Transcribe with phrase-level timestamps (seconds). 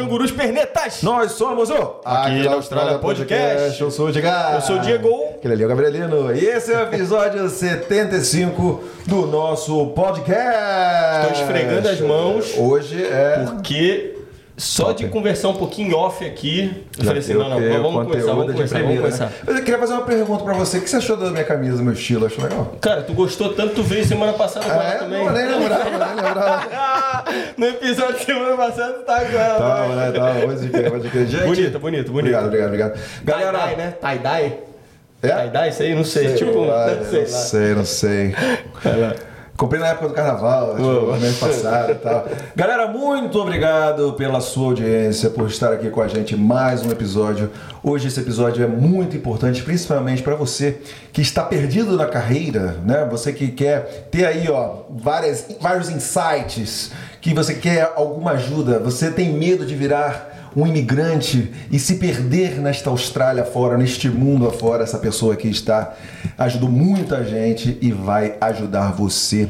[0.00, 1.02] cangurus pernetas.
[1.02, 3.80] Nós somos o Aqui na Austrália Podcast.
[3.80, 4.54] Eu sou o Edgar.
[4.54, 5.10] Eu sou o Diego.
[5.34, 6.34] Aquele ali é o Gabrielino.
[6.34, 11.26] E esse é o episódio 75 do nosso podcast.
[11.26, 12.54] Estou esfregando as mãos.
[12.56, 13.44] Hoje é.
[13.44, 14.09] Porque
[14.60, 18.32] só de conversar um pouquinho off aqui, eu Já falei assim, não, não, vamos começar,
[18.32, 19.24] vamos começar, vamos primeira, começar.
[19.26, 19.32] né?
[19.46, 20.76] Mas eu queria fazer uma pergunta pra você.
[20.78, 22.26] O que você achou da minha camisa, do meu estilo?
[22.26, 22.74] Achou legal?
[22.80, 24.98] Cara, tu gostou tanto, tu veio semana passada com ela é?
[24.98, 25.24] também.
[25.24, 27.24] Não, nem lembrava, nem lembrava.
[27.56, 29.58] no episódio de semana passada tu tá com ela.
[29.58, 30.12] Tava, né?
[30.12, 30.40] Tava.
[30.40, 31.26] Pode crer, pode crer.
[31.26, 31.44] Gente.
[31.44, 32.12] Bonito, bonito, bonito.
[32.12, 33.00] Obrigado, obrigado, obrigado.
[33.24, 33.58] Galera.
[33.58, 33.94] Tie-dye, né?
[33.98, 34.52] Tie-dye?
[35.22, 35.28] É?
[35.28, 35.94] Tie-dye, isso aí?
[35.94, 36.34] Não sei.
[36.34, 38.34] tipo, lá, não sei não sei, não sei.
[39.60, 41.16] Comprei na época do carnaval, acho, Boa.
[41.16, 42.26] no mês passado e tal.
[42.56, 47.50] Galera, muito obrigado pela sua audiência, por estar aqui com a gente mais um episódio.
[47.82, 50.78] Hoje esse episódio é muito importante, principalmente para você
[51.12, 53.06] que está perdido na carreira, né?
[53.10, 59.10] Você que quer ter aí, ó, várias, vários insights, que você quer alguma ajuda, você
[59.10, 64.82] tem medo de virar um imigrante e se perder nesta Austrália fora, neste mundo afora,
[64.82, 65.94] essa pessoa aqui está
[66.36, 69.48] ajudou muita gente e vai ajudar você.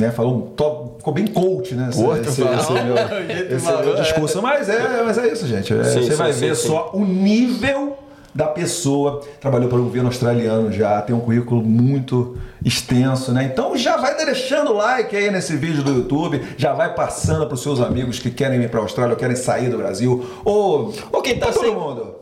[0.00, 0.10] Né?
[0.10, 1.88] Falou, top- ficou bem coach, né?
[1.90, 4.42] Esse, tu esse, esse meu, esse meu discurso.
[4.42, 5.72] Mas é, mas é isso, gente.
[5.72, 7.96] É, Sim, você sim, vai sim, ver só o nível
[8.34, 9.22] da pessoa.
[9.40, 13.44] Trabalhou para o governo australiano já, tem um currículo muito extenso, né?
[13.52, 17.54] Então já vai deixando o like aí nesse vídeo do YouTube, já vai passando para
[17.54, 20.92] os seus amigos que querem ir para a Austrália ou querem sair do Brasil, ou,
[21.12, 22.16] Ou quem tá todo sem- mundo.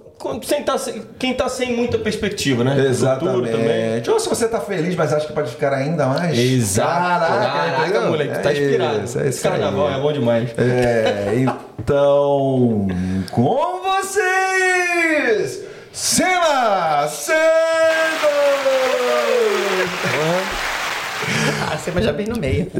[0.44, 2.78] Sem tá sem- quem tá sem muita perspectiva, né?
[2.86, 4.08] Exatamente.
[4.08, 6.38] Ou se você tá feliz, mas acha que pode ficar ainda mais.
[6.38, 6.88] Exato.
[7.26, 9.04] Caraca, Caraca, moleque, tá É inspirado.
[9.04, 9.52] isso, é isso aí.
[9.52, 10.50] carnaval é bom demais.
[10.56, 11.34] É,
[11.76, 12.86] então,
[13.32, 18.41] com vocês, セーラーセーー。
[21.82, 22.70] Você vai já bem no meio.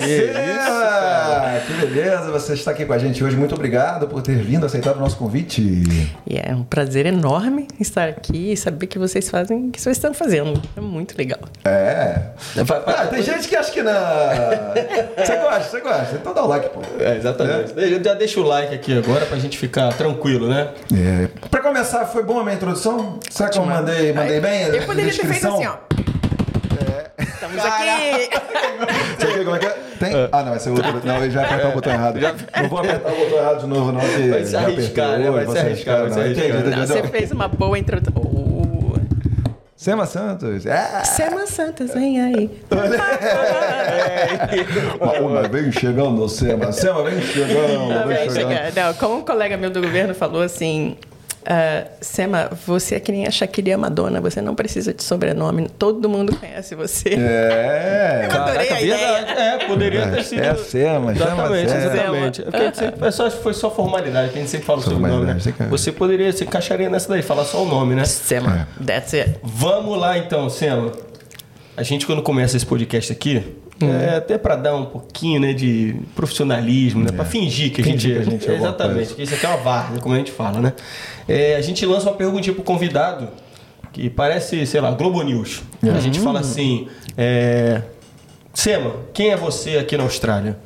[0.00, 3.36] E aí, Que beleza, você está aqui com a gente hoje.
[3.36, 5.62] Muito obrigado por ter vindo, aceitado o nosso convite.
[6.26, 9.96] E é um prazer enorme estar aqui e saber que vocês fazem o que vocês
[9.96, 10.60] estão fazendo.
[10.76, 11.38] É muito legal.
[11.64, 12.30] É.
[12.86, 13.92] Ah, tem gente que acha que não.
[15.16, 16.16] Você gosta, você gosta.
[16.16, 16.80] Então dá o like, pô.
[16.98, 17.74] É, exatamente.
[18.02, 20.70] Já deixa o like aqui agora pra gente ficar tranquilo, né?
[20.94, 21.28] É.
[21.48, 23.20] Pra começar, foi boa a minha introdução?
[23.30, 24.62] Será que eu mandei, mandei bem?
[24.62, 25.76] Eu poderia ter feito assim, ó.
[27.18, 28.28] Estamos aqui.
[29.18, 29.76] Você quer como é que é?
[29.98, 30.12] Tem?
[30.32, 31.00] Ah, não, vai ser outro.
[31.04, 32.18] Não, eu já apertar o botão errado.
[32.62, 34.00] Não vou apertar o botão errado de novo, não.
[34.00, 35.30] que Vai se já arriscar, né?
[35.30, 36.24] hoje, Vai se arriscar, vai se não.
[36.24, 36.86] arriscar.
[36.86, 38.40] Você fez uma boa introdução.
[39.76, 40.66] Sema Santos.
[40.66, 41.02] É.
[41.04, 42.50] Sema Santos, vem aí.
[45.00, 46.70] Ó, Mas vem chegando, Sema.
[46.72, 47.88] Sema, vem chegando.
[47.88, 48.74] Não, Vem vem chegando.
[48.74, 50.96] Não, como um colega meu do governo falou assim.
[51.46, 55.02] Ah, Sema, você é que nem a Shakira e a Madonna, você não precisa de
[55.02, 57.10] sobrenome, todo mundo conhece você.
[57.14, 58.28] É.
[58.30, 59.18] Eu adorei a ideia.
[59.40, 60.42] É, poderia ter sido.
[60.42, 61.84] É a Sema, chama Exatamente, Sema.
[61.94, 62.44] exatamente.
[62.52, 65.02] É sempre- é só, foi só formalidade, que a gente sempre fala o seu nome,
[65.04, 65.10] né?
[65.10, 68.04] Formalidade, você Você poderia, se encaixaria nessa daí, falar só o nome, né?
[68.04, 69.36] Sema, that's it.
[69.42, 70.92] Vamos lá então, Sema.
[71.76, 73.42] A gente quando começa esse podcast aqui,
[73.86, 78.16] é até pra dar um pouquinho, né, de profissionalismo, né, Pra fingir que a Fingir
[78.16, 80.32] gente, que a gente é exatamente, que isso aqui é uma várzea, como a gente
[80.32, 80.72] fala, né?
[81.28, 83.28] É, a gente lança uma perguntinha pro convidado
[83.92, 85.62] que parece, sei lá, Globo News.
[85.82, 87.82] A gente fala assim, é,
[88.54, 90.56] Sema, quem é você aqui na Austrália?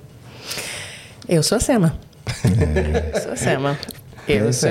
[1.28, 1.96] Eu sou a Sema.
[3.22, 3.78] sou a Sema.
[4.28, 4.70] Eu é sou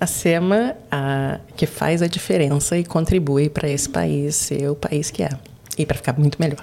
[0.00, 5.10] a Sema a, que faz a diferença e contribui para esse país ser o país
[5.10, 5.30] que é.
[5.78, 6.62] E para ficar muito melhor.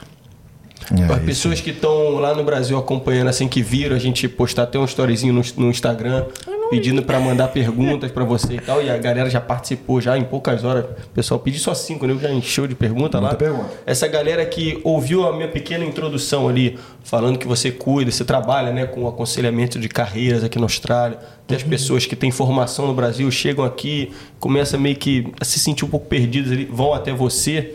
[0.99, 4.77] É, pessoas que estão lá no Brasil acompanhando, assim, que viram a gente postar até
[4.77, 6.25] um storyzinho no, no Instagram,
[6.71, 10.23] pedindo para mandar perguntas para você e tal, e a galera já participou já em
[10.23, 10.85] poucas horas.
[10.85, 12.17] O pessoal pediu só cinco, né?
[12.19, 13.29] Já encheu de pergunta lá.
[13.29, 13.69] Muita pergunta.
[13.85, 18.71] Essa galera que ouviu a minha pequena introdução ali, falando que você cuida, você trabalha
[18.71, 21.19] né, com aconselhamento de carreiras aqui na Austrália.
[21.45, 25.59] Tem as pessoas que têm formação no Brasil, chegam aqui, começam meio que a se
[25.59, 27.73] sentir um pouco perdidas ali, vão até você.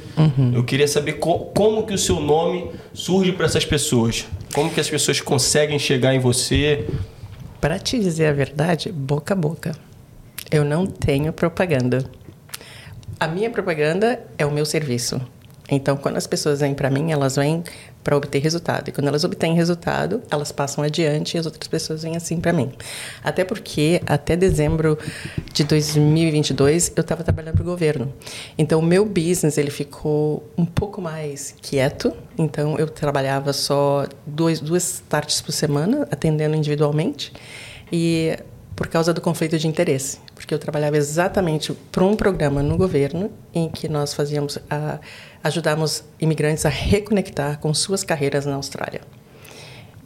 [0.54, 4.24] Eu queria saber co- como que o seu nome surge para essas pessoas.
[4.54, 6.86] Como que as pessoas conseguem chegar em você.
[7.60, 9.72] Para te dizer a verdade, boca a boca.
[10.50, 12.04] Eu não tenho propaganda.
[13.18, 15.20] A minha propaganda é o meu serviço.
[15.68, 17.64] Então, quando as pessoas vêm para mim, elas vêm
[18.06, 18.88] para obter resultado.
[18.88, 22.52] E quando elas obtêm resultado, elas passam adiante e as outras pessoas vêm assim para
[22.52, 22.70] mim.
[23.24, 24.96] Até porque, até dezembro
[25.52, 28.14] de 2022, eu estava trabalhando para o governo.
[28.56, 32.12] Então, o meu business ele ficou um pouco mais quieto.
[32.38, 37.32] Então, eu trabalhava só dois, duas tardes por semana, atendendo individualmente.
[37.90, 38.38] E
[38.76, 43.32] por causa do conflito de interesse, porque eu trabalhava exatamente para um programa no governo
[43.54, 45.00] em que nós fazíamos a,
[45.46, 49.00] ajudamos imigrantes a reconectar com suas carreiras na Austrália.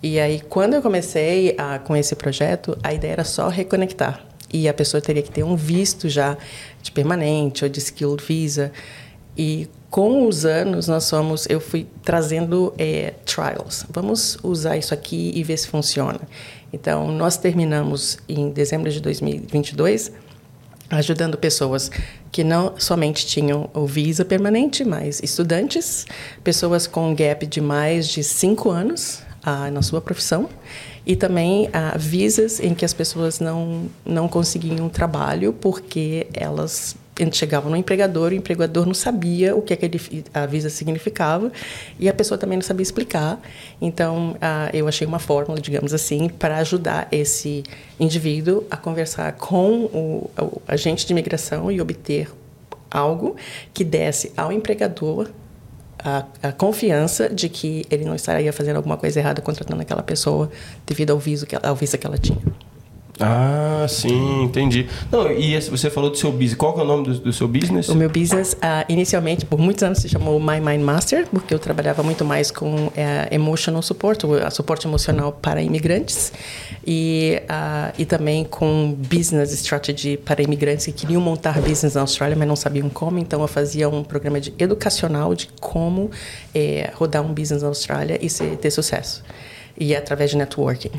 [0.02, 4.24] E aí, quando eu comecei a, com esse projeto, a ideia era só reconectar.
[4.52, 6.36] E a pessoa teria que ter um visto já
[6.82, 8.72] de permanente ou de skilled visa.
[9.36, 13.86] E com os anos, nós fomos, eu fui trazendo é, trials.
[13.90, 16.20] Vamos usar isso aqui e ver se funciona.
[16.72, 20.12] Então, nós terminamos em dezembro de 2022
[20.90, 21.90] ajudando pessoas
[22.32, 26.06] que não somente tinham o visa permanente, mas estudantes,
[26.42, 30.48] pessoas com gap de mais de cinco anos ah, na sua profissão
[31.06, 36.96] e também ah, visas em que as pessoas não não conseguiam trabalho porque elas
[37.32, 40.00] chegavam no empregador, o empregador não sabia o que aquele,
[40.32, 41.52] a visa significava
[41.98, 43.40] e a pessoa também não sabia explicar.
[43.80, 47.62] Então, ah, eu achei uma fórmula, digamos assim, para ajudar esse
[47.98, 52.28] indivíduo a conversar com o, o agente de imigração e obter
[52.90, 53.36] algo
[53.72, 55.30] que desse ao empregador
[55.98, 60.50] a, a, confiança de que ele não estaria fazendo alguma coisa errada contratando aquela pessoa
[60.86, 62.40] devido ao visto que, que ela tinha.
[63.20, 64.88] Ah, sim, entendi.
[65.12, 66.54] Não, e você falou do seu business.
[66.54, 67.88] Qual é o nome do, do seu business?
[67.90, 71.58] O meu business, uh, inicialmente, por muitos anos, se chamou My Mind Master, porque eu
[71.58, 72.92] trabalhava muito mais com uh,
[73.30, 76.32] emotional support, o suporte emocional para imigrantes,
[76.86, 82.34] e, uh, e também com business strategy para imigrantes que queriam montar business na Austrália,
[82.36, 83.18] mas não sabiam como.
[83.18, 86.10] Então, eu fazia um programa de educacional de como
[86.54, 89.22] eh, rodar um business na Austrália e ser, ter sucesso.
[89.78, 90.90] E através de networking.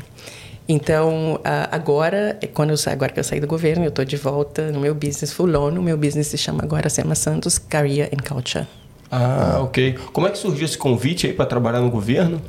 [0.68, 4.16] Então, agora, é quando eu saio, agora que eu saí do governo, eu estou de
[4.16, 5.70] volta no meu business full on.
[5.70, 8.66] O meu business se chama agora Sema Santos Career and Culture.
[9.10, 9.98] Ah, ok.
[10.12, 12.40] Como é que surgiu esse convite aí para trabalhar no governo?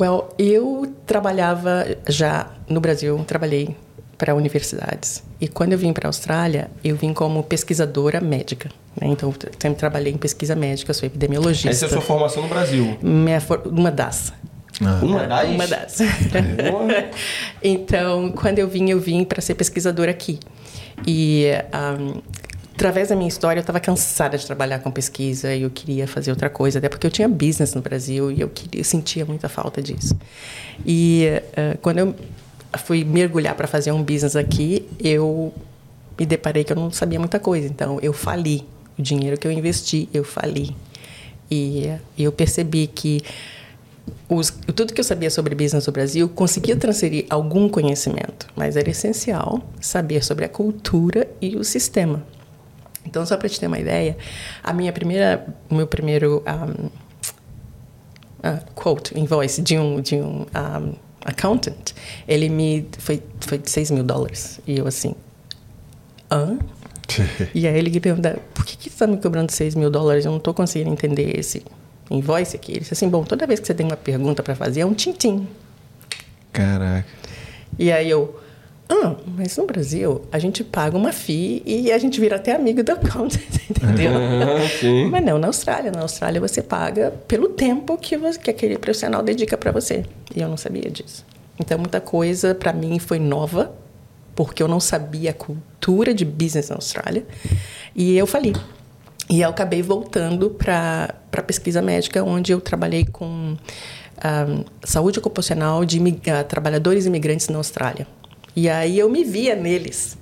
[0.00, 3.76] Well, eu trabalhava já no Brasil, trabalhei
[4.16, 5.22] para universidades.
[5.38, 8.70] E quando eu vim para a Austrália, eu vim como pesquisadora médica.
[8.98, 9.08] Né?
[9.08, 11.68] Então, sempre trabalhei em pesquisa médica, sou epidemiologista.
[11.68, 12.96] Essa é a sua formação no Brasil?
[13.02, 14.32] Minha, uma das.
[14.84, 15.00] Ah.
[15.02, 15.48] Uma das?
[15.48, 15.98] Uma das.
[17.62, 20.38] então, quando eu vim, eu vim para ser pesquisadora aqui.
[21.06, 21.46] E
[22.00, 22.20] um,
[22.74, 26.30] através da minha história, eu estava cansada de trabalhar com pesquisa e eu queria fazer
[26.30, 29.48] outra coisa, até porque eu tinha business no Brasil e eu, queria, eu sentia muita
[29.48, 30.14] falta disso.
[30.84, 32.14] E uh, quando eu
[32.78, 35.52] fui mergulhar para fazer um business aqui, eu
[36.18, 37.66] me deparei que eu não sabia muita coisa.
[37.66, 38.64] Então, eu fali.
[38.98, 40.74] O dinheiro que eu investi, eu fali.
[41.50, 43.20] E, e eu percebi que
[44.28, 48.90] os, tudo que eu sabia sobre business no Brasil conseguia transferir algum conhecimento, mas era
[48.90, 52.24] essencial saber sobre a cultura e o sistema.
[53.04, 54.16] Então, só para te ter uma ideia,
[54.62, 56.86] a minha primeira, o meu primeiro um,
[58.46, 60.94] uh, quote, invoice de um, de um, um
[61.24, 61.92] accountant,
[62.26, 65.14] ele me foi foi de 6 mil dólares e eu assim,
[66.30, 66.58] hã?
[67.54, 70.24] e aí ele me pergunta, por que, que você está me cobrando 6 mil dólares?
[70.24, 71.62] Eu não estou conseguindo entender esse
[72.10, 72.72] em voz aqui.
[72.72, 74.94] Ele disse assim: bom, toda vez que você tem uma pergunta para fazer é um
[74.94, 75.46] tintim.
[76.52, 77.06] Caraca.
[77.78, 78.40] E aí eu.
[78.88, 82.84] Ah, mas no Brasil a gente paga uma FII e a gente vira até amigo
[82.84, 84.12] do accountant, entendeu?
[84.80, 85.06] Sim.
[85.10, 85.90] Mas não na Austrália.
[85.90, 90.04] Na Austrália você paga pelo tempo que, você, que aquele profissional dedica para você.
[90.34, 91.24] E eu não sabia disso.
[91.58, 93.74] Então muita coisa para mim foi nova,
[94.36, 97.26] porque eu não sabia a cultura de business na Austrália.
[97.94, 98.52] E eu falei,
[99.28, 105.84] e eu acabei voltando para a pesquisa médica, onde eu trabalhei com um, saúde ocupacional
[105.84, 108.06] de uh, trabalhadores imigrantes na Austrália.
[108.54, 110.16] E aí eu me via neles.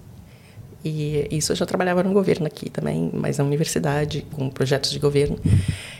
[0.84, 4.98] E isso eu já trabalhava no governo aqui também, mas na universidade, com projetos de
[4.98, 5.38] governo.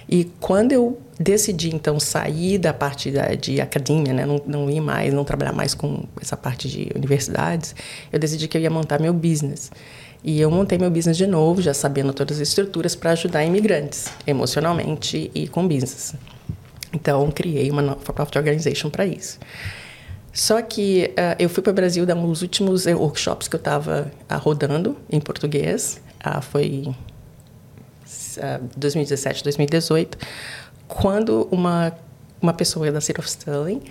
[0.07, 4.83] E quando eu decidi, então, sair da parte da, de academia, né, não, não ir
[4.83, 7.75] mais, não trabalhar mais com essa parte de universidades,
[8.13, 9.71] eu decidi que eu ia montar meu business.
[10.27, 14.07] E eu montei meu business de novo, já sabendo todas as estruturas para ajudar imigrantes,
[14.27, 16.15] emocionalmente e com business.
[16.95, 19.39] Então, criei uma non-for-profit organization para isso.
[20.33, 23.55] Só que uh, eu fui para o Brasil dar um dos últimos eh, workshops que
[23.55, 26.01] eu estava uh, rodando em português.
[26.27, 26.95] Uh, foi
[28.77, 30.19] 2017, 2018,
[30.89, 31.93] quando uma
[32.45, 33.83] uma pessoa da City of Stirling,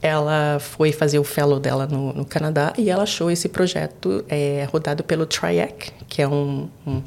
[0.00, 4.68] ela foi fazer o fellow dela no, no Canadá e ela achou esse projeto é,
[4.70, 7.02] rodado pelo TRIAC, que é um, um,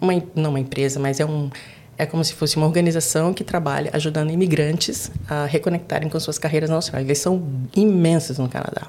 [0.00, 1.50] uma não uma empresa, mas é um
[1.96, 6.70] é como se fosse uma organização que trabalha ajudando imigrantes a reconectarem com suas carreiras
[6.70, 7.06] na Austrália.
[7.06, 7.42] Eles são
[7.76, 8.88] imensos no Canadá.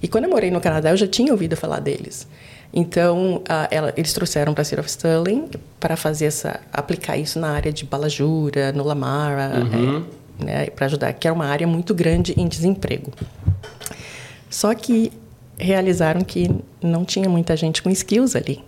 [0.00, 2.28] E quando eu morei no Canadá, eu já tinha ouvido falar deles.
[2.72, 5.48] Então, uh, ela, eles trouxeram para a City of Stirling
[5.80, 9.98] para fazer essa aplicar isso na área de Balajura, no Lamara, uhum.
[9.98, 13.12] é, né, para ajudar, que era uma área muito grande em desemprego.
[14.50, 15.12] Só que
[15.58, 16.50] realizaram que
[16.82, 18.62] não tinha muita gente com skills ali.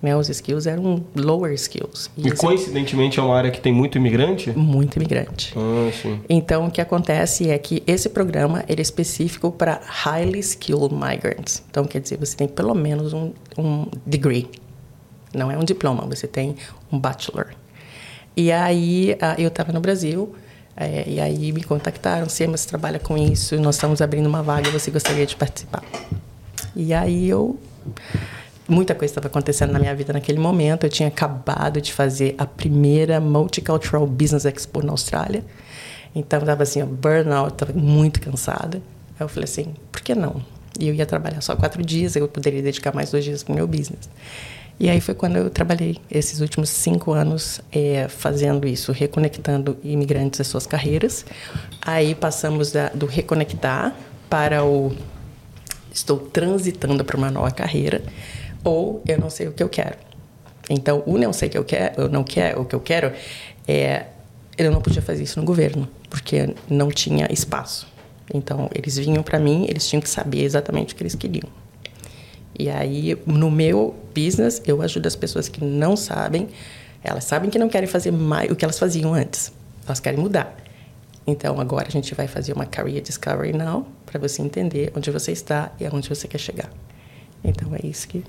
[0.00, 0.14] Né?
[0.14, 2.10] Os skills eram lower skills.
[2.16, 4.50] E, e coincidentemente é uma área que tem muito imigrante?
[4.50, 5.54] Muito imigrante.
[5.56, 6.20] Ah, sim.
[6.28, 11.62] Então, o que acontece é que esse programa ele é específico para highly skilled migrants.
[11.70, 14.48] Então, quer dizer, você tem pelo menos um, um degree.
[15.34, 16.56] Não é um diploma, você tem
[16.92, 17.48] um bachelor.
[18.36, 20.34] E aí, ah, eu estava no Brasil,
[20.76, 24.70] é, e aí me contactaram, se você trabalha com isso, nós estamos abrindo uma vaga,
[24.70, 25.82] você gostaria de participar?
[26.74, 27.58] E aí eu
[28.68, 30.84] muita coisa estava acontecendo na minha vida naquele momento.
[30.84, 35.44] Eu tinha acabado de fazer a primeira Multicultural Business Expo na Austrália.
[36.14, 38.78] Então, estava assim, burnout, estava muito cansada.
[39.18, 40.42] Aí eu falei assim, por que não?
[40.78, 43.54] E eu ia trabalhar só quatro dias, eu poderia dedicar mais dois dias para o
[43.56, 44.08] meu business.
[44.78, 50.40] E aí foi quando eu trabalhei esses últimos cinco anos é, fazendo isso, reconectando imigrantes
[50.40, 51.24] às suas carreiras.
[51.80, 53.96] Aí passamos da, do reconectar
[54.28, 54.94] para o
[55.92, 58.02] estou transitando para uma nova carreira
[58.62, 59.96] ou eu não sei o que eu quero.
[60.68, 63.12] Então, o não sei o que eu quero, eu não quero o que eu quero
[63.66, 64.06] é
[64.58, 67.86] eu não podia fazer isso no governo, porque não tinha espaço.
[68.32, 71.48] Então, eles vinham para mim, eles tinham que saber exatamente o que eles queriam.
[72.58, 76.48] E aí, no meu business, eu ajudo as pessoas que não sabem,
[77.02, 79.52] elas sabem que não querem fazer mais o que elas faziam antes.
[79.84, 80.56] Elas querem mudar.
[81.26, 85.32] Então, agora a gente vai fazer uma Career Discovery Now para você entender onde você
[85.32, 86.70] está e aonde você quer chegar.
[87.46, 88.24] Então é isso que.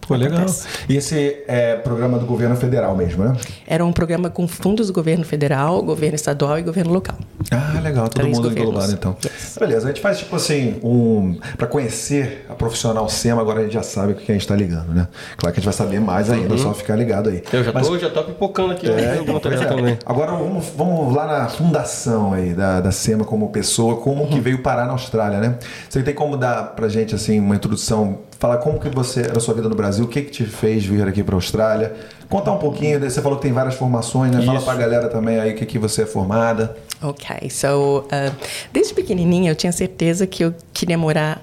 [0.00, 0.44] Pô, legal.
[0.88, 3.36] E esse é programa do governo federal mesmo, né?
[3.66, 7.16] Era um programa com fundos do governo federal, governo estadual e governo local.
[7.50, 9.16] Ah, legal, todo Três mundo englobado então.
[9.24, 9.56] Yes.
[9.58, 11.38] Beleza, a gente faz tipo assim, um.
[11.56, 14.56] Para conhecer a profissional SEMA, agora a gente já sabe o que a gente está
[14.56, 15.06] ligando, né?
[15.36, 16.58] Claro que a gente vai saber mais ainda, uhum.
[16.58, 17.42] só ficar ligado aí.
[17.52, 17.86] Eu já, Mas...
[17.86, 19.16] tô, já tô pipocando aqui, né?
[19.16, 19.64] é, então, é.
[19.66, 19.98] também.
[20.04, 24.28] Agora vamos, vamos lá na fundação aí da, da SEMA como pessoa, como uhum.
[24.28, 25.58] que veio parar na Austrália, né?
[25.88, 29.40] Você tem como dar pra gente assim uma introdução falar como que você era a
[29.40, 31.94] sua vida no Brasil, o que que te fez vir aqui para a Austrália.
[32.28, 34.42] Contar um pouquinho, você falou que tem várias formações, né?
[34.42, 36.76] Fala para a galera também aí o que que você é formada.
[37.02, 38.34] Ok, so uh,
[38.72, 41.42] desde pequenininha eu tinha certeza que eu queria morar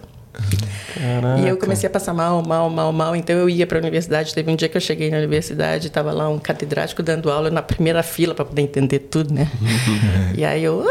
[0.99, 1.41] Caraca.
[1.41, 3.17] E eu comecei a passar mal, mal, mal, mal.
[3.17, 4.35] Então eu ia para a universidade.
[4.35, 7.63] Teve um dia que eu cheguei na universidade, estava lá um catedrático dando aula na
[7.63, 9.51] primeira fila para poder entender tudo, né?
[10.37, 10.85] e aí eu.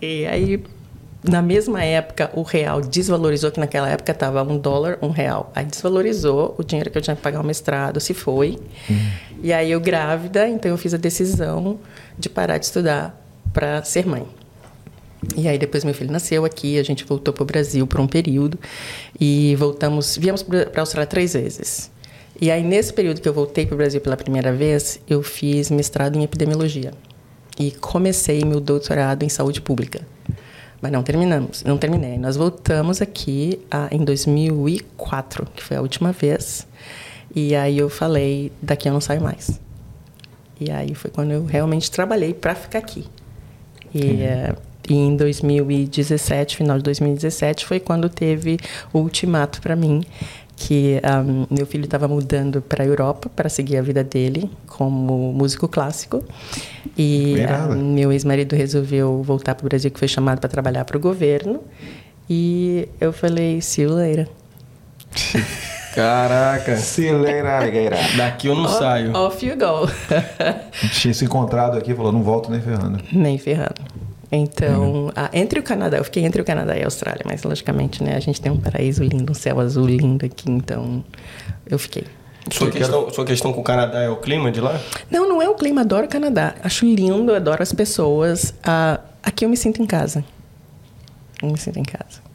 [0.00, 0.62] E aí,
[1.24, 5.50] na mesma época, o real desvalorizou, que naquela época estava um dólar, um real.
[5.54, 8.58] Aí desvalorizou o dinheiro que eu tinha que pagar o mestrado, se foi.
[8.88, 9.10] Uhum.
[9.42, 11.78] E aí eu grávida, então eu fiz a decisão
[12.18, 13.18] de parar de estudar
[13.52, 14.26] para ser mãe.
[15.34, 18.06] E aí depois meu filho nasceu aqui, a gente voltou para o Brasil por um
[18.06, 18.58] período
[19.18, 21.90] e voltamos, viemos para a Austrália três vezes.
[22.40, 25.70] E aí nesse período que eu voltei para o Brasil pela primeira vez, eu fiz
[25.70, 26.92] mestrado em epidemiologia
[27.58, 30.00] e comecei meu doutorado em saúde pública.
[30.80, 32.18] Mas não terminamos, não terminei.
[32.18, 36.66] Nós voltamos aqui ah, em 2004, que foi a última vez.
[37.34, 39.58] E aí eu falei, daqui eu não saio mais.
[40.60, 43.06] E aí foi quando eu realmente trabalhei para ficar aqui.
[43.94, 44.56] E uhum.
[44.88, 48.58] E em 2017, final de 2017, foi quando teve
[48.92, 50.02] o ultimato para mim,
[50.56, 55.32] que um, meu filho estava mudando para a Europa para seguir a vida dele como
[55.32, 56.24] músico clássico
[56.96, 57.36] e
[57.70, 61.00] um, meu ex-marido resolveu voltar para o Brasil que foi chamado para trabalhar para o
[61.00, 61.62] governo
[62.28, 64.26] e eu falei see you later
[65.96, 66.74] Caraca.
[66.74, 67.98] Alligator.
[68.18, 69.16] Daqui eu não off, saio.
[69.16, 69.90] Off you go.
[70.92, 73.02] Tinha se encontrado aqui e falou, não volto nem ferrando.
[73.10, 73.80] Nem ferrando.
[74.30, 78.02] Então, a, entre o Canadá, eu fiquei entre o Canadá e a Austrália, mas logicamente,
[78.02, 81.04] né, a gente tem um paraíso lindo, um céu azul lindo aqui, então
[81.66, 82.04] eu fiquei.
[82.50, 84.80] Sua questão, sua questão com o Canadá é o clima de lá?
[85.10, 86.54] Não, não é o clima, adoro o Canadá.
[86.62, 88.54] Acho lindo, adoro as pessoas.
[88.62, 90.24] Ah, aqui eu me sinto em casa.
[91.42, 92.25] Eu me sinto em casa.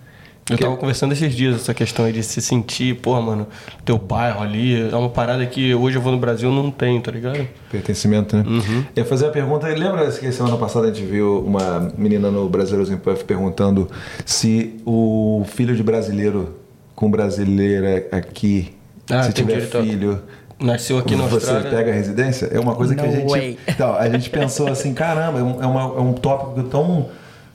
[0.52, 3.48] Eu tava conversando esses dias essa questão aí de se sentir, porra, mano,
[3.86, 4.90] teu bairro ali.
[4.90, 7.48] É uma parada que hoje eu vou no Brasil não tenho, tá ligado?
[7.72, 8.44] Pertencimento, né?
[8.48, 8.86] Uhum.
[8.96, 12.50] Eu ia fazer a pergunta, lembra que semana passada a gente viu uma menina no
[12.50, 13.90] Brasileiros em Puff perguntando
[14.26, 16.58] se o filho de brasileiro
[16.96, 18.74] com brasileira aqui,
[19.10, 20.22] Ah, se tiver tá- filho,
[20.60, 21.72] Nasceu aqui na você Austrália.
[21.72, 22.46] pega a residência?
[22.52, 23.28] É uma coisa que a No gente.
[23.30, 23.58] way.
[23.68, 27.08] Então, a gente pensou assim, caramba, é um, é uma- é um tópico tão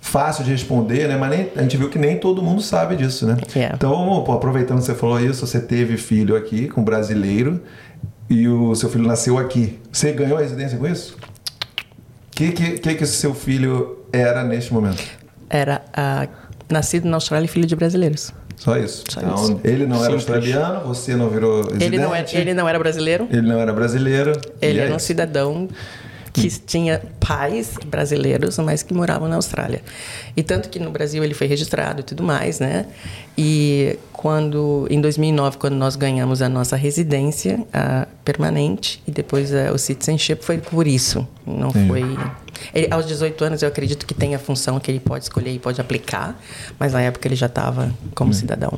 [0.06, 1.16] fácil de responder, né?
[1.16, 3.36] Mas nem- a gente viu que nem todo mundo sabe disso, né?
[3.54, 3.74] Yeah.
[3.74, 7.60] Então, pô, aproveitando que você falou isso, você teve filho aqui com brasileiro
[8.30, 9.78] e o seu filho nasceu aqui.
[9.92, 11.16] Você ganhou a residência com isso?
[11.16, 15.02] O que, que, que, que o seu filho era neste momento?
[15.50, 16.28] Era ah,
[16.70, 18.32] nascido na Austrália e filho de brasileiros.
[18.56, 19.04] Só isso.
[19.08, 19.60] Só então, isso.
[19.64, 20.30] ele não era Simples.
[20.30, 21.84] australiano, você não virou residente.
[21.84, 24.32] Ele não, era, ele não era brasileiro, ele não era brasileiro.
[24.62, 25.06] ele e é era um isso.
[25.06, 25.68] cidadão
[26.36, 29.82] que tinha pais brasileiros, mas que moravam na Austrália.
[30.36, 32.86] E tanto que no Brasil ele foi registrado e tudo mais, né?
[33.36, 39.72] E quando em 2009, quando nós ganhamos a nossa residência ah, permanente e depois ah,
[39.72, 41.88] o citizenship foi por isso, não Entendi.
[41.88, 42.18] foi
[42.74, 45.58] ele, aos 18 anos eu acredito que tem a função que ele pode escolher e
[45.58, 46.40] pode aplicar,
[46.78, 48.72] mas na época ele já estava como cidadão.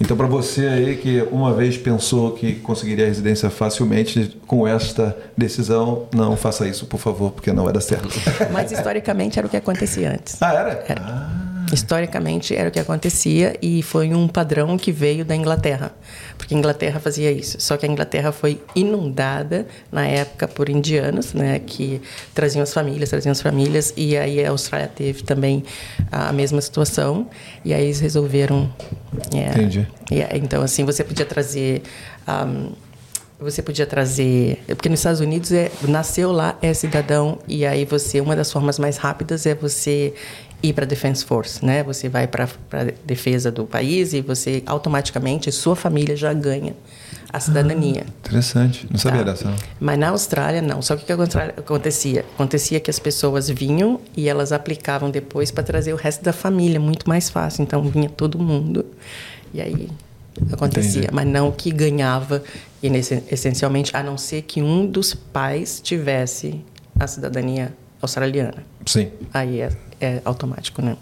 [0.00, 5.16] Então, para você aí que uma vez pensou que conseguiria a residência facilmente, com esta
[5.36, 8.08] decisão, não faça isso, por favor, porque não vai dar certo.
[8.52, 10.40] Mas historicamente era o que acontecia antes.
[10.42, 10.84] ah, era?
[10.88, 11.00] Era.
[11.02, 15.92] Ah, Historicamente era o que acontecia e foi um padrão que veio da Inglaterra,
[16.38, 17.60] porque a Inglaterra fazia isso.
[17.60, 22.00] Só que a Inglaterra foi inundada na época por indianos, né, que
[22.32, 25.64] traziam as famílias, traziam as famílias e aí a Austrália teve também
[26.12, 27.28] a mesma situação
[27.64, 28.72] e aí eles resolveram.
[29.34, 29.88] é, Entendi.
[30.32, 31.82] então assim você podia trazer
[32.24, 32.68] ahm,
[33.38, 34.62] você podia trazer.
[34.68, 38.20] Porque nos Estados Unidos é, nasceu lá, é cidadão, e aí você.
[38.20, 40.14] Uma das formas mais rápidas é você
[40.68, 41.82] ir para a Defense Force, né?
[41.84, 46.74] Você vai para a defesa do país e você automaticamente, sua família já ganha
[47.32, 48.06] a cidadania.
[48.24, 48.86] interessante.
[48.90, 49.32] Não sabia Tá.
[49.32, 49.52] dessa.
[49.80, 50.80] Mas na Austrália, não.
[50.80, 51.12] Só que o que
[51.58, 52.24] acontecia?
[52.34, 56.78] Acontecia que as pessoas vinham e elas aplicavam depois para trazer o resto da família,
[56.80, 57.62] muito mais fácil.
[57.62, 58.86] Então vinha todo mundo.
[59.52, 59.88] E aí
[60.52, 61.02] acontecia.
[61.02, 61.14] Entendi.
[61.14, 62.42] Mas não que ganhava,
[62.82, 62.86] e
[63.30, 66.60] essencialmente, a não ser que um dos pais tivesse
[66.98, 67.72] a cidadania
[68.04, 68.64] australiana.
[68.86, 69.10] Sim.
[69.32, 70.96] Aí é, é automático, né?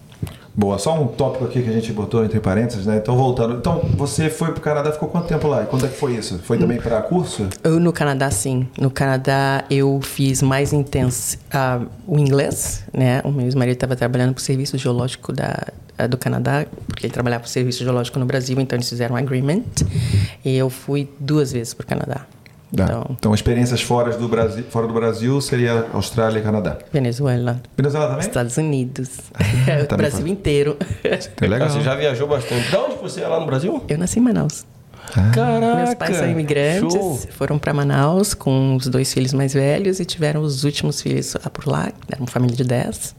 [0.55, 2.99] Boa, só um tópico aqui que a gente botou entre parênteses, né?
[2.99, 3.55] Então, voltando.
[3.55, 5.63] Então, você foi pro Canadá, ficou quanto tempo lá?
[5.63, 6.39] E quando é que foi isso?
[6.41, 7.49] Foi também para curso?
[7.65, 8.69] Eu, no Canadá, sim.
[8.79, 13.23] No Canadá, eu fiz mais intenso ah, o inglês, né?
[13.25, 17.15] O meu ex-marido estava trabalhando para o Serviço Geológico da, ah, do Canadá, porque ele
[17.15, 19.63] trabalhava para o Serviço Geológico no Brasil, então eles fizeram um agreement.
[20.45, 22.27] E eu fui duas vezes para o Canadá.
[22.75, 22.85] Tá.
[22.85, 26.79] Então, Então, experiências fora do Brasil, fora do Brasil seria Austrália e Canadá.
[26.93, 28.21] Venezuela, Venezuela também?
[28.27, 30.31] Estados Unidos, o também Brasil foi.
[30.31, 30.77] inteiro.
[31.05, 31.69] É legal.
[31.69, 32.69] Você já viajou bastante.
[32.71, 33.83] De onde você é lá no Brasil?
[33.89, 34.65] Eu nasci em Manaus.
[35.35, 35.77] Caraca!
[35.77, 37.19] Meus pais são imigrantes, Show.
[37.33, 41.51] foram para Manaus com os dois filhos mais velhos e tiveram os últimos filhos lá
[41.51, 43.15] por lá, era uma família de 10.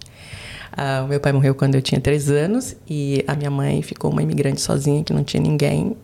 [0.76, 4.10] Ah, o meu pai morreu quando eu tinha 3 anos e a minha mãe ficou
[4.10, 5.96] uma imigrante sozinha que não tinha ninguém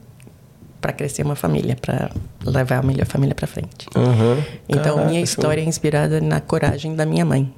[0.79, 2.09] para crescer uma família, para
[2.45, 3.87] levar a minha família para frente.
[3.95, 4.37] Aham.
[4.67, 5.23] Então, Caraca, minha show.
[5.23, 7.53] história é inspirada na coragem da minha mãe.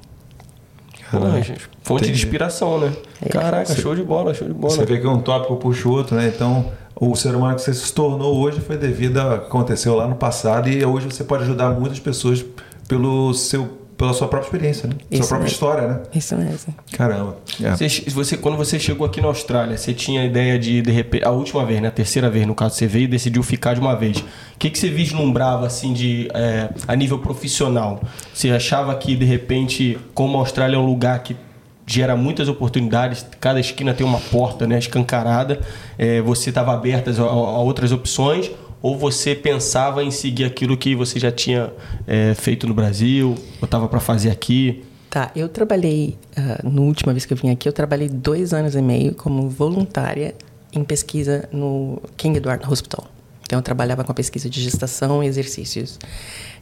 [1.44, 1.68] Gente.
[1.82, 2.24] Fonte de Entendi.
[2.24, 2.92] inspiração, né?
[3.20, 3.28] É.
[3.28, 4.74] Caraca, show de bola, show de bola.
[4.74, 6.32] Você vê que um tópico puxa o outro, né?
[6.34, 10.06] Então, o ser humano que você se tornou hoje foi devido ao que aconteceu lá
[10.06, 12.44] no passado e hoje você pode ajudar muitas pessoas
[12.88, 14.94] pelo seu, pela sua própria experiência, né?
[15.10, 15.52] Isso sua própria mesmo.
[15.54, 16.00] história, né?
[16.14, 16.74] Isso mesmo.
[16.92, 17.36] Caramba.
[17.62, 17.70] É.
[17.76, 21.24] Você, você- quando você chegou aqui na Austrália, você tinha a ideia de, de repente,
[21.24, 21.88] a última vez, né?
[21.88, 24.18] A terceira vez, no caso, você veio e decidiu ficar de uma vez.
[24.18, 24.24] O
[24.58, 28.00] que, que você vislumbrava, assim, de, é, a nível profissional?
[28.34, 31.36] Você achava que, de repente, como a Austrália é um lugar que
[31.84, 34.78] gera muitas oportunidades, cada esquina tem uma porta, né?
[34.78, 35.60] Escancarada,
[35.98, 38.50] é, você estava aberta a, a outras opções?
[38.82, 41.72] Ou você pensava em seguir aquilo que você já tinha
[42.06, 44.84] é, feito no Brasil, ou estava para fazer aqui?
[45.08, 48.74] Tá, eu trabalhei, ah, na última vez que eu vim aqui, eu trabalhei dois anos
[48.74, 50.34] e meio como voluntária
[50.72, 53.06] em pesquisa no King Edward Hospital.
[53.42, 55.98] Então, eu trabalhava com a pesquisa de gestação e exercícios,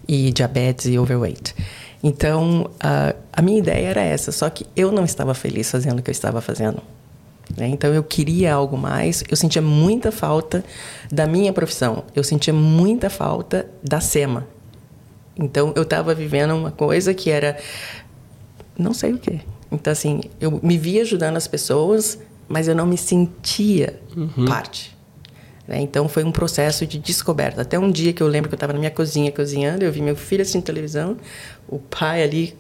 [0.07, 1.55] e diabetes e overweight.
[2.03, 6.03] Então, a, a minha ideia era essa, só que eu não estava feliz fazendo o
[6.03, 6.83] que eu estava fazendo.
[7.57, 7.69] Né?
[7.69, 10.65] Então, eu queria algo mais, eu sentia muita falta
[11.11, 14.47] da minha profissão, eu sentia muita falta da SEMA.
[15.37, 17.57] Então, eu estava vivendo uma coisa que era
[18.79, 19.41] não sei o quê.
[19.71, 24.45] Então, assim, eu me via ajudando as pessoas, mas eu não me sentia uhum.
[24.47, 24.97] parte.
[25.67, 25.81] Né?
[25.81, 27.63] Então, foi um processo de descoberta.
[27.63, 30.03] Até um dia que eu lembro que eu estava na minha cozinha cozinhando, eu vi
[30.03, 31.17] meu filho assistindo televisão,
[31.69, 32.57] o pai ali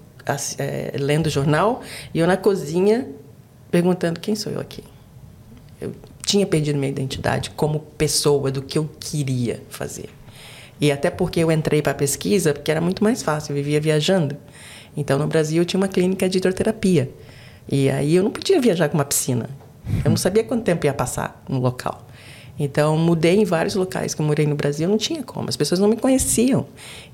[0.58, 1.82] é, lendo o jornal,
[2.14, 3.08] e eu na cozinha
[3.70, 4.82] perguntando quem sou eu aqui.
[5.80, 10.08] Eu tinha perdido minha identidade como pessoa do que eu queria fazer.
[10.80, 13.80] E até porque eu entrei para a pesquisa, porque era muito mais fácil, eu vivia
[13.80, 14.36] viajando.
[14.96, 17.10] Então, no Brasil, eu tinha uma clínica de hidroterapia.
[17.70, 19.48] E aí eu não podia viajar com uma piscina.
[20.04, 22.06] Eu não sabia quanto tempo ia passar no local.
[22.58, 25.48] Então, mudei em vários locais que eu morei no Brasil, não tinha como.
[25.48, 26.66] As pessoas não me conheciam.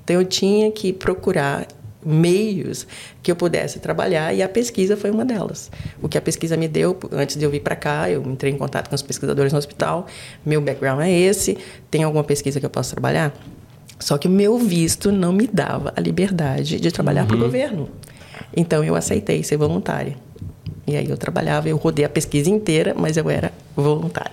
[0.03, 1.67] Então, eu tinha que procurar
[2.07, 2.87] meios
[3.21, 5.69] que eu pudesse trabalhar e a pesquisa foi uma delas.
[6.01, 8.57] O que a pesquisa me deu, antes de eu vir para cá, eu entrei em
[8.57, 10.07] contato com os pesquisadores no hospital.
[10.45, 11.57] Meu background é esse.
[11.91, 13.33] Tem alguma pesquisa que eu posso trabalhar?
[13.99, 17.27] Só que o meu visto não me dava a liberdade de trabalhar uhum.
[17.27, 17.89] para o governo.
[18.55, 20.15] Então eu aceitei ser voluntária.
[20.85, 24.31] E aí eu trabalhava, eu rodei a pesquisa inteira, mas eu era voluntária.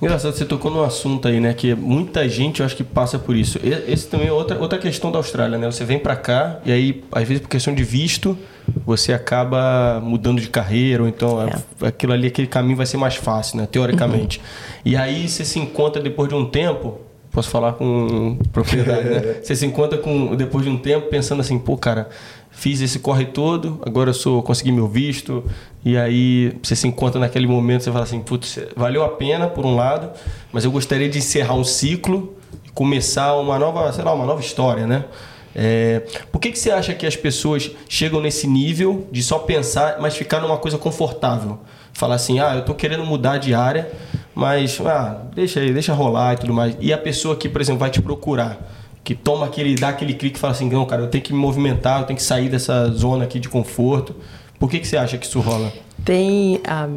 [0.00, 1.54] Engraçado, você tocou no assunto aí, né?
[1.54, 3.58] Que muita gente, eu acho que passa por isso.
[3.62, 5.70] Esse também é outra, outra questão da Austrália, né?
[5.70, 8.36] Você vem para cá e aí, às vezes, por questão de visto,
[8.84, 11.86] você acaba mudando de carreira, ou então é.
[11.86, 13.68] aquilo ali, aquele caminho vai ser mais fácil, né?
[13.70, 14.38] Teoricamente.
[14.38, 14.44] Uhum.
[14.84, 19.36] E aí você se encontra depois de um tempo, posso falar com propriedade, né?
[19.42, 22.10] Você se encontra com, depois de um tempo, pensando assim, pô, cara,
[22.52, 25.42] fiz esse corre todo, agora eu sou, consegui meu visto,
[25.84, 29.66] e aí você se encontra naquele momento, você fala assim, putz, valeu a pena por
[29.66, 30.10] um lado,
[30.52, 34.40] mas eu gostaria de encerrar um ciclo e começar uma nova, sei lá, uma nova
[34.40, 35.06] história, né?
[35.54, 39.98] É, por que, que você acha que as pessoas chegam nesse nível de só pensar,
[40.00, 41.58] mas ficar numa coisa confortável?
[41.92, 43.90] Falar assim, ah, eu estou querendo mudar de área,
[44.34, 46.76] mas ah, deixa aí, deixa rolar e tudo mais.
[46.80, 48.58] E a pessoa que, por exemplo, vai te procurar,
[49.04, 51.38] que toma aquele, dá aquele clique e fala assim, não, cara, eu tenho que me
[51.38, 54.14] movimentar, eu tenho que sair dessa zona aqui de conforto.
[54.58, 55.72] Por que, que você acha que isso rola?
[56.04, 56.88] Tem um, ah,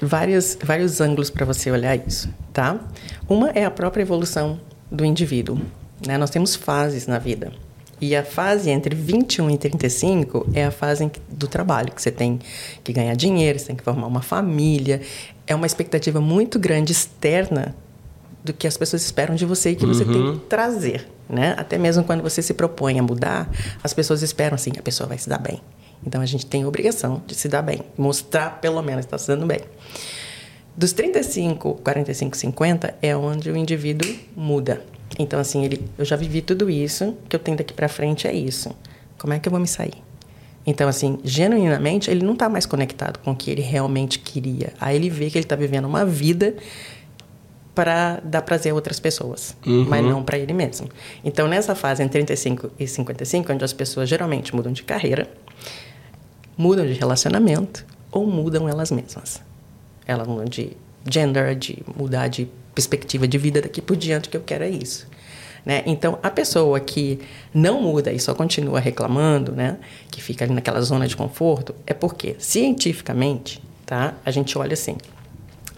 [0.00, 2.78] vários, vários ângulos para você olhar isso, tá?
[3.28, 4.58] Uma é a própria evolução
[4.90, 5.60] do indivíduo.
[6.06, 6.16] Né?
[6.16, 7.52] Nós temos fases na vida.
[8.00, 12.38] E a fase entre 21 e 35 é a fase do trabalho, que você tem
[12.82, 15.02] que ganhar dinheiro, você tem que formar uma família.
[15.46, 17.74] É uma expectativa muito grande externa
[18.42, 19.94] do que as pessoas esperam de você e que uhum.
[19.94, 20.38] você tem que uhum.
[20.38, 21.54] trazer, né?
[21.58, 23.50] Até mesmo quando você se propõe a mudar,
[23.82, 25.60] as pessoas esperam assim, a pessoa vai se dar bem.
[26.06, 29.18] Então a gente tem a obrigação de se dar bem, mostrar pelo menos que está
[29.18, 29.60] se dando bem.
[30.76, 34.82] Dos 35, 45, 50 é onde o indivíduo muda.
[35.18, 38.32] Então, assim, ele, eu já vivi tudo isso, que eu tenho daqui para frente é
[38.32, 38.74] isso.
[39.18, 39.94] Como é que eu vou me sair?
[40.64, 44.72] Então, assim, genuinamente, ele não está mais conectado com o que ele realmente queria.
[44.80, 46.54] Aí ele vê que ele está vivendo uma vida
[47.80, 49.86] para dar prazer a outras pessoas, uhum.
[49.88, 50.86] mas não para ele mesmo.
[51.24, 55.26] Então, nessa fase entre 35 e 55, onde as pessoas geralmente mudam de carreira,
[56.58, 59.40] mudam de relacionamento ou mudam elas mesmas.
[60.06, 60.76] Elas mudam de
[61.08, 65.08] gender, de mudar de perspectiva de vida daqui por diante, que eu quero é isso.
[65.64, 65.82] Né?
[65.86, 67.18] Então, a pessoa que
[67.54, 69.78] não muda e só continua reclamando, né,
[70.10, 74.98] que fica ali naquela zona de conforto, é porque, cientificamente, tá, a gente olha assim,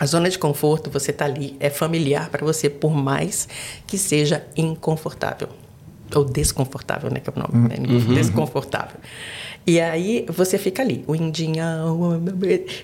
[0.02, 3.48] a zona de conforto, você está ali, é familiar para você, por mais
[3.86, 5.48] que seja inconfortável.
[6.12, 7.20] Ou desconfortável, né?
[7.20, 7.76] Que é o nome, né?
[7.88, 8.12] Uhum.
[8.12, 8.98] Desconfortável.
[9.64, 12.20] E aí você fica ali, o indinhão,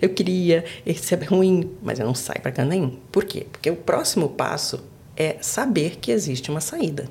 [0.00, 2.96] eu queria, isso é ruim, mas eu não saio para canto nenhum.
[3.10, 3.48] Por quê?
[3.50, 4.78] Porque o próximo passo
[5.16, 7.08] é saber que existe uma saída.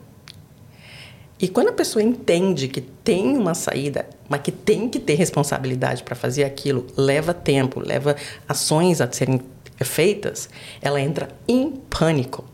[1.40, 6.02] E quando a pessoa entende que tem uma saída, mas que tem que ter responsabilidade
[6.02, 8.16] para fazer aquilo, leva tempo, leva
[8.48, 9.40] ações a serem
[9.86, 10.50] feitas,
[10.82, 12.46] ela entra em pânico.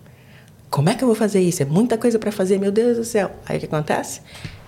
[0.70, 1.62] Como é que eu vou fazer isso?
[1.62, 3.32] É muita coisa para fazer, meu Deus do céu.
[3.46, 4.22] Aí o que acontece?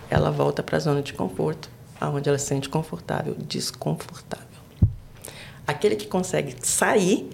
[0.10, 4.46] Ela volta para a zona de conforto aonde ela se sente confortável, desconfortável.
[5.66, 7.30] Aquele que consegue sair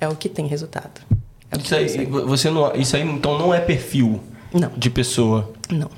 [0.00, 1.02] é o que tem resultado.
[1.50, 4.20] É isso, aí, você não, isso aí então não é perfil
[4.52, 4.70] não.
[4.76, 5.52] de pessoa.
[5.70, 5.90] Não.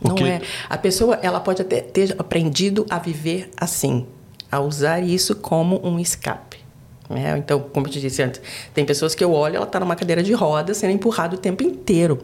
[0.00, 0.22] Porque...
[0.22, 0.42] Não é.
[0.68, 4.06] A pessoa ela pode até ter aprendido a viver assim,
[4.50, 6.61] a usar isso como um escape.
[7.08, 7.36] Né?
[7.38, 8.40] Então, como eu te disse antes,
[8.72, 11.62] tem pessoas que eu olho, ela está numa cadeira de rodas sendo empurrada o tempo
[11.62, 12.18] inteiro.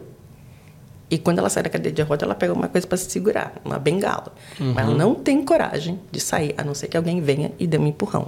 [1.11, 3.53] E quando ela sai da cadeira de roda, ela pega uma coisa para se segurar,
[3.65, 4.31] uma bengala.
[4.59, 4.73] Uhum.
[4.73, 7.77] Mas ela não tem coragem de sair, a não ser que alguém venha e dê
[7.77, 8.27] um empurrão.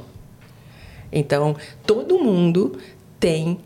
[1.11, 2.77] Então, todo mundo
[3.19, 3.59] tem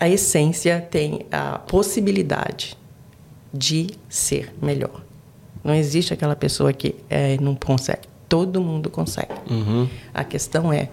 [0.00, 2.76] a essência tem a possibilidade
[3.52, 5.02] de ser melhor.
[5.64, 8.08] Não existe aquela pessoa que é, não consegue.
[8.28, 9.32] Todo mundo consegue.
[9.50, 9.88] Uhum.
[10.14, 10.88] A questão é,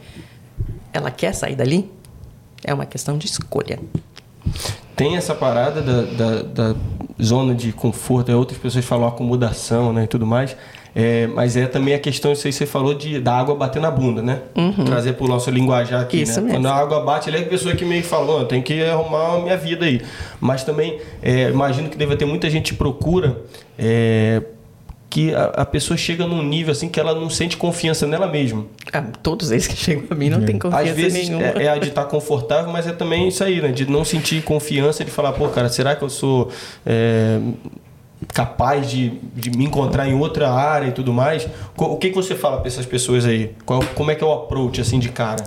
[0.98, 1.92] ela quer sair dali?
[2.64, 3.80] É uma questão de escolha.
[4.96, 6.76] Tem essa parada da, da, da
[7.22, 10.56] zona de conforto, é, outras pessoas falam acomodação né, e tudo mais.
[10.98, 13.92] É, mas é também a questão, isso aí você falou, de, da água bater na
[13.92, 14.44] bunda, né?
[14.86, 16.24] Trazer para o nosso linguajar aqui, Uhum.
[16.24, 16.42] Isso né?
[16.48, 16.58] mesmo.
[16.58, 19.36] Quando a água bate, ele é a pessoa que meio que falou, tenho que arrumar
[19.36, 20.02] a minha vida aí.
[20.40, 23.42] Mas também, é, imagino que deve ter muita gente que procura
[23.78, 24.42] é,
[25.16, 28.66] que a, a pessoa chega num nível assim que ela não sente confiança nela mesma.
[28.92, 31.46] Ah, todos eles que chegam a mim não têm confiança Às vezes nenhuma.
[31.58, 33.72] é, é a de estar confortável, mas é também isso aí, né?
[33.72, 36.52] De não sentir confiança, de falar, pô, cara, será que eu sou
[36.86, 37.40] é,
[38.34, 41.48] capaz de, de me encontrar em outra área e tudo mais?
[41.78, 43.56] O que, que você fala para essas pessoas aí?
[43.66, 45.46] Qual, como é que é o approach, assim, de cara?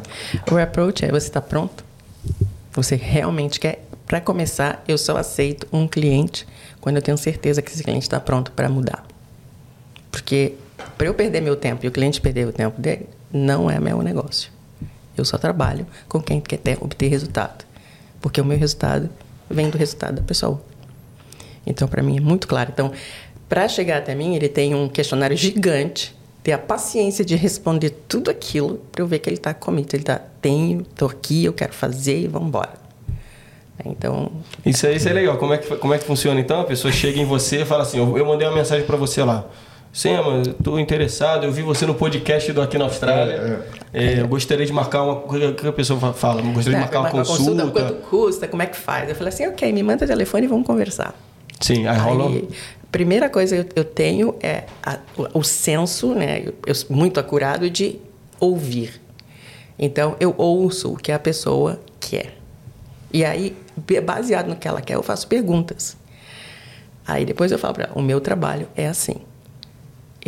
[0.50, 1.84] O approach é você está pronto?
[2.72, 3.84] Você realmente quer?
[4.06, 6.46] Para começar, eu só aceito um cliente
[6.80, 9.04] quando eu tenho certeza que esse cliente está pronto para mudar.
[10.18, 10.54] Porque
[10.96, 14.02] para eu perder meu tempo e o cliente perder o tempo dele, não é meu
[14.02, 14.50] negócio.
[15.16, 17.64] Eu só trabalho com quem quer ter, obter resultado.
[18.20, 19.08] Porque o meu resultado
[19.48, 20.60] vem do resultado da pessoa.
[21.64, 22.70] Então, para mim, é muito claro.
[22.72, 22.92] Então,
[23.48, 28.28] para chegar até mim, ele tem um questionário gigante, ter a paciência de responder tudo
[28.30, 29.88] aquilo para eu ver que ele está comigo.
[29.92, 32.74] Ele está, tenho, estou aqui, eu quero fazer e vamos embora.
[33.84, 34.32] Então,
[34.66, 35.36] Isso aí, isso é legal.
[35.38, 36.60] Como é, que, como é que funciona então?
[36.60, 39.22] A pessoa chega em você e fala assim: Eu, eu mandei uma mensagem para você
[39.22, 39.46] lá.
[39.98, 43.64] Sema, estou interessado, eu vi você no podcast do Aqui na Austrália.
[43.92, 45.14] É, eu gostaria de marcar uma.
[45.14, 46.40] O que a pessoa fala?
[46.40, 47.68] Eu gostaria de tá, marcar uma marcar consulta.
[47.68, 49.08] quanto custa, como é que faz?
[49.08, 51.16] Eu falei assim, ok, me manda o telefone e vamos conversar.
[51.60, 52.28] Sim, aí rola.
[52.28, 52.48] Aí,
[52.92, 57.18] primeira coisa que eu, eu tenho é a- o, o senso, né, eu, eu muito
[57.18, 57.98] acurado de
[58.38, 59.00] ouvir.
[59.76, 62.38] Então, eu ouço o que a pessoa quer.
[63.12, 63.56] E aí,
[64.04, 65.96] baseado no que ela quer, eu faço perguntas.
[67.04, 69.16] Aí depois eu falo para ela, o meu trabalho é assim.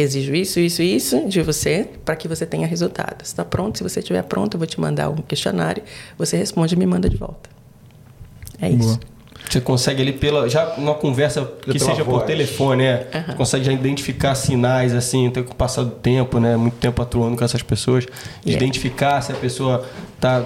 [0.00, 3.22] Exijo isso, isso e isso de você para que você tenha resultado.
[3.22, 3.76] Está pronto?
[3.76, 5.82] Se você estiver pronto, eu vou te mandar um questionário.
[6.16, 7.50] Você responde e me manda de volta.
[8.60, 8.98] É isso.
[9.48, 12.24] Você consegue ali pela já numa conversa que pela seja por voz.
[12.24, 13.06] telefone, né?
[13.12, 13.34] Aham.
[13.34, 16.56] Consegue já identificar sinais assim, tem com o passar do tempo, né?
[16.56, 18.10] Muito tempo atuando com essas pessoas, de
[18.50, 18.64] Yeah.
[18.64, 19.84] identificar se a pessoa
[20.20, 20.44] tá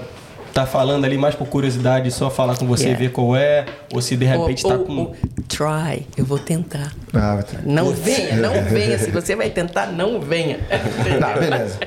[0.54, 3.02] tá falando ali mais por curiosidade, só falar com você Yeah.
[3.04, 5.14] e ver qual é, ou se de repente ou, tá ou- com ou
[5.48, 6.92] try, eu vou tentar.
[7.12, 7.58] Ah, tá.
[7.64, 8.98] Não venha, não venha.
[8.98, 10.58] Se você vai tentar, não venha.
[11.20, 11.78] Tá, beleza.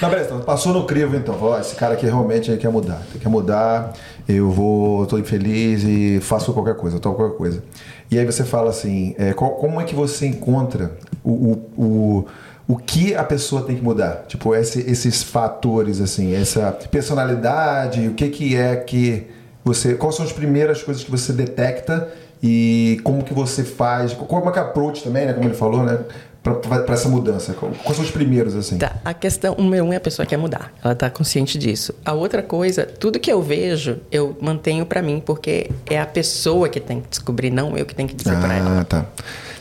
[0.00, 0.28] Tá, beleza.
[0.30, 1.34] Então, passou no crivo, então.
[1.34, 3.02] Falou, ó, esse cara aqui realmente quer mudar.
[3.10, 3.92] Ele quer mudar,
[4.26, 7.62] eu vou, tô infeliz e faço qualquer coisa, toco qualquer coisa.
[8.10, 12.26] E aí você fala assim, é, qual- como é que você encontra o, o, o,
[12.66, 14.24] o que a pessoa tem que mudar?
[14.28, 19.26] Tipo, esse- esses fatores, assim, essa personalidade, o que que é que
[19.64, 19.94] você...
[19.94, 22.08] Quais são as primeiras coisas que você detecta
[22.42, 24.12] e como que você faz?
[24.14, 25.32] Como é que é approach também, né?
[25.32, 25.98] Como ele falou, né?
[26.42, 27.54] Pra essa mudança.
[27.54, 28.76] Quais são os primeiros, assim?
[28.76, 30.70] Tá, a questão número um é a pessoa quer mudar.
[30.84, 31.94] Ela está consciente disso.
[32.04, 36.68] A outra coisa, tudo que eu vejo, eu mantenho para mim, porque é a pessoa
[36.68, 38.80] que tem que descobrir, não eu que tenho que dizer para ela.
[38.80, 39.06] Ah, tá.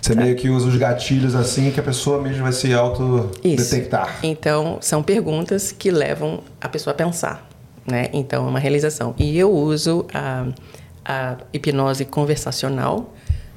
[0.04, 4.20] Você meio que usa os gatilhos assim que a pessoa mesmo vai se autodetectar.
[4.22, 7.50] Então, são perguntas que levam a pessoa a pensar,
[7.88, 8.10] né?
[8.12, 9.16] Então, é uma realização.
[9.18, 10.48] E eu uso a,
[11.06, 13.14] a hipnose conversacional,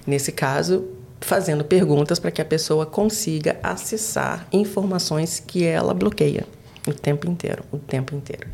[0.07, 0.85] nesse caso,
[1.21, 6.47] fazendo perguntas para que a pessoa consiga acessar informações que ela bloqueia
[6.87, 8.47] o tempo inteiro, o tempo inteiro.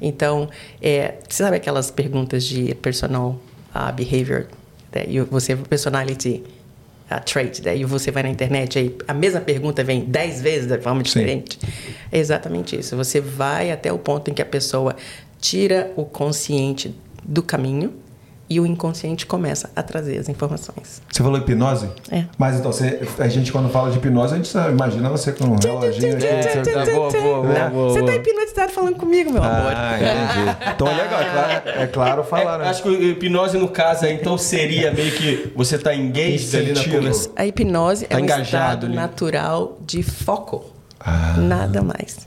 [0.00, 0.48] Então,
[0.80, 3.36] é, sabe aquelas perguntas de personal
[3.74, 4.46] uh, behavior,
[4.94, 5.06] né?
[5.08, 6.44] E você personality
[7.12, 10.78] a trait, daí você vai na internet, aí a mesma pergunta vem dez vezes de
[10.78, 11.58] forma diferente.
[12.10, 12.96] É exatamente isso.
[12.96, 14.96] Você vai até o ponto em que a pessoa
[15.40, 16.94] tira o consciente
[17.24, 17.92] do caminho
[18.54, 21.00] e o inconsciente começa a trazer as informações.
[21.10, 21.88] Você falou hipnose?
[22.10, 22.24] É.
[22.36, 25.44] Mas então, você- a gente quando fala de hipnose, a gente só imagina você com
[25.44, 26.26] um reloginho aqui.
[26.26, 26.64] É, tá,
[27.70, 29.72] Você está hipnotizado falando comigo, meu amor.
[29.74, 30.72] Ah, entendi.
[30.74, 32.68] Então é legal, é claro, é claro falar, É, né?
[32.70, 36.72] acho que o hipnose no caso aí, então seria meio que você tá engaged ali
[36.72, 37.30] na conversa.
[37.36, 38.94] A hipnose Tá é um engajado estado ali.
[38.94, 40.64] natural de foco.
[41.00, 41.34] Ah.
[41.38, 42.26] Nada mais.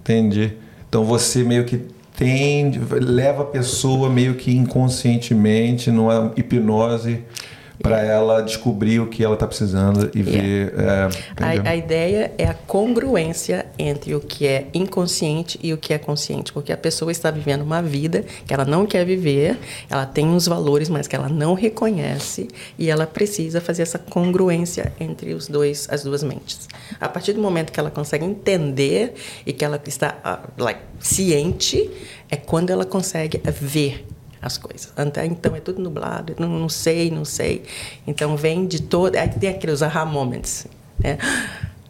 [0.00, 0.52] Entendi.
[0.88, 1.84] Então você meio que
[2.18, 7.22] tem, leva a pessoa meio que inconscientemente numa hipnose
[7.82, 10.74] para ela descobrir o que ela está precisando e ver.
[10.76, 11.64] É?
[11.66, 15.98] A, a ideia é a congruência entre o que é inconsciente e o que é
[15.98, 20.26] consciente, porque a pessoa está vivendo uma vida que ela não quer viver, ela tem
[20.26, 25.48] uns valores, mas que ela não reconhece e ela precisa fazer essa congruência entre os
[25.48, 26.68] dois, as duas mentes.
[27.00, 29.14] A partir do momento que ela consegue entender
[29.46, 31.90] e que ela está ah, like, ciente,
[32.30, 34.04] é quando ela consegue ver
[34.40, 34.92] as coisas.
[34.96, 37.64] Até então é tudo nublado, não, não sei, não sei.
[38.06, 39.16] Então vem de todo.
[39.16, 40.66] Aí tem aqueles aha moments.
[40.98, 41.18] Né?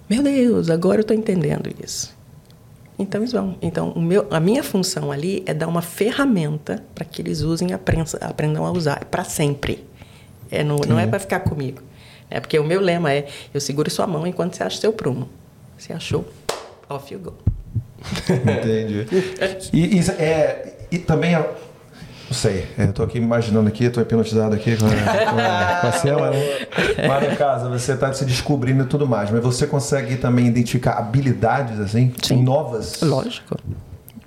[0.08, 2.16] Meu Deus, agora eu estou entendendo isso.
[2.98, 3.56] Então eles vão.
[3.62, 7.72] Então o meu, a minha função ali é dar uma ferramenta para que eles usem,
[7.72, 9.84] aprendam, aprendam a usar para sempre.
[10.50, 11.82] É no, não é para ficar comigo.
[12.30, 15.28] É porque o meu lema é: eu seguro sua mão enquanto você acha seu prumo.
[15.76, 16.26] Você achou?
[16.88, 17.34] Off you go.
[18.28, 19.06] Entendi.
[19.72, 21.34] E, e, é, e também,
[22.28, 25.86] não sei, eu tô aqui imaginando aqui, tô hipnotizado aqui com a, com a, com
[25.86, 27.36] a Selma, né?
[27.36, 32.12] Caso, você tá se descobrindo e tudo mais, mas você consegue também identificar habilidades, assim,
[32.22, 32.42] Sim.
[32.42, 33.00] novas?
[33.00, 33.56] Lógico.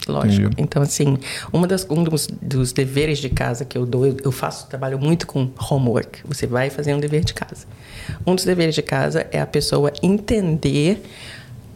[0.07, 0.49] Lógico.
[0.57, 1.17] Então, assim,
[1.53, 4.97] uma das, um dos, dos, deveres de casa que eu dou, eu, eu faço, trabalho
[4.97, 6.21] muito com homework.
[6.25, 7.67] Você vai fazer um dever de casa.
[8.25, 11.03] Um dos deveres de casa é a pessoa entender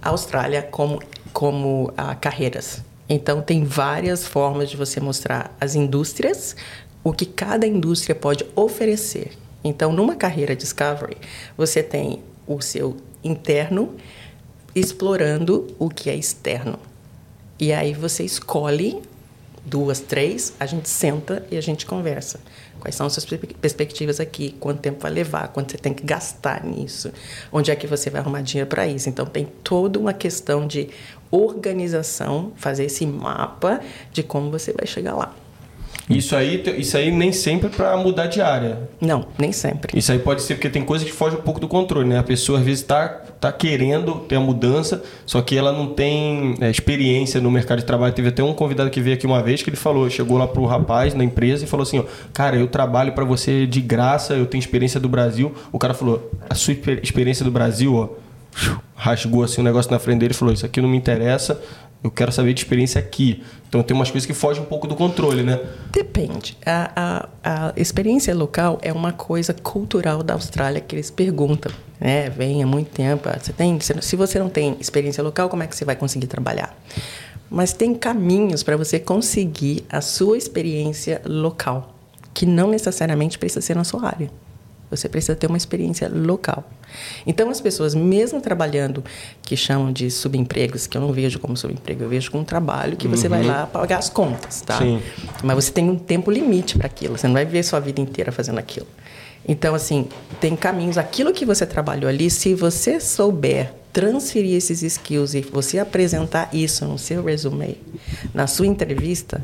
[0.02, 1.00] a Austrália como
[1.36, 2.82] como ah, carreiras.
[3.08, 6.56] Então, tem várias formas de você mostrar as indústrias,
[7.04, 9.32] o que cada indústria pode oferecer.
[9.64, 11.18] Então, numa carreira Discovery,
[11.58, 13.96] você tem o seu interno
[14.76, 16.78] explorando o que é externo.
[17.60, 19.02] E aí você escolhe
[19.66, 22.40] duas, três, a gente senta e a gente conversa.
[22.80, 24.56] Quais são as suas perspectivas aqui?
[24.60, 25.48] Quanto tempo vai levar?
[25.48, 27.12] Quanto você tem que gastar nisso?
[27.52, 29.10] Onde é que você vai arrumar dinheiro para isso?
[29.10, 30.90] Então, tem toda uma questão de
[31.32, 35.34] organização, fazer esse mapa de como você vai chegar lá.
[36.10, 38.90] Isso aí, isso aí nem sempre para mudar de área.
[39.02, 39.98] Não, nem sempre.
[39.98, 42.20] Isso aí pode ser porque tem coisa que foge um pouco do controle, né?
[42.20, 46.56] A pessoa às vezes está tá querendo ter a mudança, só que ela não tem
[46.62, 48.14] é, experiência no mercado de trabalho.
[48.14, 50.64] Teve até um convidado que veio aqui uma vez que ele falou, chegou lá pro
[50.66, 54.46] rapaz na empresa e falou assim, ó, cara, eu trabalho para você de graça, eu
[54.46, 55.56] tenho experiência do Brasil.
[55.72, 58.10] O cara falou, a sua experiência do Brasil, ó,
[58.96, 61.62] rasgou assim um negócio na frente dele e falou: Isso aqui não me interessa,
[62.06, 63.44] eu quero saber de experiência aqui.
[63.68, 65.60] Então tem umas coisas que fogem um pouco do controle, né?
[65.92, 66.56] Depende.
[66.64, 66.92] A,
[67.44, 71.72] a, a experiência local é uma coisa cultural da Austrália que eles perguntam.
[72.00, 72.30] Né?
[72.30, 73.28] Vem há muito tempo.
[73.28, 76.78] Você tem, se você não tem experiência local, como é que você vai conseguir trabalhar?
[77.50, 81.96] Mas tem caminhos para você conseguir a sua experiência local,
[82.36, 84.30] que não necessariamente precisa ser na sua área.
[84.92, 86.70] Você precisa ter uma experiência local.
[87.26, 89.04] Então, as pessoas, mesmo trabalhando,
[89.42, 92.96] que chamam de subempregos, que eu não vejo como subemprego, eu vejo como um trabalho
[92.98, 93.32] que você uhum.
[93.32, 94.78] vai lá pagar as contas, tá?
[94.78, 95.02] Sim.
[95.44, 97.18] Mas você tem um tempo limite para aquilo.
[97.18, 98.88] Você não vai viver sua vida inteira fazendo aquilo.
[99.48, 100.08] Então, assim,
[100.40, 100.98] tem caminhos.
[100.98, 106.84] Aquilo que você trabalhou ali, se você souber transferir esses skills e você apresentar isso
[106.86, 107.78] no seu resume,
[108.34, 109.42] na sua entrevista,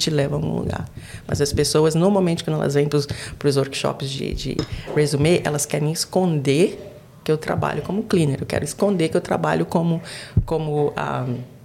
[0.00, 0.88] te leva a algum lugar.
[1.26, 4.56] Mas as pessoas, normalmente, quando elas vêm para os workshops de, de
[4.94, 6.86] resume, elas querem esconder
[7.22, 10.00] que eu trabalho como cleaner, eu quero esconder que eu trabalho como,
[10.46, 10.92] como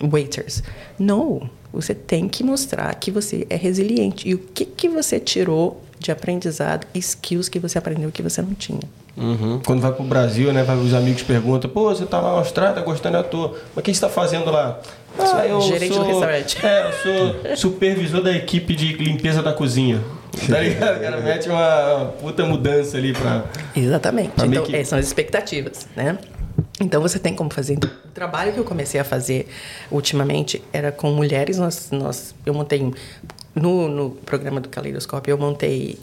[0.02, 0.62] um, waiters.
[1.00, 4.28] Não, você tem que mostrar que você é resiliente.
[4.28, 8.54] E o que, que você tirou de aprendizado, skills que você aprendeu que você não
[8.54, 8.82] tinha.
[9.18, 9.62] Uhum.
[9.66, 12.76] Quando vai para o Brasil, né, os amigos perguntam, pô, você está lá na Austrália,
[12.76, 13.48] tá gostando, eu tô.
[13.48, 14.80] Mas o que você está fazendo lá?
[15.18, 16.58] Ah, eu Gerente sou, do restaurante.
[16.66, 20.02] É, eu sou supervisor da equipe de limpeza da cozinha.
[20.50, 20.98] Tá ligado?
[20.98, 23.46] O cara mete uma puta mudança ali para.
[23.76, 24.30] Exatamente.
[24.32, 24.84] Pra então, que...
[24.86, 26.18] são as expectativas, né?
[26.80, 27.78] Então você tem como fazer.
[27.78, 29.48] O trabalho que eu comecei a fazer
[29.90, 31.58] ultimamente era com mulheres.
[31.58, 32.94] Nós, nós, eu montei
[33.54, 35.98] no, no programa do Caleidoscópio, eu montei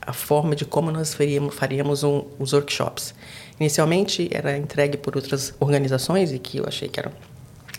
[0.00, 3.14] a forma de como nós faríamos, faríamos um, os workshops.
[3.58, 7.12] Inicialmente era entregue por outras organizações e que eu achei que era,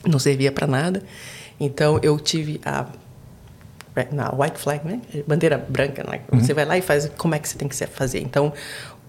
[0.05, 1.03] não servia para nada.
[1.59, 2.87] Então eu tive a
[4.11, 5.01] na white flag, né?
[5.27, 6.21] Bandeira branca, né?
[6.31, 6.39] Uhum.
[6.39, 8.21] Você vai lá e faz como é que você tem que fazer.
[8.21, 8.53] Então,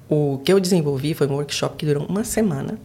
[0.08, 2.78] o que eu desenvolvi foi um workshop que durou uma semana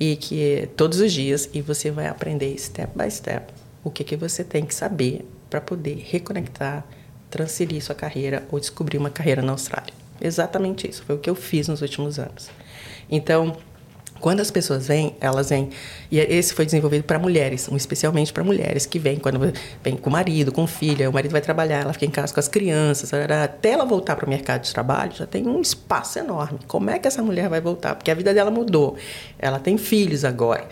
[0.00, 3.52] e que todos os dias e você vai aprender step by step
[3.84, 6.84] o que que você tem que saber para poder reconectar,
[7.30, 9.92] transferir sua carreira ou descobrir uma carreira na Austrália.
[10.20, 12.50] Exatamente isso, foi o que eu fiz nos últimos anos.
[13.10, 13.56] Então,
[14.20, 15.70] quando as pessoas vêm, elas vêm.
[16.10, 19.38] E esse foi desenvolvido para mulheres, especialmente para mulheres que vêm quando
[19.82, 22.40] vem com o marido, com filha, o marido vai trabalhar, ela fica em casa com
[22.40, 26.58] as crianças, até ela voltar para o mercado de trabalho, já tem um espaço enorme.
[26.66, 27.94] Como é que essa mulher vai voltar?
[27.94, 28.96] Porque a vida dela mudou.
[29.38, 30.66] Ela tem filhos agora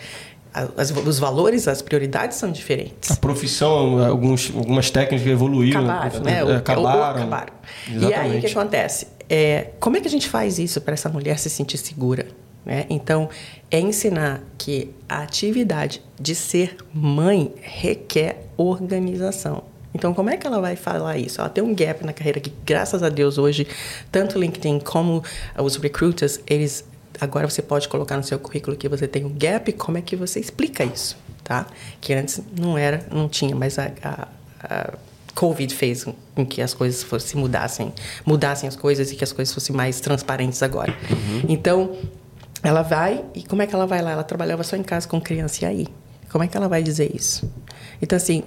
[0.77, 3.11] as, os valores, as prioridades são diferentes.
[3.11, 5.85] A profissão, alguns, algumas técnicas evoluíram.
[5.85, 6.45] Acabaram, né?
[6.45, 7.11] O, acabaram.
[7.11, 7.53] acabaram.
[7.89, 9.09] E aí o que acontece?
[9.29, 12.27] É, como é que a gente faz isso para essa mulher se sentir segura?
[12.67, 12.85] Né?
[12.91, 13.31] Então,
[13.71, 19.63] é ensinar que a atividade de ser mãe requer organização.
[19.95, 21.41] Então, como é que ela vai falar isso?
[21.41, 23.67] Ela tem um gap na carreira que, graças a Deus, hoje,
[24.11, 25.23] tanto o LinkedIn como
[25.57, 26.85] os recruiters, eles
[27.19, 30.15] agora você pode colocar no seu currículo que você tem um gap, como é que
[30.15, 31.67] você explica isso, tá?
[31.99, 34.29] Que antes não era, não tinha, mas a, a,
[34.63, 34.93] a
[35.35, 36.05] Covid fez
[36.35, 37.91] com que as coisas fossem mudassem,
[38.25, 40.95] mudassem as coisas e que as coisas fossem mais transparentes agora.
[41.11, 41.43] Uhum.
[41.49, 41.97] Então,
[42.67, 44.11] ela vai e como é que ela vai lá?
[44.11, 45.89] Ela trabalhava só em casa com criança e aí?
[46.29, 47.49] Como é que ela vai dizer isso?
[48.03, 48.43] Então assim,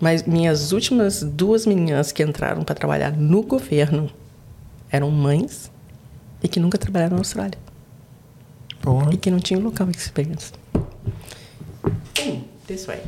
[0.00, 4.10] mas minhas últimas duas meninas que entraram para trabalhar no governo
[4.90, 5.70] eram mães
[6.42, 7.58] e que nunca trabalharam na Austrália.
[8.80, 9.12] Porra.
[9.12, 10.54] E que não tinham local de experiência.
[12.66, 13.02] This way.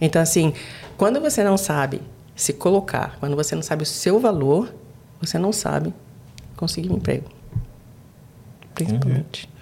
[0.00, 0.52] Então, assim,
[0.98, 2.02] quando você não sabe
[2.34, 4.74] se colocar, quando você não sabe o seu valor,
[5.20, 5.94] você não sabe
[6.56, 7.35] conseguir um emprego.
[8.76, 9.44] Principalmente.
[9.44, 9.56] Uhum.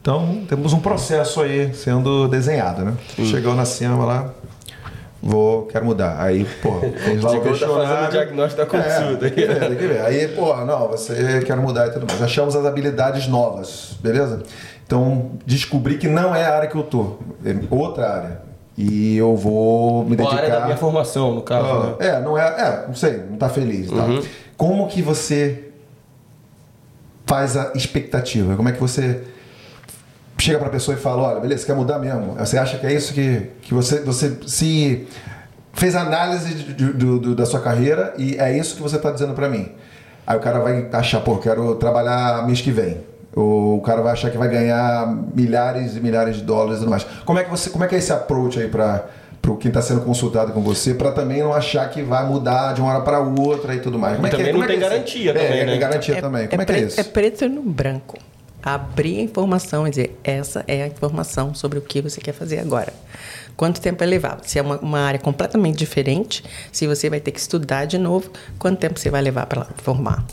[0.00, 2.94] Então, temos um processo aí sendo desenhado, né?
[3.18, 3.26] Uhum.
[3.26, 4.32] Chegou na cima lá,
[5.22, 6.16] Vou, quero mudar.
[6.18, 7.82] Aí, pô, fez lá o questionário.
[7.82, 9.26] Tá fazendo diagnóstico da consulta.
[9.26, 10.00] É, tem que ver, tem que ver.
[10.00, 12.22] Aí, pô, não, você quer mudar e tudo mais.
[12.22, 14.42] Achamos as habilidades novas, beleza?
[14.86, 18.40] Então, descobri que não é a área que eu tô, é outra área.
[18.78, 20.36] E eu vou me dedicar...
[20.36, 22.08] A área da minha formação, no caso, ah, né?
[22.08, 24.06] É, não é, é, não sei, não tá feliz tá?
[24.06, 24.22] Uhum.
[24.56, 25.69] Como que você
[27.30, 28.56] faz a expectativa?
[28.56, 29.22] Como é que você
[30.36, 32.34] chega para a pessoa e fala, olha, beleza, quer mudar mesmo?
[32.34, 35.06] Você acha que é isso que, que você, você se
[35.72, 39.48] fez análise de, de, da sua carreira e é isso que você está dizendo para
[39.48, 39.70] mim.
[40.26, 43.00] Aí o cara vai achar, pô, quero trabalhar mês que vem.
[43.36, 46.90] Ou o cara vai achar que vai ganhar milhares e milhares de dólares e tudo
[46.90, 47.06] mais.
[47.24, 49.04] Como é que você, como é que é esse approach aí para
[49.40, 52.80] para quem está sendo consultado com você, para também não achar que vai mudar de
[52.80, 54.16] uma hora para outra e tudo mais.
[54.16, 55.78] Como e é também que, não é tem é garantia também, é, né?
[55.78, 56.48] garantia é, também.
[56.48, 57.00] Como é, é, que é isso?
[57.00, 58.18] É preto no branco
[58.62, 62.58] abrir a informação e dizer essa é a informação sobre o que você quer fazer
[62.58, 62.92] agora.
[63.56, 64.40] Quanto tempo é levar?
[64.44, 68.30] Se é uma, uma área completamente diferente, se você vai ter que estudar de novo,
[68.58, 70.24] quanto tempo você vai levar para formar?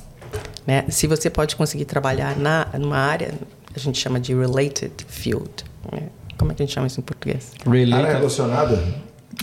[0.65, 0.85] Né?
[0.89, 3.33] Se você pode conseguir trabalhar na, numa área,
[3.75, 5.51] a gente chama de related field.
[5.91, 6.09] Né?
[6.37, 7.53] Como é que a gente chama isso em português?
[7.65, 7.93] Related.
[7.93, 8.83] Área relacionada?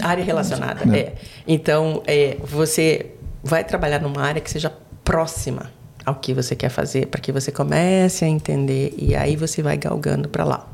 [0.03, 0.99] Área relacionada, é.
[0.99, 1.15] é.
[1.47, 4.73] Então, é, você vai trabalhar numa área que seja
[5.05, 5.71] próxima
[6.05, 9.77] ao que você quer fazer, para que você comece a entender e aí você vai
[9.77, 10.69] galgando para lá.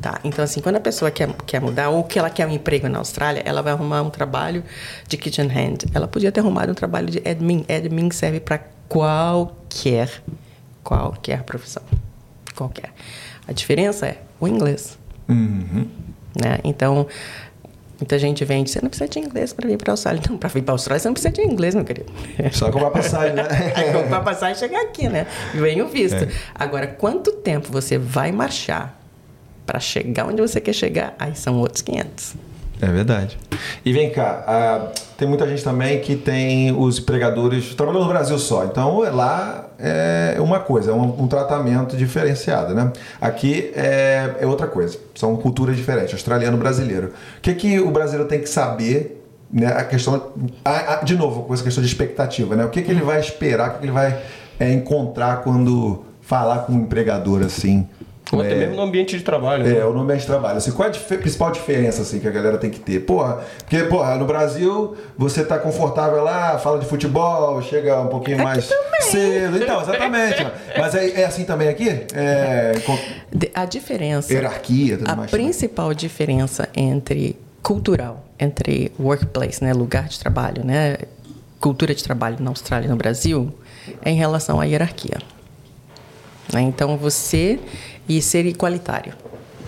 [0.00, 0.20] Tá?
[0.24, 2.98] Então, assim, quando a pessoa quer, quer mudar ou que ela quer um emprego na
[2.98, 4.64] Austrália, ela vai arrumar um trabalho
[5.06, 5.88] de kitchen hand.
[5.94, 7.64] Ela podia ter arrumado um trabalho de admin.
[7.68, 10.22] Admin serve para qualquer,
[10.82, 11.82] qualquer profissão.
[12.54, 12.92] Qualquer.
[13.46, 14.98] A diferença é o inglês.
[15.28, 15.86] Uhum.
[16.34, 16.58] Né?
[16.64, 17.06] Então,
[17.98, 20.20] Muita gente vende, você não precisa de inglês para vir para a Austrália.
[20.28, 22.12] Não, para vir para a Austrália você não precisa de inglês, meu querido.
[22.52, 23.44] Só comprar passagem, né?
[23.90, 25.26] comprar passagem e chegar aqui, né?
[25.54, 26.24] Vem o visto.
[26.24, 26.28] É.
[26.54, 29.00] Agora, quanto tempo você vai marchar
[29.64, 31.14] para chegar onde você quer chegar?
[31.18, 32.34] Aí são outros 500.
[32.80, 33.38] É verdade.
[33.84, 38.64] E vem cá, tem muita gente também que tem os empregadores trabalhando no Brasil só.
[38.64, 42.92] Então lá é uma coisa, é um, um tratamento diferenciado, né?
[43.20, 47.12] Aqui é, é, outra coisa, são culturas diferentes, australiano brasileiro.
[47.38, 49.22] O que, que o brasileiro tem que saber?
[49.48, 50.32] Né, a questão,
[50.64, 52.64] a, a, de novo, com essa questão de expectativa, né?
[52.64, 54.18] O que, que ele vai esperar, o que, que ele vai
[54.58, 57.88] é, encontrar quando falar com um empregador assim?
[58.32, 59.64] Ou até é, mesmo no ambiente de trabalho.
[59.64, 59.84] É, né?
[59.84, 60.58] ou no ambiente de trabalho.
[60.58, 63.00] Assim, qual é a dif principal diferença assim, que a galera tem que ter?
[63.00, 68.38] Porra, porque, porra, no Brasil você tá confortável lá, fala de futebol, chega um pouquinho
[68.38, 69.02] aqui mais também.
[69.02, 69.56] cedo.
[69.58, 70.46] Então, exatamente.
[70.76, 71.88] Mas é, é, assim também aqui?
[72.14, 72.98] É, com...
[73.54, 74.32] A diferença.
[74.32, 75.32] Hierarquia, tudo a mais.
[75.32, 75.96] A principal também.
[75.98, 80.98] diferença entre cultural, entre workplace, né, lugar de trabalho, né,
[81.60, 83.52] cultura de trabalho na Austrália e no Brasil,
[84.02, 85.18] é em relação à hierarquia.
[86.52, 86.60] Né?
[86.62, 87.58] Então você
[88.08, 89.14] e ser igualitário.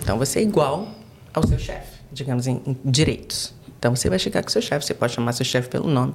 [0.01, 0.87] Então você é igual
[1.33, 3.53] ao seu chefe, digamos em, em direitos.
[3.77, 6.13] Então você vai chegar com seu chefe, você pode chamar seu chefe pelo nome.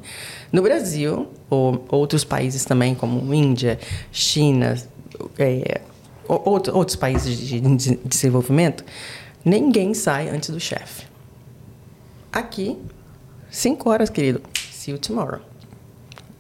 [0.53, 3.79] No Brasil, ou outros países também, como Índia,
[4.13, 4.77] China,
[5.39, 5.81] é,
[6.29, 7.61] outros países de
[8.05, 8.85] desenvolvimento,
[9.45, 11.07] ninguém sai antes do chefe.
[12.31, 12.77] Aqui,
[13.51, 14.43] cinco horas, querido.
[14.73, 15.41] See you tomorrow.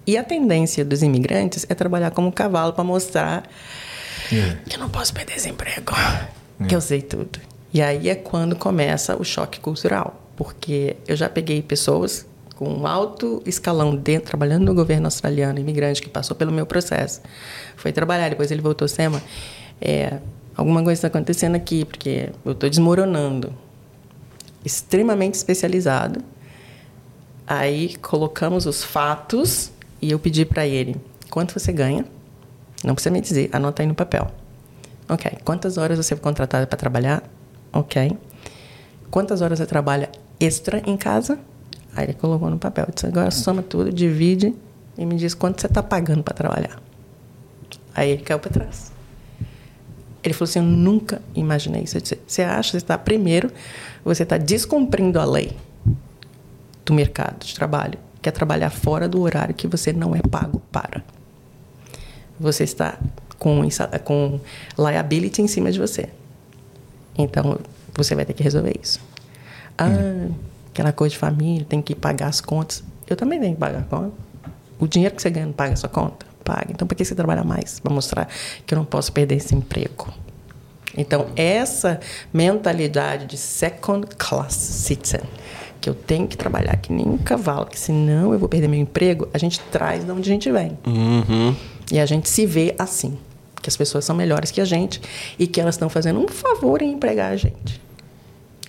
[0.06, 3.48] E a tendência dos imigrantes é trabalhar como cavalo para mostrar
[4.32, 4.56] é.
[4.68, 5.92] que eu não posso perder esse emprego,
[6.60, 6.66] é.
[6.66, 7.38] que eu sei tudo.
[7.72, 12.86] E aí é quando começa o choque cultural, porque eu já peguei pessoas com um
[12.86, 17.20] alto escalão dentro, trabalhando no governo australiano, imigrante que passou pelo meu processo,
[17.76, 19.20] foi trabalhar, depois ele voltou, Sema,
[19.80, 20.18] é,
[20.56, 23.52] alguma coisa está acontecendo aqui, porque eu estou desmoronando.
[24.64, 26.20] Extremamente especializado.
[27.46, 29.70] Aí colocamos os fatos
[30.00, 30.96] e eu pedi para ele,
[31.28, 32.06] quanto você ganha?
[32.86, 34.30] Não precisa me dizer, anota aí no papel.
[35.08, 35.30] Ok.
[35.44, 37.22] Quantas horas você foi contratada para trabalhar?
[37.72, 38.16] Ok.
[39.10, 40.10] Quantas horas você trabalha
[40.40, 41.38] extra em casa?
[41.94, 42.86] Aí ele colocou no papel.
[42.92, 44.54] Disse, agora soma tudo, divide
[44.96, 46.80] e me diz quanto você está pagando para trabalhar.
[47.94, 48.92] Aí ele caiu para trás.
[50.22, 51.96] Ele falou assim: Eu nunca imaginei isso.
[51.96, 53.50] Eu disse, você acha que está, primeiro,
[54.04, 55.56] você está descumprindo a lei
[56.84, 61.04] do mercado de trabalho quer trabalhar fora do horário que você não é pago para.
[62.38, 62.98] Você está
[63.38, 63.62] com,
[64.04, 64.40] com
[64.78, 66.08] liability em cima de você.
[67.16, 67.58] Então,
[67.94, 69.00] você vai ter que resolver isso.
[69.78, 70.34] Ah, hum.
[70.70, 72.82] aquela coisa de família, tem que pagar as contas.
[73.06, 74.12] Eu também tenho que pagar a conta.
[74.78, 76.26] O dinheiro que você ganha não paga a sua conta?
[76.42, 76.66] Paga.
[76.70, 77.80] Então, por que você trabalha mais?
[77.80, 78.28] Para mostrar
[78.66, 80.12] que eu não posso perder esse emprego.
[80.96, 82.00] Então, essa
[82.32, 85.22] mentalidade de second class citizen,
[85.80, 88.80] que eu tenho que trabalhar que nem um cavalo, que senão eu vou perder meu
[88.80, 90.78] emprego, a gente traz de onde a gente vem.
[90.86, 91.54] Uhum.
[91.94, 93.16] E a gente se vê assim,
[93.62, 95.00] que as pessoas são melhores que a gente
[95.38, 97.80] e que elas estão fazendo um favor em empregar a gente.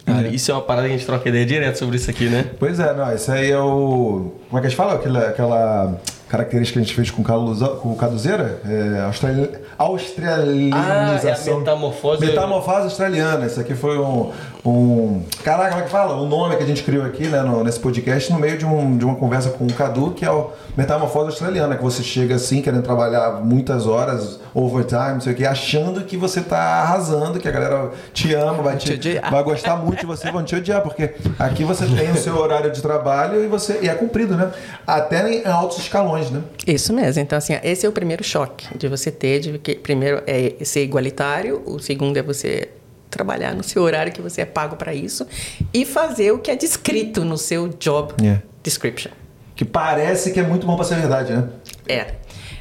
[0.06, 2.52] Cara, isso é uma parada que a gente troca ideia direto sobre isso aqui, né?
[2.60, 4.32] Pois é, não, isso aí é o.
[4.48, 4.94] Como é que a gente fala?
[4.94, 6.00] Aquela, aquela
[6.30, 8.62] característica que a gente fez com o, com o Caduzeira?
[8.64, 9.50] É, australi...
[9.76, 11.54] Australianização.
[11.54, 12.26] Ah, é a metamorfose.
[12.28, 13.48] Metamorfose australiana.
[13.48, 14.32] Isso aqui foi um,
[14.66, 15.24] um.
[15.44, 16.16] Caraca, como é que fala?
[16.16, 18.98] O nome que a gente criou aqui, né, no, nesse podcast, no meio de, um,
[18.98, 22.62] de uma conversa com o Cadu, que é o Metamorfose Australiana, que você chega assim,
[22.62, 27.48] querendo trabalhar muitas horas, overtime, não sei o quê, achando que você tá arrasando, que
[27.48, 30.82] a galera te ama, vai, te, te vai gostar muito de você, vão te odiar,
[30.82, 34.52] porque aqui você tem o seu horário de trabalho e você e é cumprido, né?
[34.88, 36.42] Até em altos escalões, né?
[36.66, 37.22] Isso mesmo.
[37.22, 40.84] Então, assim, esse é o primeiro choque de você ter, de que primeiro é ser
[40.84, 42.70] igualitário, o segundo é você
[43.10, 45.26] trabalhar no seu horário que você é pago para isso
[45.74, 48.42] e fazer o que é descrito no seu job yeah.
[48.64, 49.12] description.
[49.56, 51.50] Que parece que é muito bom para ser verdade, né?
[51.88, 52.16] É.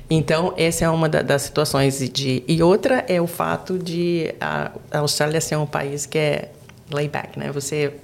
[0.09, 2.45] Então, essa é uma da, das situações de...
[2.47, 6.51] E outra é o fato de a, a Austrália ser um país que é
[6.93, 7.51] layback, né?
[7.51, 7.95] Você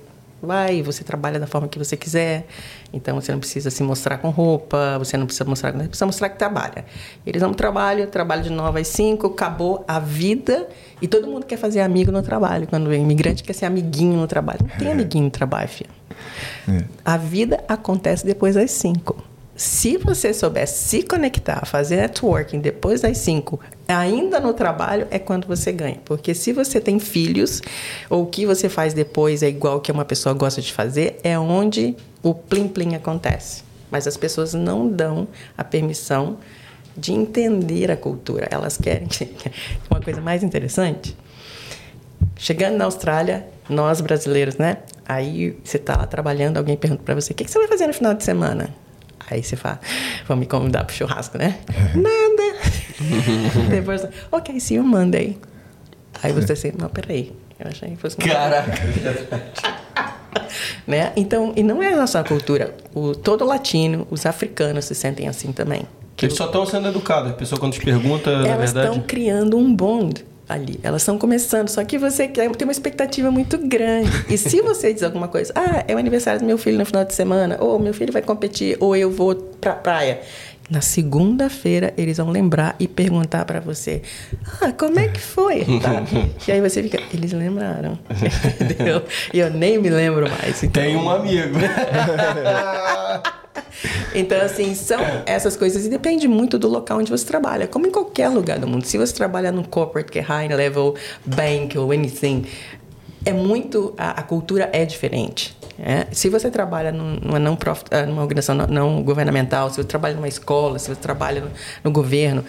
[0.42, 2.46] vai, você trabalha da forma que você quiser.
[2.92, 6.28] Então você não precisa se mostrar com roupa, você não precisa mostrar, você precisa mostrar
[6.30, 6.84] que trabalha.
[7.26, 10.68] Eles não trabalham, trabalho de 9 às 5, acabou a vida
[11.00, 12.66] e todo mundo quer fazer amigo no trabalho.
[12.66, 14.60] Quando o imigrante quer ser amiguinho no trabalho.
[14.62, 14.92] Não tem é.
[14.92, 15.90] amiguinho no trabalho, filho.
[16.68, 16.84] É.
[17.04, 19.29] A vida acontece depois das 5.
[19.60, 25.46] Se você souber se conectar, fazer networking depois das 5, ainda no trabalho, é quando
[25.46, 26.00] você ganha.
[26.02, 27.60] Porque se você tem filhos,
[28.08, 31.38] ou o que você faz depois é igual que uma pessoa gosta de fazer, é
[31.38, 33.62] onde o plim-plim acontece.
[33.90, 36.38] Mas as pessoas não dão a permissão
[36.96, 38.48] de entender a cultura.
[38.50, 39.08] Elas querem.
[39.90, 41.14] Uma coisa mais interessante.
[42.34, 44.78] Chegando na Austrália, nós brasileiros, né?
[45.04, 47.92] Aí você está lá trabalhando, alguém pergunta para você: o que você vai fazer no
[47.92, 48.74] final de semana?
[49.30, 49.80] Aí você fala,
[50.26, 51.58] vão me convidar pro churrasco, né?
[51.94, 52.60] Nada.
[53.70, 55.38] Depois, ok, see you Monday.
[56.22, 57.32] Aí você assim, não, peraí.
[57.58, 58.16] Eu achei que fosse...
[58.16, 58.72] Caraca!
[60.86, 61.12] né?
[61.14, 62.74] Então, e não é a nossa cultura.
[62.94, 65.82] O, todo latino, os africanos se sentem assim também.
[66.20, 67.30] Eles só estão sendo educados.
[67.30, 68.58] A pessoa quando te pergunta, na verdade...
[68.58, 70.80] Elas estão criando um bond ali.
[70.82, 74.10] Elas estão começando, só que você tem uma expectativa muito grande.
[74.28, 77.04] E se você diz alguma coisa, ah, é o aniversário do meu filho no final
[77.04, 80.20] de semana, ou meu filho vai competir, ou eu vou pra praia.
[80.68, 84.02] Na segunda-feira eles vão lembrar e perguntar para você:
[84.60, 85.64] Ah, como é que foi?
[85.80, 86.04] Tá?
[86.46, 87.98] e aí você fica, eles lembraram.
[88.60, 89.02] Entendeu?
[89.34, 90.62] E eu nem me lembro mais.
[90.62, 90.80] Então...
[90.80, 91.58] Tem um amigo.
[94.14, 95.86] Então, assim, são essas coisas.
[95.86, 97.66] E depende muito do local onde você trabalha.
[97.66, 98.84] Como em qualquer lugar do mundo.
[98.84, 100.94] Se você trabalha num corporate que é high level
[101.24, 102.44] bank ou anything,
[103.24, 103.94] é muito.
[103.96, 105.56] A, a cultura é diferente.
[105.78, 106.06] É?
[106.12, 110.14] Se você trabalha numa, não profit, ah, numa organização não, não, governamental, se você trabalha
[110.14, 111.50] numa escola, se você trabalha no,
[111.84, 112.44] no governo,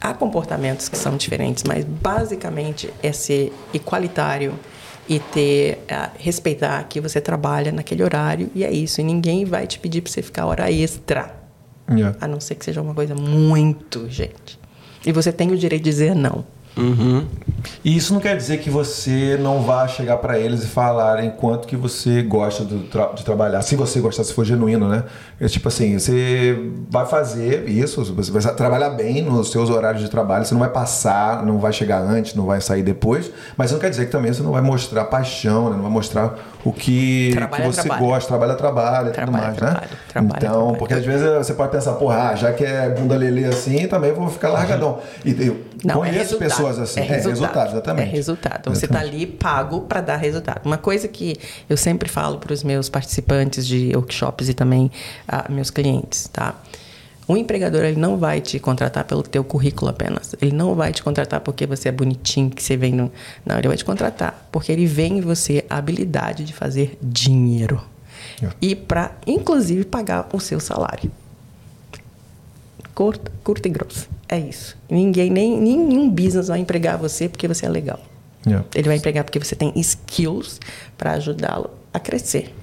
[0.00, 4.58] há comportamentos que são diferentes, mas basicamente é ser igualitário
[5.08, 9.00] e ter uh, respeitar que você trabalha naquele horário e é isso.
[9.00, 11.34] E ninguém vai te pedir para você ficar hora extra,
[11.90, 12.16] yeah.
[12.20, 14.58] a não ser que seja uma coisa muito gente.
[15.04, 16.44] E você tem o direito de dizer não.
[16.76, 17.24] Uhum.
[17.84, 21.66] E isso não quer dizer que você não vá chegar para eles e falar enquanto
[21.66, 23.62] que você gosta tra de trabalhar.
[23.62, 25.04] Se você gostar, se for genuíno, né?
[25.40, 26.58] É tipo assim, você
[26.90, 30.70] vai fazer isso, você vai trabalhar bem nos seus horários de trabalho, você não vai
[30.70, 34.32] passar, não vai chegar antes, não vai sair depois, mas não quer dizer que também
[34.32, 35.76] você não vai mostrar paixão, né?
[35.76, 39.76] não vai mostrar o que, que você gosta, trabalha, trabalha, tudo mais, né?
[40.08, 40.76] Trabalho, então, trabalho.
[40.78, 44.28] porque às vezes você pode pensar, porra, já que é bunda lelê assim, também vou
[44.28, 44.98] ficar largadão.
[45.24, 47.00] E eu não, é conheço é pessoas assim.
[47.00, 48.08] É, é resultado, é resultado exatamente.
[48.08, 48.74] É resultado.
[48.74, 50.64] Você está ali pago para dar resultado.
[50.64, 51.36] Uma coisa que
[51.68, 54.90] eu sempre falo para os meus participantes de workshops e também
[55.26, 56.54] a meus clientes, tá?
[57.26, 60.34] O empregador ele não vai te contratar pelo teu currículo apenas.
[60.42, 63.10] Ele não vai te contratar porque você é bonitinho, que você vem no...
[63.46, 67.82] Não, ele vai te contratar porque ele vê em você a habilidade de fazer dinheiro.
[68.40, 68.56] Yeah.
[68.60, 71.10] E para, inclusive, pagar o seu salário.
[72.94, 74.08] Curta, curta e grosso.
[74.28, 74.76] É isso.
[74.88, 78.00] Ninguém, nem, nenhum business vai empregar você porque você é legal.
[78.46, 78.64] Yeah.
[78.74, 80.60] Ele vai empregar porque você tem skills
[80.96, 82.54] para ajudá-lo a crescer.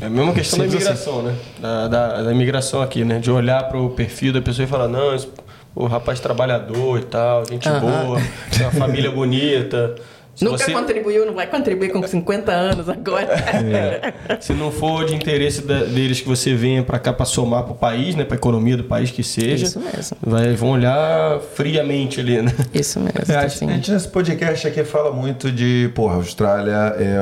[0.00, 1.36] É a mesma questão da imigração, né?
[1.60, 3.18] Da, da, da, imigração aqui, né?
[3.18, 5.28] De olhar para o perfil da pessoa e falar, não, esse,
[5.74, 8.20] o rapaz trabalhador e tal, gente boa,
[8.50, 9.96] tem uma família bonita.
[10.38, 10.72] Se Nunca você...
[10.72, 13.26] contribuiu, não vai contribuir com 50 anos agora.
[13.58, 14.38] É.
[14.40, 17.72] Se não for de interesse da, deles que você venha para cá para somar para
[17.72, 20.16] o país, né, para a economia do país que seja, Isso mesmo.
[20.22, 22.54] Vai, vão olhar friamente ali, né?
[22.72, 23.20] Isso mesmo.
[23.28, 27.18] É, a, gente nesse podcast aqui fala muito de, porra, Austrália é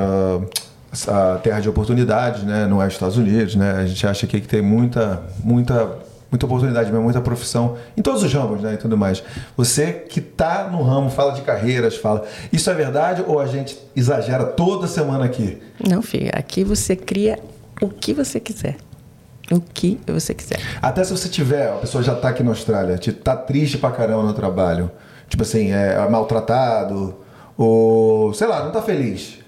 [1.09, 2.67] a terra de oportunidades, né?
[2.67, 3.79] Não é Estados Unidos, né?
[3.79, 5.91] A gente acha aqui que tem muita, muita
[6.31, 9.23] muita oportunidade mesmo, muita profissão, em todos os ramos, né, e tudo mais.
[9.57, 12.25] Você que está no ramo, fala de carreiras, fala.
[12.53, 15.61] Isso é verdade ou a gente exagera toda semana aqui?
[15.89, 17.39] Não, filha, aqui você cria
[17.81, 18.77] o que você quiser.
[19.51, 20.59] O que você quiser.
[20.83, 24.25] Até se você tiver, a pessoa já está aqui na Austrália, tá triste pra caramba
[24.25, 24.91] no trabalho,
[25.29, 27.15] tipo assim, é maltratado,
[27.57, 29.39] ou sei lá, não tá feliz.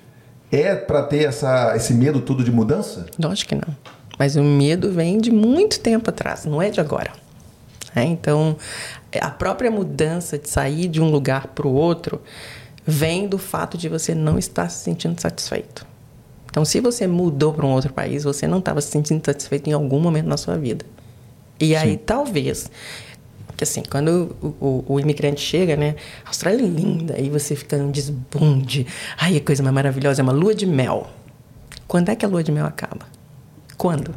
[0.52, 3.06] É para ter essa, esse medo tudo de mudança?
[3.18, 3.76] Lógico que não.
[4.18, 7.12] Mas o medo vem de muito tempo atrás, não é de agora.
[7.94, 8.56] É, então,
[9.20, 12.20] a própria mudança de sair de um lugar para o outro
[12.84, 15.86] vem do fato de você não estar se sentindo satisfeito.
[16.50, 19.72] Então, se você mudou para um outro país, você não estava se sentindo satisfeito em
[19.72, 20.84] algum momento na sua vida.
[21.60, 22.00] E aí, Sim.
[22.04, 22.70] talvez,
[23.56, 25.96] que assim, quando o, o, o, imigrante chega, né?
[26.24, 28.86] A Austrália é linda, aí você fica num desbunde.
[29.18, 31.08] Ai, é coisa mais maravilhosa, é uma lua de mel.
[31.86, 33.06] Quando é que a lua de mel acaba?
[33.78, 34.12] Quando?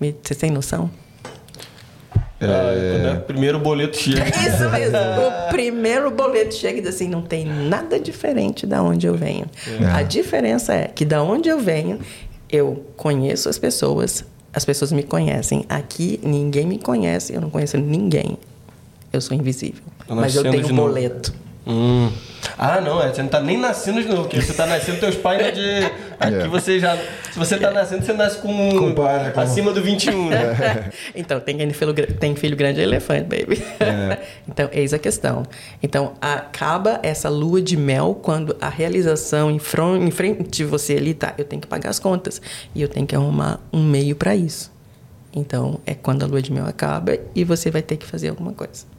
[0.00, 0.90] Você tem noção?
[2.40, 2.46] É...
[2.46, 4.28] Ah, quando é o primeiro boleto chega.
[4.46, 4.98] Isso mesmo.
[4.98, 9.46] o primeiro boleto chega e diz assim: não tem nada diferente da onde eu venho.
[9.80, 9.84] É.
[9.86, 12.00] A diferença é que da onde eu venho,
[12.50, 15.64] eu conheço as pessoas, as pessoas me conhecem.
[15.68, 18.36] Aqui ninguém me conhece, eu não conheço ninguém.
[19.12, 19.82] Eu sou invisível.
[20.08, 21.32] Mas eu tenho um boleto.
[21.68, 22.10] Hum.
[22.56, 25.16] Ah, não, é, você não tá nem nascendo de novo, porque você tá nascendo, teus
[25.16, 25.84] pais de.
[26.18, 26.48] Aqui é.
[26.48, 26.96] você já.
[27.30, 28.70] Se você tá nascendo, você nasce com.
[28.76, 29.40] com pai, né, com...
[29.40, 30.36] Acima do 21, né?
[30.36, 30.90] É.
[31.14, 33.62] então, tem filho, tem filho grande é elefante, baby.
[33.78, 34.18] É.
[34.48, 35.42] então, eis a questão.
[35.82, 40.94] Então, acaba essa lua de mel quando a realização em, front, em frente de você
[40.94, 41.34] ali tá.
[41.36, 42.40] Eu tenho que pagar as contas.
[42.74, 44.72] E eu tenho que arrumar um meio para isso.
[45.34, 48.52] Então, é quando a lua de mel acaba e você vai ter que fazer alguma
[48.52, 48.97] coisa.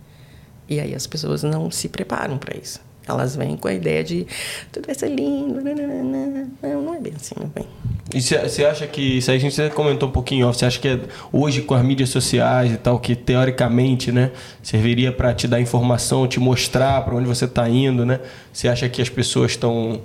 [0.69, 2.79] E aí as pessoas não se preparam para isso.
[3.09, 4.25] Elas vêm com a ideia de
[4.71, 5.61] tudo vai ser lindo.
[5.61, 7.65] Não, não é bem assim, meu bem.
[8.13, 10.99] E você acha que, isso aí a gente comentou um pouquinho, você acha que é
[11.31, 14.31] hoje com as mídias sociais e tal, que teoricamente, né,
[14.63, 18.19] serviria para te dar informação, te mostrar para onde você está indo, né?
[18.51, 20.01] Você acha que as pessoas estão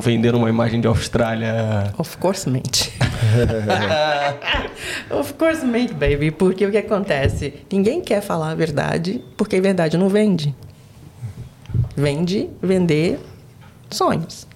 [0.00, 1.92] vendendo uma imagem de Austrália?
[1.98, 2.92] Of course, mate.
[5.10, 6.30] of course, mate, baby.
[6.30, 7.54] Porque o que acontece?
[7.72, 10.54] Ninguém quer falar a verdade, porque a verdade não vende.
[11.98, 13.18] Vende, vender
[13.90, 14.46] sonhos.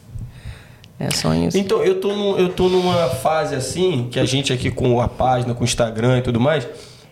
[0.98, 1.56] É, sonhos.
[1.56, 5.52] Então, eu tô, eu tô numa fase assim, que a gente aqui com a página,
[5.52, 6.68] com o Instagram e tudo mais,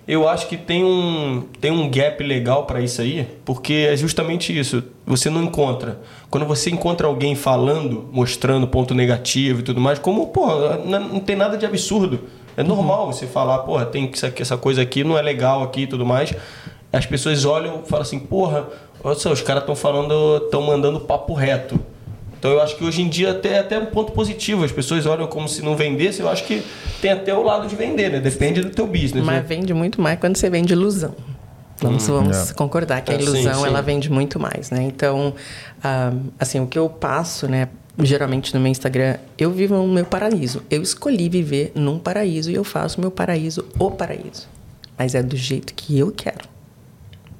[0.07, 4.57] eu acho que tem um, tem um gap legal para isso aí, porque é justamente
[4.57, 4.85] isso.
[5.05, 6.01] Você não encontra.
[6.31, 10.47] Quando você encontra alguém falando, mostrando ponto negativo e tudo mais, como, pô,
[10.85, 12.21] não, tem nada de absurdo.
[12.57, 13.13] É normal uhum.
[13.13, 16.33] você falar, porra, tem essa, essa coisa aqui, não é legal aqui e tudo mais.
[16.93, 18.67] As pessoas olham e falam assim, porra,
[19.03, 21.79] olha só, os caras estão falando, estão mandando papo reto.
[22.41, 24.65] Então eu acho que hoje em dia até até um ponto positivo.
[24.65, 26.21] As pessoas olham como se não vendesse.
[26.21, 26.63] Eu acho que
[27.01, 28.19] tem até o lado de vender, né?
[28.19, 29.25] Depende do teu business.
[29.25, 29.45] Mas né?
[29.47, 31.15] vende muito mais quando você vende ilusão.
[31.83, 32.55] Vamos, hum, vamos é.
[32.55, 33.67] concordar que a ilusão sim, sim.
[33.67, 34.83] ela vende muito mais, né?
[34.83, 35.35] Então,
[35.83, 37.69] ah, assim, o que eu passo, né?
[37.99, 40.63] Geralmente no meu Instagram, eu vivo no meu paraíso.
[40.71, 44.49] Eu escolhi viver num paraíso e eu faço meu paraíso o paraíso.
[44.97, 46.49] Mas é do jeito que eu quero.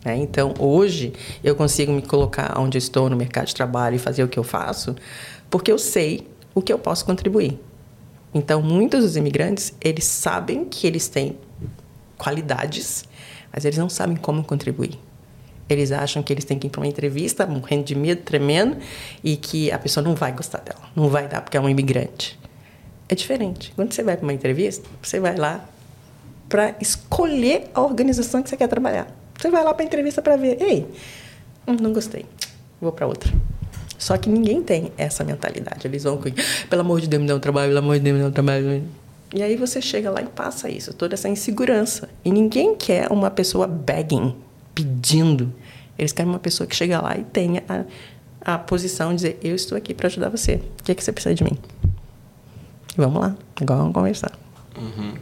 [0.05, 0.17] Né?
[0.17, 4.23] Então, hoje, eu consigo me colocar onde eu estou no mercado de trabalho e fazer
[4.23, 4.95] o que eu faço,
[5.49, 7.59] porque eu sei o que eu posso contribuir.
[8.33, 11.37] Então, muitos dos imigrantes, eles sabem que eles têm
[12.17, 13.05] qualidades,
[13.53, 14.99] mas eles não sabem como contribuir.
[15.69, 18.77] Eles acham que eles têm que ir para uma entrevista, morrendo de medo, tremendo,
[19.23, 22.39] e que a pessoa não vai gostar dela, não vai dar porque é um imigrante.
[23.09, 23.73] É diferente.
[23.75, 25.65] Quando você vai para uma entrevista, você vai lá
[26.49, 29.20] para escolher a organização que você quer trabalhar.
[29.41, 30.87] Você vai lá para entrevista para ver, ei,
[31.67, 32.27] hum, não gostei,
[32.79, 33.33] vou para outra.
[33.97, 35.87] Só que ninguém tem essa mentalidade.
[35.87, 36.29] Eles vão com,
[36.69, 38.33] pelo amor de Deus, me dá um trabalho, pelo amor de Deus, me dá um
[38.33, 38.83] trabalho.
[39.33, 42.07] E aí você chega lá e passa isso, toda essa insegurança.
[42.23, 44.37] E ninguém quer uma pessoa begging,
[44.75, 45.51] pedindo.
[45.99, 49.55] Eles querem uma pessoa que chega lá e tenha a, a posição de dizer: Eu
[49.55, 50.57] estou aqui para ajudar você.
[50.81, 51.57] O que, é que você precisa de mim?
[52.95, 54.33] Vamos lá, agora vamos conversar.
[54.77, 55.15] Uhum.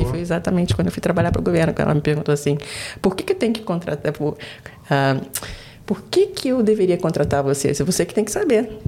[0.00, 2.58] E foi exatamente quando eu fui trabalhar para o governo que ela me perguntou assim:
[3.00, 4.12] por que, que eu tenho que contratar?
[4.12, 4.36] Por, uh,
[5.86, 7.72] por que, que eu deveria contratar você?
[7.72, 8.68] Se você que tem que saber.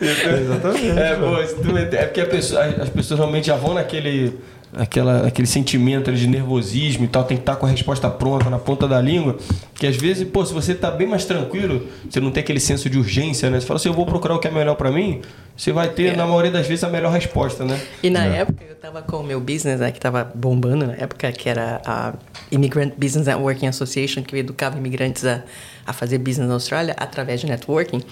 [0.00, 0.98] Exatamente.
[0.98, 4.38] É, pô, é porque pessoa, as pessoas realmente já vão naquele
[4.76, 8.58] aquela, aquele sentimento de nervosismo e tal, tem que estar com a resposta pronta na
[8.58, 9.36] ponta da língua.
[9.74, 12.88] Que às vezes, pô, se você está bem mais tranquilo, você não tem aquele senso
[12.88, 13.60] de urgência, né?
[13.60, 15.22] Você fala assim, eu vou procurar o que é melhor para mim,
[15.56, 16.16] você vai ter, é.
[16.16, 17.80] na maioria das vezes, a melhor resposta, né?
[18.02, 18.40] E na é.
[18.40, 21.80] época, eu estava com o meu business, né, que estava bombando na época, que era
[21.84, 22.12] a
[22.52, 25.42] Immigrant Business Networking Association, que educava imigrantes a,
[25.86, 28.02] a fazer business na Austrália através de networking.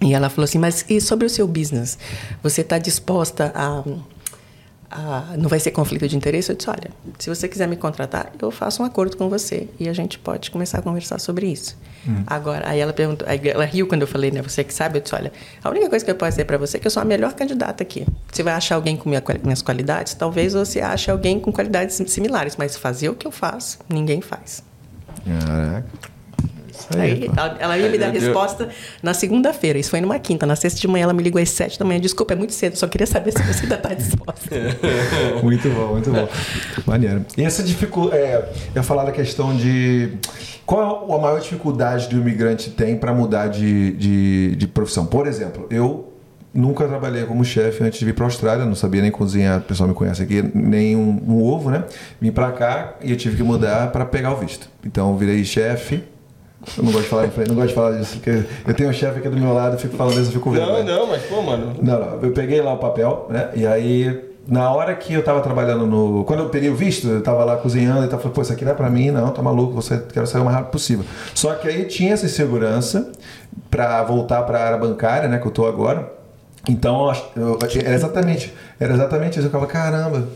[0.00, 1.96] E ela falou assim, mas e sobre o seu business?
[2.42, 3.84] Você está disposta a
[4.94, 8.32] ah, não vai ser conflito de interesse, eu disse, olha, se você quiser me contratar,
[8.40, 11.76] eu faço um acordo com você e a gente pode começar a conversar sobre isso.
[12.06, 12.22] Hum.
[12.26, 15.02] Agora, aí ela perguntou, aí ela riu quando eu falei, né, você que sabe, eu
[15.02, 15.32] disse, olha,
[15.62, 17.32] a única coisa que eu posso dizer para você é que eu sou a melhor
[17.32, 18.06] candidata aqui.
[18.30, 22.56] Você vai achar alguém com minha, minhas qualidades, talvez você ache alguém com qualidades similares,
[22.56, 24.62] mas fazer o que eu faço, ninguém faz.
[25.24, 26.12] Caraca.
[26.98, 28.68] Aí, ela ia me dar a resposta
[29.02, 29.78] na segunda-feira.
[29.78, 30.46] Isso foi numa quinta.
[30.46, 32.00] Na sexta de manhã ela me ligou às sete da manhã.
[32.00, 32.76] Desculpa, é muito cedo.
[32.76, 34.50] Só queria saber se você ainda está disposta.
[35.42, 36.28] muito bom, muito bom.
[36.86, 37.24] Maneiro.
[37.36, 38.22] E essa dificuldade...
[38.22, 40.12] É, eu falar da questão de...
[40.64, 45.04] Qual a maior dificuldade que o imigrante tem para mudar de, de, de profissão?
[45.04, 46.12] Por exemplo, eu
[46.54, 49.62] Nunca trabalhei como chefe antes de vir para a Austrália, não sabia nem cozinhar, o
[49.62, 51.84] pessoal me conhece aqui, nem um, um ovo, né?
[52.20, 54.68] Vim para cá e eu tive que mudar para pegar o visto.
[54.84, 56.04] Então, virei chefe
[56.76, 59.18] eu não gosto de falar, não gosto de falar disso, porque eu tenho um chefe
[59.18, 60.66] aqui do meu lado, eu fico falando isso, eu fico vendo.
[60.66, 61.74] Não, não, mas pô, mano.
[61.82, 63.50] Não, não, eu peguei lá o papel, né?
[63.54, 66.24] E aí, na hora que eu tava trabalhando no.
[66.24, 68.64] Quando eu peguei o visto, eu tava lá cozinhando e tava falando, pô, isso aqui
[68.64, 71.04] não é pra mim, não, tá maluco, você quero sair o mais rápido possível.
[71.34, 73.10] Só que aí tinha essa insegurança
[73.68, 76.12] pra voltar pra área bancária, né, que eu tô agora.
[76.68, 79.40] Então, eu, era exatamente, era exatamente isso.
[79.40, 80.28] Eu ficava, caramba,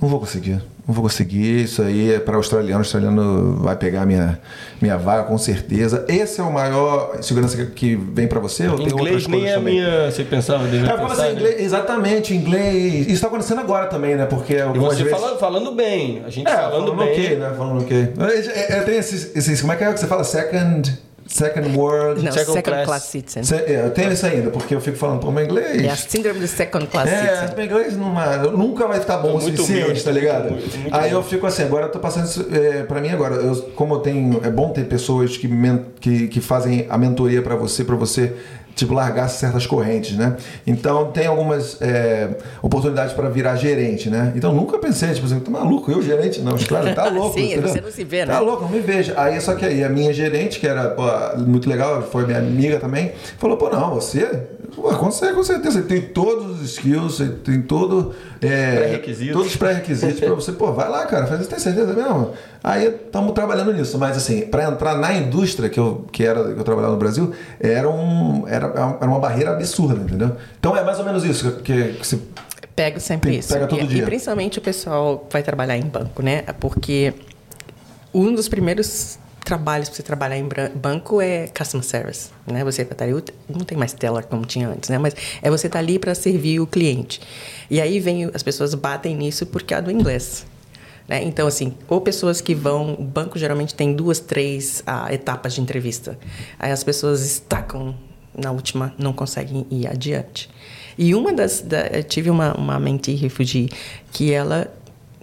[0.00, 0.62] não vou conseguir.
[0.86, 1.62] Não vou conseguir.
[1.62, 2.78] Isso aí é para australiano.
[2.78, 4.38] O australiano vai pegar minha,
[4.80, 6.04] minha vaga com certeza.
[6.08, 8.66] Esse é o maior segurança que, vem para você?
[8.66, 10.10] Ou inglês nem é a minha.
[10.10, 10.88] Você pensava dele.
[10.88, 13.02] É, pensar, assim, inglês, exatamente, inglês.
[13.02, 14.26] Isso está acontecendo agora também, né?
[14.26, 15.18] Porque e você vezes...
[15.18, 16.22] falando, falando bem.
[16.26, 17.10] A gente é, falando, falando bem.
[17.10, 17.54] Ok, né?
[17.56, 18.12] Falando ok.
[18.18, 19.60] É, é, tem esses, esses.
[19.60, 20.24] Como é que é que você fala?
[20.24, 20.98] Second.
[21.26, 22.22] Second World.
[22.22, 23.42] Não, Second, second Class, class Citizen.
[23.44, 25.82] Se, é, eu tenho isso ainda, porque eu fico falando, pô, meu inglês.
[25.82, 27.44] É a síndrome do Second Class é, Citizen.
[27.44, 30.50] É, meu inglês não, nunca vai ficar bom o suficiente, tá ligado?
[30.50, 33.36] Muito, muito Aí eu fico assim, agora eu tô passando isso é, pra mim agora.
[33.36, 34.40] Eu, como eu tenho.
[34.44, 35.48] É bom ter pessoas que,
[36.00, 38.34] que, que fazem a mentoria pra você, pra você
[38.74, 40.36] tipo, largasse certas correntes, né?
[40.66, 44.32] Então, tem algumas é, oportunidades para virar gerente, né?
[44.34, 46.40] Então, nunca pensei, tipo assim, tô maluco, eu gerente?
[46.40, 47.38] Não, claro, tá louco.
[47.38, 48.32] Sim, você não se vê, né?
[48.32, 49.14] Tá louco, não me veja.
[49.16, 51.02] Aí, só que aí, a minha gerente, que era pô,
[51.38, 55.78] muito legal, foi minha amiga também, falou, pô, não, você Pô, consegue, com certeza.
[55.78, 58.14] Ele tem todos os skills, ele tem todo.
[58.40, 59.32] É, pré-requisitos.
[59.32, 60.52] Todos os pré-requisitos para você.
[60.52, 62.32] Pô, vai lá, cara, faz isso, tem certeza mesmo?
[62.64, 63.98] Aí estamos trabalhando nisso.
[63.98, 67.32] Mas assim, para entrar na indústria que eu, que era, que eu trabalhava no Brasil,
[67.60, 70.36] era, um, era, era uma barreira absurda, entendeu?
[70.58, 72.18] Então é mais ou menos isso que, que.
[72.74, 73.52] Pego sempre isso.
[73.52, 74.02] Pega todo e, dia.
[74.02, 76.42] E principalmente o pessoal vai trabalhar em banco, né?
[76.58, 77.14] Porque
[78.14, 82.64] um dos primeiros trabalhos para você trabalhar em banco é customer service, né?
[82.64, 83.12] Você estar ali,
[83.48, 84.98] não tem mais tela como tinha antes, né?
[84.98, 87.20] Mas é você estar tá ali para servir o cliente.
[87.70, 90.46] E aí vem as pessoas batem nisso porque é do inglês.
[91.08, 91.22] Né?
[91.24, 92.94] Então, assim, ou pessoas que vão.
[92.94, 96.18] O banco geralmente tem duas, três ah, etapas de entrevista.
[96.58, 97.94] Aí as pessoas estacam
[98.36, 100.48] na última, não conseguem ir adiante.
[100.96, 101.60] E uma das.
[101.60, 103.68] Da, eu tive uma, uma mentee refugee
[104.12, 104.70] que ela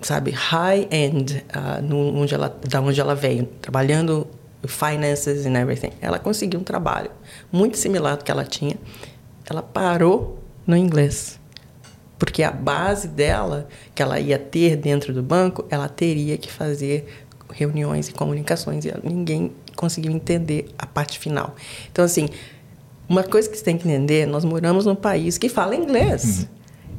[0.01, 4.27] sabe, high-end, uh, onde ela, da onde ela veio, trabalhando
[4.67, 5.91] finances and everything.
[6.01, 7.11] Ela conseguiu um trabalho
[7.51, 8.75] muito similar ao que ela tinha.
[9.49, 11.39] Ela parou no inglês.
[12.17, 17.25] Porque a base dela, que ela ia ter dentro do banco, ela teria que fazer
[17.51, 18.83] reuniões e comunicações.
[18.85, 21.55] E ninguém conseguiu entender a parte final.
[21.89, 22.27] Então, assim,
[23.09, 26.41] uma coisa que você tem que entender, nós moramos num país que fala inglês.
[26.41, 26.47] Uhum.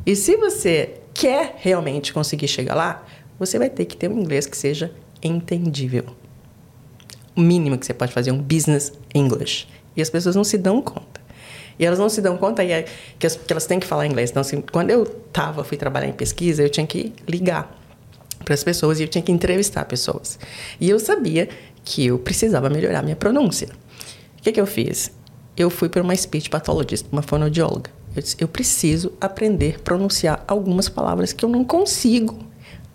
[0.06, 3.04] E se você quer realmente conseguir chegar lá,
[3.38, 4.92] você vai ter que ter um inglês que seja
[5.22, 6.04] entendível.
[7.36, 9.68] O mínimo que você pode fazer é um business English.
[9.96, 11.20] E as pessoas não se dão conta.
[11.78, 12.84] E elas não se dão conta é
[13.18, 14.30] que, as, que elas têm que falar inglês.
[14.30, 17.74] Então, assim, quando eu tava, fui trabalhar em pesquisa, eu tinha que ligar
[18.44, 20.38] para as pessoas e eu tinha que entrevistar pessoas.
[20.80, 21.48] E eu sabia
[21.84, 23.68] que eu precisava melhorar minha pronúncia.
[24.38, 25.10] O que, que eu fiz?
[25.60, 27.90] Eu fui para uma speech pathologist, uma fonoaudióloga.
[28.16, 32.38] Eu disse, eu preciso aprender a pronunciar algumas palavras que eu não consigo,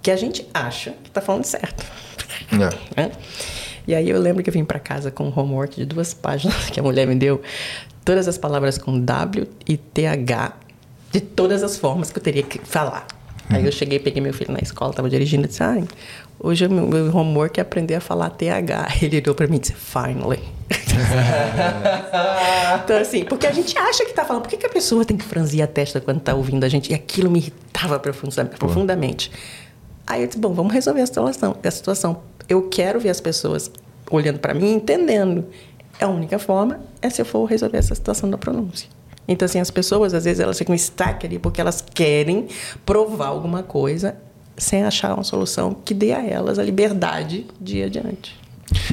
[0.02, 1.86] que a gente acha que está falando certo.
[2.52, 2.76] É.
[3.00, 3.12] É?
[3.88, 6.66] E aí eu lembro que eu vim para casa com um homework de duas páginas
[6.74, 7.40] que a mulher me deu,
[8.04, 10.54] todas as palavras com W e TH,
[11.12, 13.06] de todas as formas que eu teria que falar.
[13.48, 15.78] Aí eu cheguei, peguei meu filho na escola, tava dirigindo e disse, ah,
[16.40, 18.98] hoje o meu, homework é aprender a falar TH.
[19.02, 20.40] Ele olhou pra mim e disse, finally.
[22.84, 25.18] então, assim, porque a gente acha que tá falando, por que, que a pessoa tem
[25.18, 26.92] que franzir a testa quando tá ouvindo a gente?
[26.92, 29.32] E aquilo me irritava profundamente.
[30.08, 31.56] Aí eu disse, bom, vamos resolver a situação.
[31.64, 32.24] A situação.
[32.48, 33.72] Eu quero ver as pessoas
[34.12, 35.46] olhando para mim, entendendo.
[36.00, 38.90] A única forma é se eu for resolver essa situação da pronúncia.
[39.28, 42.48] Então, assim, as pessoas, às vezes, elas ficam estaque ali porque elas querem
[42.86, 44.18] provar alguma coisa
[44.58, 48.40] sem achar uma solução que dê a elas a liberdade de ir adiante.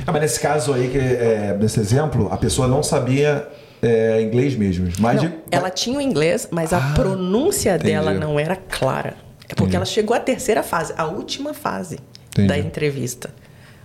[0.07, 3.49] Ah, mas nesse caso aí, que, é, nesse exemplo, a pessoa não sabia
[3.81, 4.89] é, inglês mesmo.
[4.99, 5.35] Mas não, de...
[5.51, 7.91] Ela tinha o inglês, mas ah, a pronúncia entendi.
[7.91, 9.15] dela não era clara.
[9.45, 9.77] É porque entendi.
[9.77, 11.99] ela chegou à terceira fase, a última fase
[12.31, 12.49] entendi.
[12.49, 13.31] da entrevista.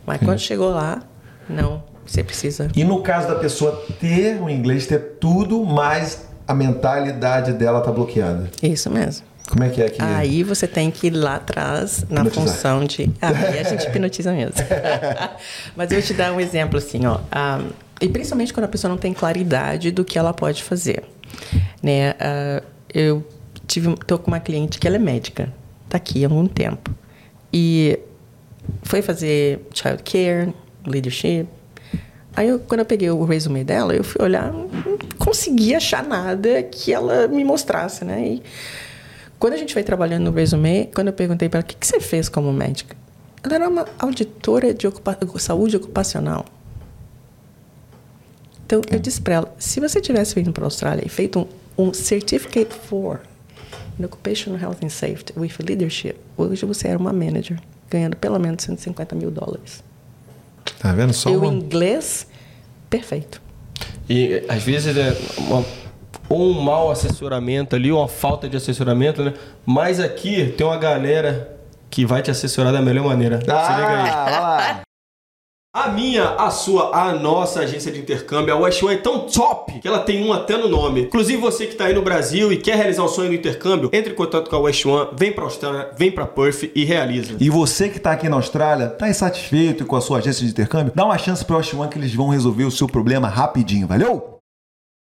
[0.06, 1.02] Mas quando chegou lá,
[1.50, 2.70] não, você precisa.
[2.76, 7.92] E no caso da pessoa ter o inglês, ter tudo, mas a mentalidade dela tá
[7.92, 8.50] bloqueada.
[8.64, 9.26] Isso mesmo.
[9.48, 10.02] Como é que é que.
[10.02, 12.46] Aí você tem que ir lá atrás na Hipnotizar.
[12.46, 13.10] função de.
[13.22, 14.54] Ah, aí a gente hipnotiza mesmo.
[15.76, 17.18] Mas eu vou te dar um exemplo assim, ó.
[17.18, 17.62] Um, ah,
[18.00, 21.04] e principalmente quando a pessoa não tem claridade do que ela pode fazer.
[21.82, 22.12] Né?
[22.12, 23.28] Uh, eu
[23.66, 25.52] tive, tô com uma cliente que ela é médica,
[25.90, 26.94] tá aqui há algum tempo.
[27.52, 28.00] E
[28.84, 30.54] foi fazer child care,
[30.86, 31.48] leadership,
[32.38, 34.70] Aí, eu, quando eu peguei o resume dela, eu fui olhar, não
[35.18, 38.22] consegui achar nada que ela me mostrasse, né?
[38.28, 38.44] E
[39.40, 41.86] quando a gente foi trabalhando no resume, quando eu perguntei para ela, o que, que
[41.86, 42.96] você fez como médica?
[43.44, 46.46] Ela era uma auditora de ocupa saúde ocupacional.
[48.66, 51.86] Então, eu disse para ela, se você tivesse vindo para a Austrália e feito um,
[51.86, 53.22] um Certificate for
[53.98, 57.60] in Occupational Health and Safety with Leadership, hoje você era uma manager,
[57.90, 59.84] ganhando pelo menos 150 mil dólares.
[60.80, 61.30] Tá vendo só?
[61.30, 62.28] E o inglês,
[62.90, 63.42] perfeito.
[64.10, 65.64] E às vezes é uma,
[66.30, 69.34] ou um mau assessoramento ali, ou uma falta de assessoramento, né?
[69.66, 71.58] Mas aqui tem uma galera
[71.90, 73.40] que vai te assessorar da melhor maneira.
[73.48, 74.12] Ah, Se liga aí.
[74.12, 74.82] Lá.
[75.76, 79.80] A minha, a sua, a nossa agência de intercâmbio, a West One é tão top
[79.80, 81.02] que ela tem um até no nome.
[81.02, 84.12] Inclusive você que está aí no Brasil e quer realizar o sonho do intercâmbio, entre
[84.12, 87.38] em contato com a West One, vem para Austrália, vem para Perth e realiza.
[87.40, 90.94] E você que está aqui na Austrália, está insatisfeito com a sua agência de intercâmbio,
[90.96, 93.86] dá uma chance para a West One que eles vão resolver o seu problema rapidinho,
[93.86, 94.37] valeu?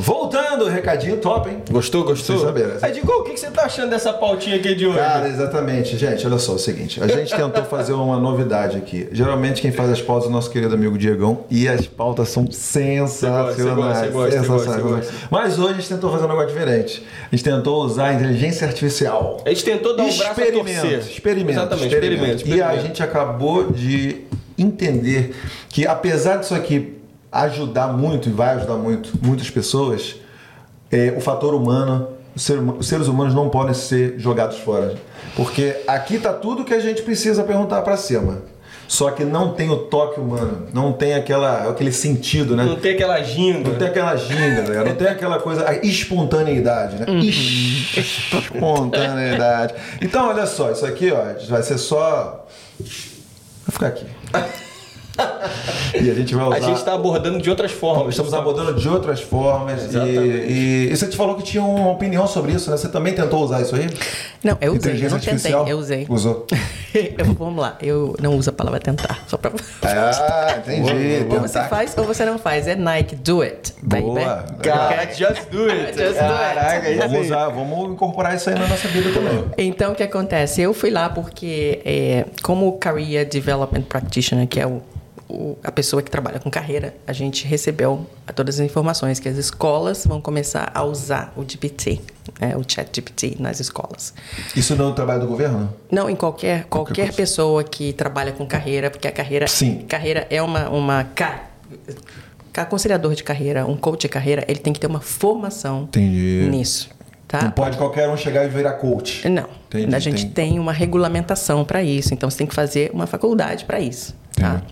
[0.00, 1.62] Voltando, recadinho top, hein?
[1.70, 2.36] Gostou, gostou?
[2.36, 2.78] Sem saber.
[2.82, 4.98] Aí, Digo, o que você tá achando dessa pautinha aqui de hoje?
[4.98, 5.96] Cara, exatamente.
[5.96, 7.02] Gente, olha só, é o seguinte.
[7.02, 9.08] A gente tentou fazer uma novidade aqui.
[9.12, 11.44] Geralmente quem faz as pautas é o nosso querido amigo Diegão.
[11.50, 13.56] E as pautas são sensacionais.
[13.56, 17.06] Você gosta, você gosta, você gosta, Mas hoje a gente tentou fazer um negócio diferente.
[17.30, 19.42] A gente tentou usar a inteligência artificial.
[19.44, 20.98] A gente tentou dar um braço a torcer.
[20.98, 21.58] Experimento.
[21.58, 22.36] Exatamente, experimento.
[22.36, 22.56] experimento.
[22.58, 24.24] E a gente acabou de
[24.58, 25.34] entender
[25.68, 26.95] que apesar disso aqui
[27.42, 30.16] ajudar muito e vai ajudar muito muitas pessoas,
[30.90, 34.94] é, o fator humano, os seres humanos não podem ser jogados fora.
[35.34, 38.42] Porque aqui está tudo que a gente precisa perguntar para cima.
[38.88, 42.64] Só que não tem o toque humano, não tem aquela, aquele sentido, né?
[42.64, 43.70] Não tem aquela ginga.
[43.70, 44.84] Não tem aquela ginga, né?
[44.84, 47.06] não tem aquela coisa, a espontaneidade, né?
[47.08, 47.18] Uhum.
[48.38, 49.74] Espontaneidade.
[50.00, 52.46] Então, olha só, isso aqui ó, vai ser só.
[52.78, 54.06] Vou ficar aqui.
[55.94, 56.56] e a gente vai usar.
[56.56, 58.10] A gente está abordando de outras formas.
[58.10, 59.94] Estamos abordando de outras formas.
[59.94, 62.76] E, e, e, você te falou que tinha uma opinião sobre isso, né?
[62.76, 63.88] Você também tentou usar isso aí?
[64.42, 65.04] Não, eu usei.
[65.04, 66.06] Eu não tentei, eu usei.
[66.08, 66.46] Usou?
[66.94, 69.52] eu, vamos lá, eu não uso a palavra tentar, só para.
[69.82, 71.26] Ah, entendi.
[71.28, 72.66] ou você faz ou você não faz.
[72.66, 73.74] É Nike, do it.
[73.82, 74.44] Boa.
[74.62, 75.96] Cara, just do it.
[75.98, 76.98] just Caraca, do it.
[76.98, 79.44] Vamos, usar, vamos incorporar isso aí na nossa vida também.
[79.58, 80.62] Então, o que acontece?
[80.62, 84.82] Eu fui lá porque, é, como Career Development Practitioner, que é o
[85.28, 89.36] o, a pessoa que trabalha com carreira, a gente recebeu todas as informações que as
[89.36, 92.00] escolas vão começar a usar o GPT,
[92.40, 94.14] né, o chat GPT nas escolas.
[94.54, 95.72] Isso não é o trabalho do governo?
[95.90, 99.84] Não, em qualquer, qualquer, qualquer pessoa que trabalha com carreira, porque a carreira, Sim.
[99.88, 101.06] carreira é uma, uma
[102.54, 106.48] aconselhador de carreira, um coach de carreira, ele tem que ter uma formação Entendi.
[106.50, 106.88] nisso.
[107.28, 107.42] Tá?
[107.42, 109.28] Não pode qualquer um chegar e virar coach.
[109.28, 109.48] Não.
[109.66, 110.34] Entendi, a gente entendi.
[110.34, 114.14] tem uma regulamentação para isso, então você tem que fazer uma faculdade para isso.
[114.36, 114.62] Tá?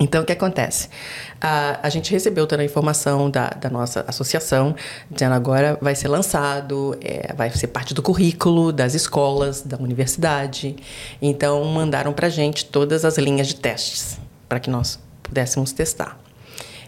[0.00, 0.88] Então, o que acontece?
[1.40, 4.74] A, a gente recebeu toda a informação da, da nossa associação,
[5.10, 10.76] dizendo agora vai ser lançado, é, vai ser parte do currículo das escolas, da universidade.
[11.20, 14.18] Então, mandaram para gente todas as linhas de testes
[14.48, 16.18] para que nós pudéssemos testar.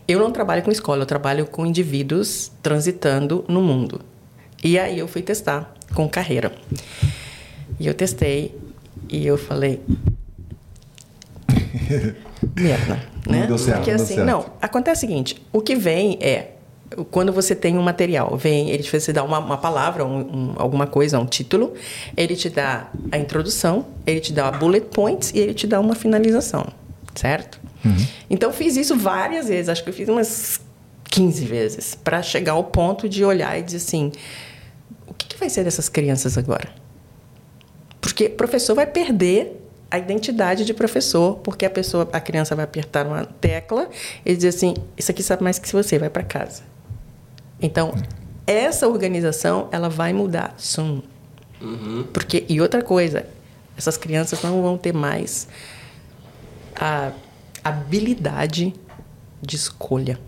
[0.06, 4.02] Eu não trabalho com escola, eu trabalho com indivíduos transitando no mundo.
[4.62, 6.52] E aí eu fui testar com carreira.
[7.78, 8.54] E eu testei
[9.08, 9.80] e eu falei,
[12.56, 12.94] merda,
[13.28, 13.40] né?
[13.40, 14.26] Não deu certo, Porque não assim, certo.
[14.26, 16.50] não, acontece o seguinte, o que vem é
[17.10, 20.86] quando você tem um material, vem, ele te dá uma, uma palavra, um, um, alguma
[20.86, 21.74] coisa, um título,
[22.16, 25.94] ele te dá a introdução, ele te dá bullet points e ele te dá uma
[25.94, 26.66] finalização,
[27.14, 27.58] certo?
[28.30, 30.60] Então eu fiz isso várias vezes, acho que eu fiz umas
[31.04, 34.12] 15 vezes, para chegar ao ponto de olhar e dizer assim,
[35.06, 36.68] o que, que vai ser dessas crianças agora?
[38.00, 39.63] Porque o professor vai perder
[39.94, 43.88] a identidade de professor, porque a pessoa, a criança vai apertar uma tecla
[44.26, 46.64] e dizer assim, isso aqui sabe mais que você, vai para casa.
[47.62, 47.94] Então,
[48.44, 51.00] essa organização, ela vai mudar, sim.
[52.12, 53.24] Porque e outra coisa,
[53.78, 55.46] essas crianças não vão ter mais
[56.74, 57.12] a
[57.62, 58.74] habilidade
[59.40, 60.18] de escolha.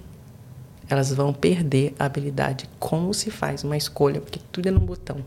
[0.89, 4.79] Elas vão perder a habilidade de como se faz uma escolha, porque tudo é num
[4.79, 5.25] botão.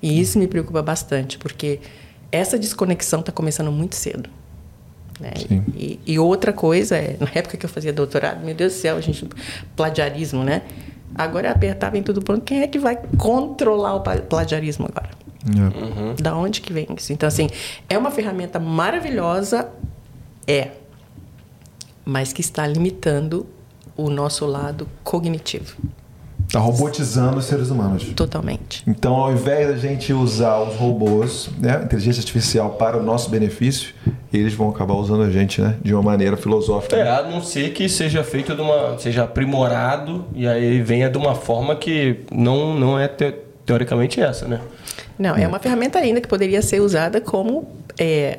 [0.00, 1.80] E isso me preocupa bastante, porque
[2.36, 4.28] essa desconexão está começando muito cedo.
[5.20, 5.32] né?
[5.48, 5.64] Sim.
[5.74, 8.96] E, e outra coisa é, na época que eu fazia doutorado, meu Deus do céu,
[8.96, 9.28] a gente,
[9.74, 10.62] plagiarismo, né?
[11.14, 12.42] Agora apertava em tudo pronto.
[12.42, 15.10] Quem é que vai controlar o plagiarismo agora?
[16.18, 16.22] É.
[16.22, 17.12] Da onde que vem isso?
[17.12, 17.48] Então, assim,
[17.88, 19.68] é uma ferramenta maravilhosa,
[20.46, 20.70] é,
[22.04, 23.46] mas que está limitando
[23.96, 25.76] o nosso lado cognitivo,
[26.52, 28.04] Tá robotizando os seres humanos.
[28.14, 28.82] totalmente.
[28.86, 33.28] Então, ao invés da gente usar os robôs, né, a inteligência artificial para o nosso
[33.30, 33.92] benefício,
[34.32, 36.96] eles vão acabar usando a gente, né, de uma maneira filosófica.
[36.96, 38.96] É, a não ser que seja feito de uma.
[38.98, 43.34] seja aprimorado e aí venha de uma forma que não, não é te-
[43.64, 44.60] teoricamente essa, né?
[45.18, 47.66] Não, é uma ferramenta ainda que poderia ser usada como
[47.98, 48.38] é,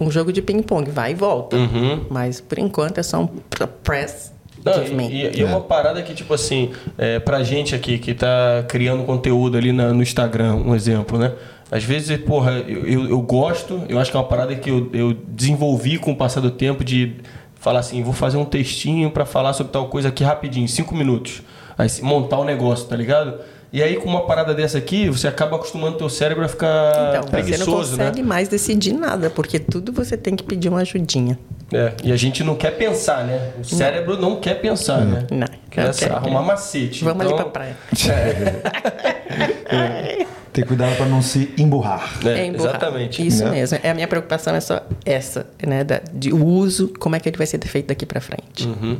[0.00, 1.56] um jogo de ping-pong, vai e volta.
[1.56, 2.04] Uhum.
[2.10, 3.28] Mas, por enquanto, é só um
[3.84, 4.32] press,
[4.66, 9.04] Não, e, e uma parada que, tipo assim, é, pra gente aqui que tá criando
[9.04, 11.32] conteúdo ali na- no Instagram, um exemplo, né?
[11.70, 14.88] Às vezes, porra, eu, eu, eu gosto, eu acho que é uma parada que eu,
[14.92, 17.16] eu desenvolvi com o passar do tempo de
[17.58, 21.42] falar assim, vou fazer um textinho pra falar sobre tal coisa aqui rapidinho, cinco minutos.
[21.76, 23.34] Aí montar o negócio, tá ligado?
[23.72, 27.10] E aí, com uma parada dessa aqui, você acaba acostumando teu cérebro a ficar Então,
[27.10, 28.26] você não preguiçoso, consegue né?
[28.28, 31.36] mais decidir nada, porque tudo você tem que pedir uma ajudinha.
[31.72, 33.50] É, e a gente não quer pensar, né?
[33.58, 35.26] O cérebro não, quer pensar, né?
[35.30, 36.46] Não, Quer não quer, arrumar quer.
[36.46, 37.04] macete.
[37.04, 37.76] Vamos ali Então, pra praia.
[40.52, 42.08] Ter cuidado para não se emburrar.
[42.24, 42.70] É, emburrar.
[42.76, 43.26] exatamente.
[43.26, 43.50] Isso Né?
[43.50, 43.78] mesmo.
[43.82, 45.84] É, a minha preocupação é só essa, né?
[45.84, 48.66] Da, de uso, como é que ele vai ser feito daqui pra frente.
[48.66, 48.98] Uhum.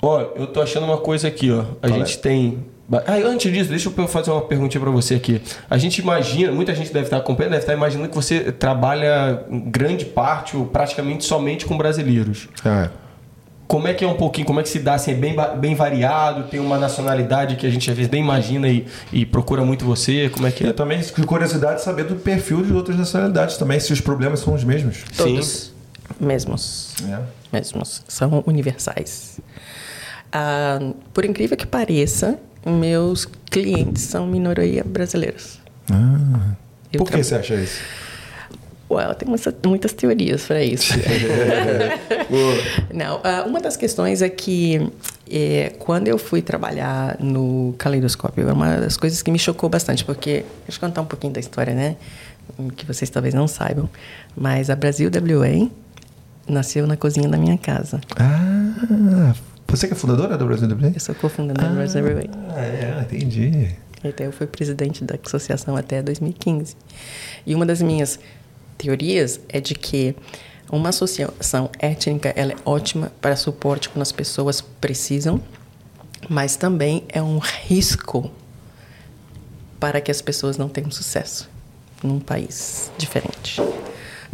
[0.00, 1.64] Ó, eu tô achando uma coisa aqui, ó.
[1.82, 2.64] A Fala gente tem.
[2.92, 5.40] Ah, antes disso, deixa eu fazer uma perguntinha pra você aqui.
[5.70, 9.60] A gente imagina, muita gente deve estar acompanhando, deve estar imaginando que você trabalha em
[9.60, 12.48] grande parte ou praticamente somente com brasileiros.
[12.64, 12.90] É.
[13.66, 15.74] Como é que é um pouquinho, como é que se dá, assim, é bem, bem
[15.74, 19.86] variado, tem uma nacionalidade que a gente às vezes nem imagina e, e procura muito
[19.86, 20.72] você, como é que E é?
[20.72, 24.62] também, de curiosidade, saber do perfil de outras nacionalidades também, se os problemas são os
[24.62, 25.02] mesmos.
[25.16, 25.72] Todos.
[26.20, 26.94] Mesmos.
[27.10, 27.18] É.
[27.50, 29.40] mesmos, são universais.
[30.30, 30.78] Ah,
[31.14, 35.58] por incrível que pareça, meus clientes são minoria brasileiros.
[35.90, 36.54] Ah,
[36.92, 37.80] Eu por que você acha isso?
[38.90, 40.92] Well, tem muitas, muitas teorias para isso.
[42.92, 44.90] Não, ah, uma das questões é que
[45.30, 50.04] é, quando eu fui trabalhar no Caleidoscópio, é uma das coisas que me chocou bastante,
[50.04, 51.96] porque deixa eu contar um pouquinho da história, né?
[52.76, 53.88] Que vocês talvez não saibam,
[54.36, 55.68] mas a Brasil WA
[56.46, 58.00] nasceu na cozinha da minha casa.
[58.16, 59.34] Ah,
[59.66, 62.22] você que é fundadora do Brasil do Eu sou cofundadora do Brasil WA.
[62.50, 63.74] Ah, é, entendi.
[64.04, 66.76] Então, eu fui presidente da associação até 2015.
[67.46, 68.18] E uma das minhas
[68.76, 70.14] teorias é de que
[70.70, 75.40] uma associação étnica ela é ótima para suporte quando as pessoas precisam,
[76.28, 78.30] mas também é um risco
[79.80, 81.48] para que as pessoas não tenham sucesso
[82.02, 83.60] num país diferente.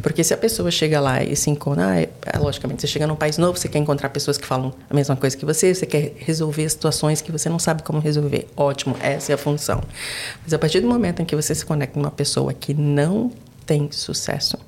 [0.02, 3.16] Porque se a pessoa chega lá e se encontra, ah, é, logicamente, você chega num
[3.16, 6.14] país novo, você quer encontrar pessoas que falam a mesma coisa que você, você quer
[6.16, 8.48] resolver situações que você não sabe como resolver.
[8.56, 9.82] Ótimo, essa é a função.
[10.42, 13.30] Mas a partir do momento em que você se conecta com uma pessoa que não
[13.66, 14.58] tem sucesso,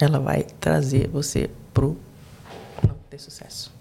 [0.00, 1.96] ela vai trazer você pro
[2.86, 3.72] não ter sucesso.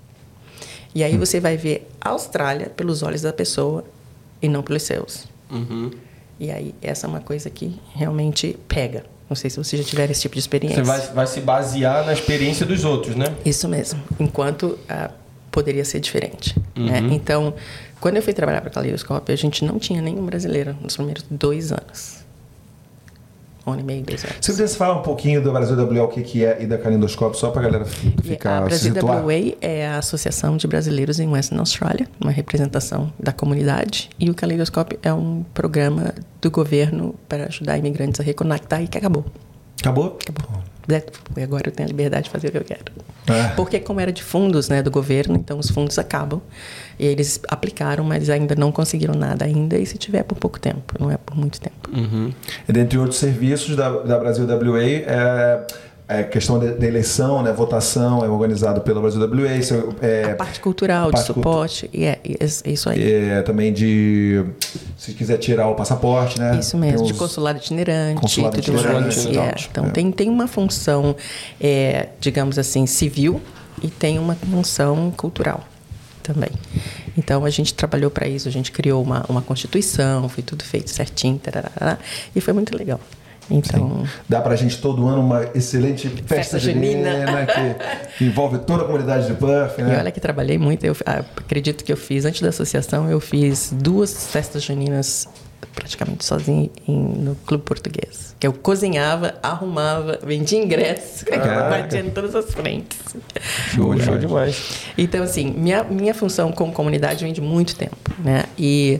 [0.93, 3.83] E aí você vai ver a Austrália pelos olhos da pessoa
[4.41, 5.27] e não pelos seus.
[5.51, 5.91] Uhum.
[6.39, 9.03] E aí essa é uma coisa que realmente pega.
[9.30, 10.84] Não sei se você já tiver esse tipo de experiência.
[10.84, 13.34] Você vai, vai se basear na experiência dos outros, né?
[13.43, 14.01] Isso mesmo.
[14.19, 15.09] Enquanto ah,
[15.51, 16.55] poderia ser diferente.
[16.76, 16.99] Né?
[17.11, 17.53] Então,
[17.99, 21.23] quando eu fui trabalhar para a Caleidoscópio, a gente não tinha nenhum brasileiro nos primeiros
[21.32, 22.24] dois anos.
[23.66, 24.38] Um ano e meio, dois anos.
[24.41, 27.39] Se pudesse falar um pouquinho do Brasil WA, o que, que é, e da Calendoscópio,
[27.39, 28.93] só para a galera ficar a Brasil.
[28.93, 34.09] WA é a Associação de Brasileiros em Western Australia, uma representação da comunidade.
[34.20, 38.97] E o Caleidoscópio é um programa do governo para ajudar imigrantes a reconectar e que
[38.97, 39.26] acabou.
[39.80, 40.18] Acabou?
[40.22, 40.63] Acabou.
[41.36, 42.86] E Agora eu tenho a liberdade de fazer o que eu quero.
[43.28, 43.55] É.
[43.55, 46.41] Porque como era de fundos né, do governo, então os fundos acabam.
[46.98, 49.78] E eles aplicaram, mas ainda não conseguiram nada ainda.
[49.78, 51.89] E se tiver é por pouco tempo, não é por muito tempo.
[52.68, 55.68] E dentre outros serviços da, da Brasil WA, é,
[56.08, 59.54] é questão de, de eleição, né, votação, é organizado pela Brasil WA.
[59.58, 63.12] isso é, a parte cultural, parte de suporte, e é, é isso aí.
[63.12, 64.46] é, também de.
[64.98, 66.58] Se quiser tirar o passaporte, né?
[66.60, 69.28] Isso mesmo, tem de uns- consulado itinerante Consulado tudo itinerante, mais.
[69.28, 71.16] É, Então, tem, tem uma função,
[71.60, 73.41] é, digamos assim, civil
[73.84, 75.64] e tem uma função cultural
[76.26, 76.49] também.
[77.17, 80.89] Então, a gente trabalhou para isso, a gente criou uma, uma constituição, foi tudo feito
[80.89, 81.97] certinho, tarará,
[82.36, 82.99] e foi muito legal.
[83.49, 87.11] Então, Dá pra gente todo ano uma excelente festa, Festa junina.
[87.11, 89.99] junina que, que envolve toda a comunidade de e né?
[89.99, 93.71] olha que trabalhei muito, eu ah, acredito que eu fiz, antes da associação, eu fiz
[93.71, 95.28] duas festas juninas
[95.74, 98.36] praticamente sozinho em- no Clube Português.
[98.39, 101.24] Que eu cozinhava, arrumava, vendia ingressos,
[101.70, 102.97] batia em todas as frentes.
[103.74, 104.82] Show, show demais.
[104.97, 108.43] Então, assim, minha, minha função como comunidade vem de muito tempo, né?
[108.57, 108.99] E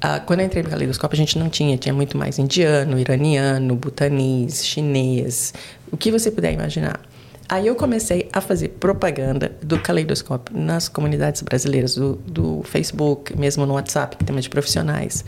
[0.00, 3.74] ah, quando eu entrei no Caleidoscópio, a gente não tinha, tinha muito mais indiano, iraniano,
[3.76, 5.52] butanês, chinês,
[5.92, 7.00] o que você puder imaginar.
[7.48, 13.66] Aí eu comecei a fazer propaganda do Caleidoscópio nas comunidades brasileiras, do, do Facebook, mesmo
[13.66, 15.24] no WhatsApp, que tem mais de profissionais.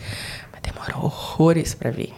[0.63, 2.13] Demorou horrores para vir,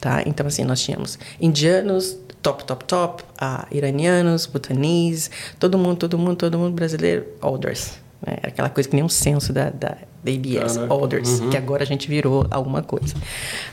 [0.00, 0.22] tá?
[0.26, 6.36] Então, assim, nós tínhamos indianos, top, top, top, ah, iranianos, butanês, todo mundo, todo mundo,
[6.36, 7.98] todo mundo brasileiro, orders.
[8.26, 8.38] Né?
[8.38, 10.94] Era aquela coisa que nem um censo da, da, da ABS, Caraca.
[10.94, 13.14] orders, que agora a gente virou alguma coisa.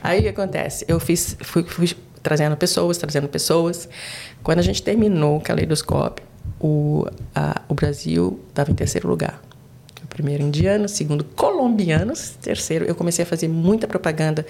[0.03, 0.85] Aí o que acontece?
[0.87, 1.89] Eu fiz, fui, fui
[2.21, 3.87] trazendo pessoas, trazendo pessoas.
[4.43, 6.25] Quando a gente terminou o caleidoscópio,
[6.59, 9.41] o, a, o Brasil estava em terceiro lugar.
[10.17, 14.43] Primeiro indiano, segundo colombianos, terceiro eu comecei a fazer muita propaganda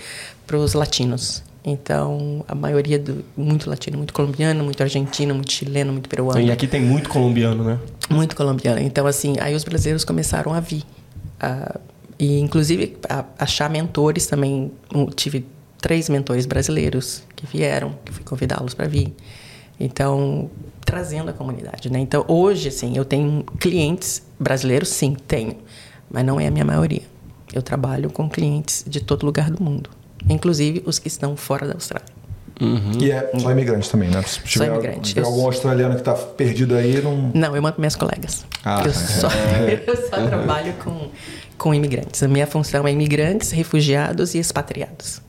[0.45, 1.43] para os latinos.
[1.61, 6.39] Então, a maioria do muito latino, muito colombiano, muito argentino, muito chileno, muito peruano.
[6.39, 7.77] E aqui tem muito colombiano, né?
[8.09, 8.79] Muito colombiano.
[8.79, 10.85] Então, assim, aí os brasileiros começaram a vir.
[12.17, 14.71] E, inclusive, a, achar mentores também.
[15.17, 15.45] Tive
[15.81, 19.13] três mentores brasileiros que vieram, que fui convidá-los para vir.
[19.79, 20.49] Então,
[20.85, 21.99] trazendo a comunidade, né?
[21.99, 25.57] Então, hoje, assim, eu tenho clientes brasileiros, sim, tenho.
[26.09, 27.03] Mas não é a minha maioria.
[27.53, 29.89] Eu trabalho com clientes de todo lugar do mundo.
[30.29, 32.17] Inclusive os que estão fora da Austrália.
[32.99, 34.21] E é só imigrante também, né?
[34.23, 35.09] Se tiver, imigrante.
[35.09, 37.31] tiver Eu algum australiano que tá perdido aí, não.
[37.33, 38.45] Não, eu mando minhas colegas.
[38.65, 38.99] Ah, eu, tá.
[38.99, 39.27] só,
[39.85, 41.09] eu só trabalho com,
[41.57, 42.23] com imigrantes.
[42.23, 45.21] A minha função é imigrantes, refugiados e expatriados.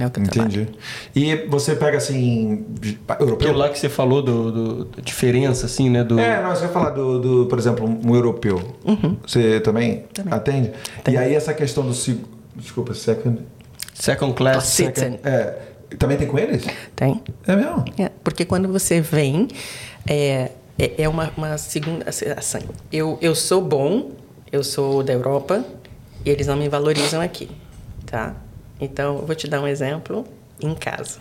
[0.00, 0.62] É o que eu trabalho.
[0.62, 0.68] Entendi.
[1.14, 2.64] E você pega assim.
[2.80, 3.52] de- Aquilo Europeu?
[3.56, 6.04] lá que você falou do, do- da diferença, assim, né?
[6.04, 6.18] Do...
[6.18, 8.60] É, não, você vai falar do, do, por exemplo, um europeu.
[9.26, 10.02] Você também, Uhum.
[10.14, 10.32] Também.
[10.34, 10.72] atende?
[11.02, 11.20] Também.
[11.20, 11.92] E aí essa questão do.
[12.56, 13.40] Desculpa, second.
[13.94, 14.64] Second class.
[14.64, 15.18] Citizen.
[15.24, 15.58] É.
[15.98, 16.64] Também tem com eles?
[16.94, 17.20] Tem?
[17.46, 17.84] É mesmo?
[17.98, 19.48] É, porque quando você vem,
[20.06, 22.04] é, é, é uma, uma segunda.
[22.08, 22.58] Assim,
[22.92, 24.10] eu, eu sou bom,
[24.52, 25.64] eu sou da Europa,
[26.24, 27.48] e eles não me valorizam aqui,
[28.04, 28.36] tá?
[28.80, 30.26] Então, eu vou te dar um exemplo
[30.60, 31.20] em casa.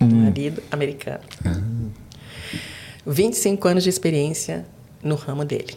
[0.00, 1.20] Marido americano.
[3.06, 4.66] 25 anos de experiência
[5.02, 5.76] no ramo dele.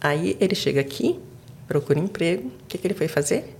[0.00, 1.18] Aí ele chega aqui,
[1.66, 2.48] procura emprego.
[2.48, 3.56] O que, que ele foi fazer?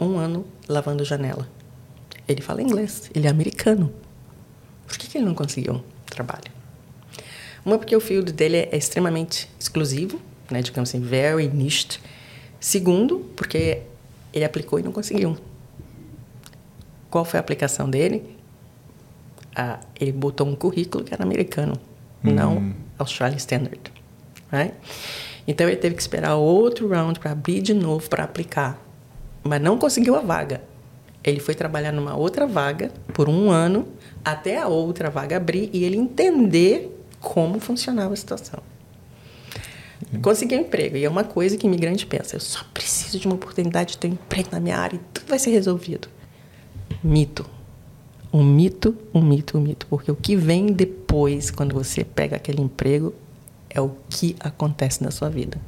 [0.00, 1.48] Um ano lavando janela.
[2.26, 3.92] Ele fala inglês, ele é americano.
[4.86, 6.50] Por que, que ele não conseguiu trabalho?
[7.64, 10.20] Uma, porque o field dele é extremamente exclusivo,
[10.50, 12.00] né, digamos assim, very niched.
[12.60, 13.82] Segundo, porque
[14.32, 15.36] ele aplicou e não conseguiu.
[17.10, 18.36] Qual foi a aplicação dele?
[19.54, 21.74] Ah, ele botou um currículo que era americano,
[22.22, 23.80] não Australian Standard.
[24.52, 24.74] Right?
[25.46, 28.78] Então ele teve que esperar outro round para abrir de novo para aplicar,
[29.42, 30.62] mas não conseguiu a vaga.
[31.24, 33.88] Ele foi trabalhar numa outra vaga por um ano
[34.24, 38.60] até a outra vaga abrir e ele entender como funcionava a situação.
[40.22, 40.96] Conseguiu um emprego.
[40.96, 44.08] E é uma coisa que imigrante pensa: eu só preciso de uma oportunidade de ter
[44.08, 46.08] um emprego na minha área e tudo vai ser resolvido.
[47.02, 47.46] Mito.
[48.32, 49.86] Um mito, um mito, um mito.
[49.86, 53.14] Porque o que vem depois, quando você pega aquele emprego,
[53.70, 55.58] é o que acontece na sua vida.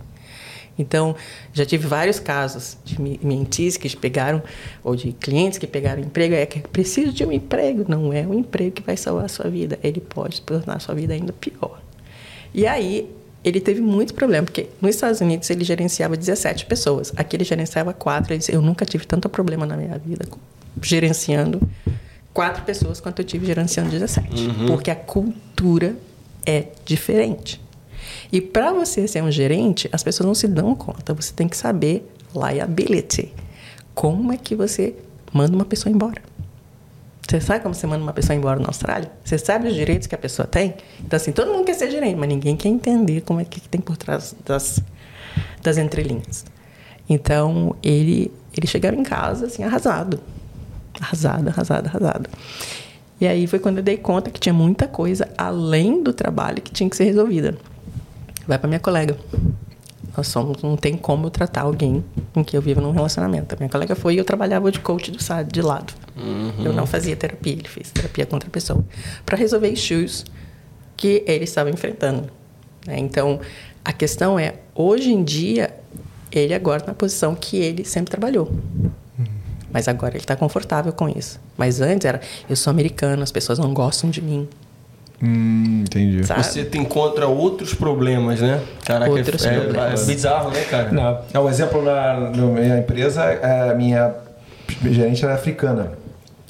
[0.79, 1.15] Então,
[1.53, 4.43] já tive vários casos de mentis que pegaram,
[4.83, 7.85] ou de clientes que pegaram emprego, é que preciso de um emprego.
[7.87, 10.95] Não é um emprego que vai salvar a sua vida, ele pode tornar a sua
[10.95, 11.83] vida ainda pior.
[12.55, 13.11] E aí,
[13.45, 17.93] ele teve muito problema, porque nos Estados Unidos ele gerenciava 17 pessoas, aqui ele gerenciava
[17.93, 18.33] quatro.
[18.33, 20.27] Ele disse, eu nunca tive tanto problema na minha vida
[20.81, 21.61] gerenciando
[22.33, 24.47] quatro pessoas quanto eu tive gerenciando 17.
[24.47, 24.67] Uhum.
[24.67, 25.97] Porque a cultura
[26.47, 27.61] é diferente.
[28.33, 31.13] E para você ser um gerente, as pessoas não se dão conta.
[31.15, 33.33] Você tem que saber liability.
[33.95, 34.95] Como é que você
[35.33, 36.23] manda uma pessoa embora?
[37.29, 39.11] Você sabe como você manda uma pessoa embora na Austrália?
[39.25, 40.75] Você sabe os direitos que a pessoa tem?
[40.99, 43.81] Então, assim, todo mundo quer ser gerente, mas ninguém quer entender como é que tem
[43.81, 44.81] por trás das,
[45.63, 46.45] das entrelinhas.
[47.09, 50.21] Então, ele, ele chegava em casa, assim, arrasado.
[51.01, 52.31] Arrasado, arrasado, arrasado.
[53.21, 56.73] E aí foi quando eu dei conta que tinha muita coisa além do trabalho que
[56.73, 57.57] tinha que ser resolvida
[58.51, 59.17] vai para minha colega.
[60.17, 62.05] Nós somos, não tem como eu tratar alguém
[62.35, 63.55] com que eu vivo num relacionamento.
[63.55, 65.95] A minha colega foi e eu trabalhava de coach do de lado.
[66.17, 66.65] Uhum.
[66.65, 68.85] Eu não fazia terapia, ele fez terapia contra a pessoa.
[69.25, 70.25] Para resolver issues
[70.97, 72.29] que ele estava enfrentando.
[72.85, 72.99] Né?
[72.99, 73.41] Então,
[73.85, 75.73] a questão é, hoje em dia,
[76.33, 78.53] ele agora na posição que ele sempre trabalhou.
[79.73, 81.41] Mas agora ele está confortável com isso.
[81.57, 84.49] Mas antes era, eu sou americano, as pessoas não gostam de mim.
[85.23, 86.25] Hum, entendi.
[86.25, 86.45] Sabe?
[86.45, 88.61] Você encontra outros problemas, né?
[88.85, 90.03] Caraca, outros é, problemas.
[90.03, 90.91] é, bizarro, né, cara?
[90.91, 91.21] Não.
[91.33, 93.23] É um exemplo na, na minha empresa,
[93.71, 94.15] a minha
[94.83, 95.93] gerente era africana.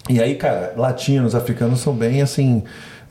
[0.08, 2.62] E aí, cara, latinos, africanos são bem assim.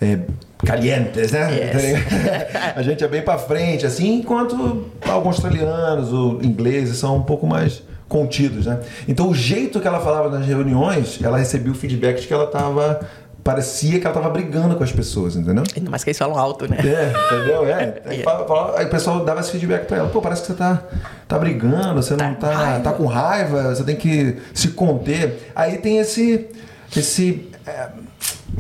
[0.01, 0.19] É,
[0.65, 1.49] calientes, né?
[1.53, 2.03] Yes.
[2.75, 7.45] a gente é bem para frente, assim, enquanto alguns australianos ou ingleses são um pouco
[7.45, 8.81] mais contidos, né?
[9.07, 12.45] Então, o jeito que ela falava nas reuniões, ela recebia o feedback de que ela
[12.45, 12.99] estava
[13.43, 15.63] parecia que ela tava brigando com as pessoas, entendeu?
[15.75, 16.77] Ainda mais que eles falam alto, né?
[16.79, 17.65] É, entendeu?
[17.65, 18.01] É.
[18.05, 20.09] Aí, fala, fala, aí o pessoal dava esse feedback pra ela.
[20.09, 20.83] Pô, parece que você tá,
[21.27, 22.83] tá brigando, você tá não tá, raiva.
[22.83, 25.51] tá com raiva, você tem que se conter.
[25.55, 26.47] Aí tem esse,
[26.95, 27.89] esse é,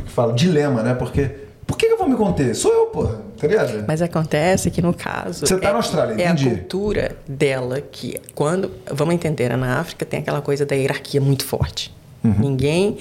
[0.07, 0.93] fala, dilema, né?
[0.93, 1.29] Porque
[1.67, 2.55] por que eu vou me conter?
[2.55, 3.09] Sou eu, pô.
[3.39, 3.85] Tá ligado?
[3.87, 5.45] Mas acontece que no caso.
[5.45, 6.49] Você tá é, na Austrália, entendi.
[6.49, 8.71] É a cultura dela que, quando.
[8.91, 11.93] Vamos entender, na África tem aquela coisa da hierarquia muito forte.
[12.23, 12.35] Uhum.
[12.37, 12.97] Ninguém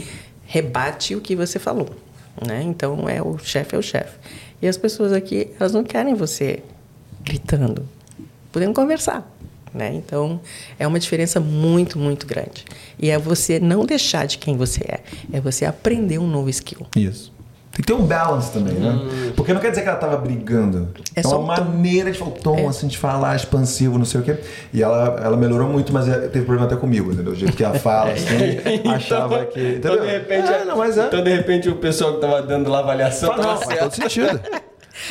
[0.47, 1.91] rebate o que você falou,
[2.47, 2.63] né?
[2.63, 4.17] Então é o chefe é o chefe.
[4.63, 6.63] E as pessoas aqui, elas não querem você
[7.23, 7.89] gritando.
[8.53, 9.29] Podemos conversar,
[9.75, 9.93] né?
[9.93, 10.41] Então
[10.79, 12.65] é uma diferença muito, muito grande.
[12.99, 15.01] E é você não deixar de quem você é,
[15.33, 16.87] é você aprender um novo skill.
[16.97, 17.33] Isso.
[17.79, 18.91] Tem que ter um balance também, né?
[18.91, 19.33] Hum.
[19.37, 20.89] Porque não quer dizer que ela tava brigando.
[21.15, 22.67] É, é uma maneira de falar, o tom, é.
[22.67, 24.37] assim, de falar expansivo, não sei o quê.
[24.73, 27.35] E ela, ela melhorou muito, mas é, teve problema até comigo, entendeu?
[27.35, 29.61] O jeito que ela fala, assim, então, achava que.
[29.61, 29.95] Entendeu?
[29.95, 31.07] Então, de repente, é, não, mas é.
[31.07, 33.31] então, de repente, o pessoal que tava dando lá a avaliação.
[33.31, 34.41] Fala, não, faz todo sentido.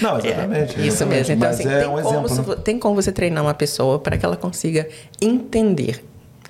[0.02, 0.82] Não, exatamente.
[0.82, 1.36] É, isso mesmo.
[1.36, 2.56] Então, assim, é tem, um como exemplo, você, né?
[2.66, 4.90] tem como você treinar uma pessoa para que ela consiga
[5.22, 6.04] entender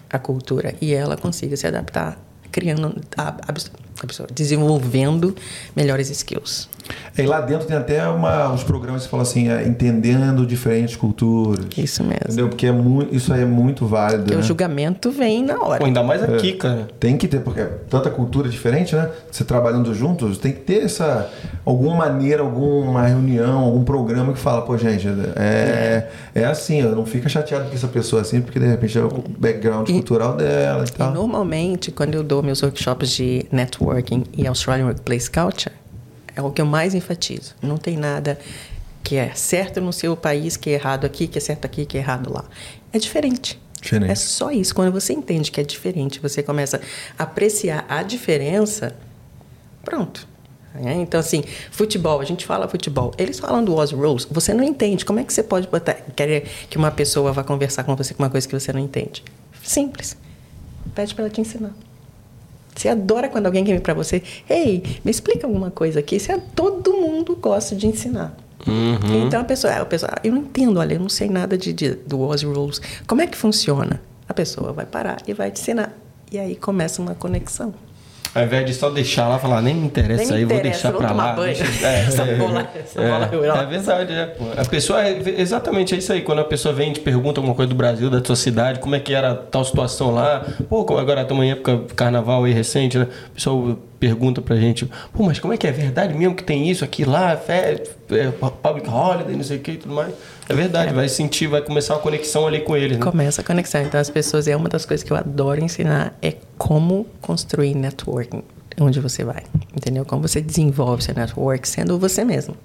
[0.09, 2.17] a cultura e ela consiga se adaptar,
[2.51, 2.99] criando
[4.01, 5.35] a, a, desenvolvendo
[5.75, 6.69] melhores skills.
[7.17, 11.65] E lá dentro tem até uma, uns programas que falam assim, é, entendendo diferentes culturas.
[11.75, 12.19] Isso mesmo.
[12.25, 12.49] Entendeu?
[12.49, 14.23] Porque é muito, isso aí é muito válido.
[14.23, 14.41] Porque né?
[14.41, 15.79] o julgamento vem na hora.
[15.79, 16.87] Pô, ainda mais aqui, é, cara.
[16.99, 19.09] Tem que ter, porque é tanta cultura diferente, né?
[19.31, 21.29] Você trabalhando juntos, tem que ter essa
[21.65, 26.41] alguma maneira, alguma reunião, algum programa que fala, pô, gente, é, é.
[26.41, 29.89] é assim, não fica chateado com essa pessoa assim, porque de repente é o background
[29.89, 31.11] e, cultural dela e tal.
[31.11, 33.45] E normalmente, quando eu dou meus workshops de
[33.87, 35.73] networking e Australian Workplace Culture,
[36.35, 37.55] é o que eu mais enfatizo.
[37.61, 38.37] Não tem nada
[39.03, 41.97] que é certo no seu país, que é errado aqui, que é certo aqui, que
[41.97, 42.45] é errado lá.
[42.91, 43.59] É diferente.
[43.81, 44.11] diferente.
[44.11, 44.75] É só isso.
[44.75, 46.81] Quando você entende que é diferente, você começa
[47.17, 48.95] a apreciar a diferença,
[49.83, 50.27] pronto.
[50.75, 53.11] É, então, assim, futebol, a gente fala futebol.
[53.17, 55.05] Eles falam do Oz Rules, você não entende.
[55.05, 58.21] Como é que você pode botar, querer que uma pessoa vá conversar com você com
[58.21, 59.23] uma coisa que você não entende?
[59.63, 60.15] Simples.
[60.93, 61.73] Pede para ela te ensinar.
[62.77, 66.19] Você adora quando alguém vem para você, ei, me explica alguma coisa aqui.
[66.19, 68.37] Você, todo mundo gosta de ensinar.
[68.67, 69.25] Uhum.
[69.25, 71.91] Então a pessoa, a pessoa, eu não entendo, olha, eu não sei nada de, de
[71.91, 72.81] do Oz Rules.
[73.07, 74.01] Como é que funciona?
[74.27, 75.97] A pessoa vai parar e vai te ensinar.
[76.31, 77.73] E aí começa uma conexão.
[78.37, 81.01] Ao invés de só deixar lá, falar, nem me interessa nem me aí, interessa, vou
[81.01, 81.33] deixar pra lá.
[81.33, 81.55] Banho.
[81.55, 84.43] Deixa, é, essa é, bola, essa é, bola é, é verdade, é, pô.
[84.55, 86.21] A pessoa, é, exatamente é isso aí.
[86.21, 88.93] Quando a pessoa vem e te pergunta alguma coisa do Brasil, da tua cidade, como
[88.93, 90.45] é que era tal situação lá.
[90.69, 93.07] Pô, agora estamos em época carnaval aí recente, né?
[93.31, 96.69] O pessoal pergunta pra gente, pô, mas como é que é verdade mesmo que tem
[96.69, 97.81] isso aqui lá, fé,
[98.11, 100.13] é, public holiday, não sei o que e tudo mais?
[100.49, 100.93] É verdade, é.
[100.93, 102.97] vai sentir, vai começar uma conexão ali com eles.
[102.97, 103.03] Né?
[103.03, 103.81] Começa a conexão.
[103.81, 108.43] Então, as pessoas, é uma das coisas que eu adoro ensinar, é como construir networking
[108.79, 109.43] onde você vai,
[109.75, 110.05] entendeu?
[110.05, 112.55] Como você desenvolve seu network sendo você mesmo.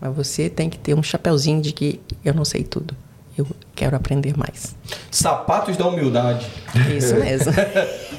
[0.00, 2.96] Mas você tem que ter um chapeuzinho de que eu não sei tudo.
[3.36, 4.74] Eu quero aprender mais.
[5.10, 6.46] Sapatos da humildade.
[6.96, 7.52] Isso mesmo.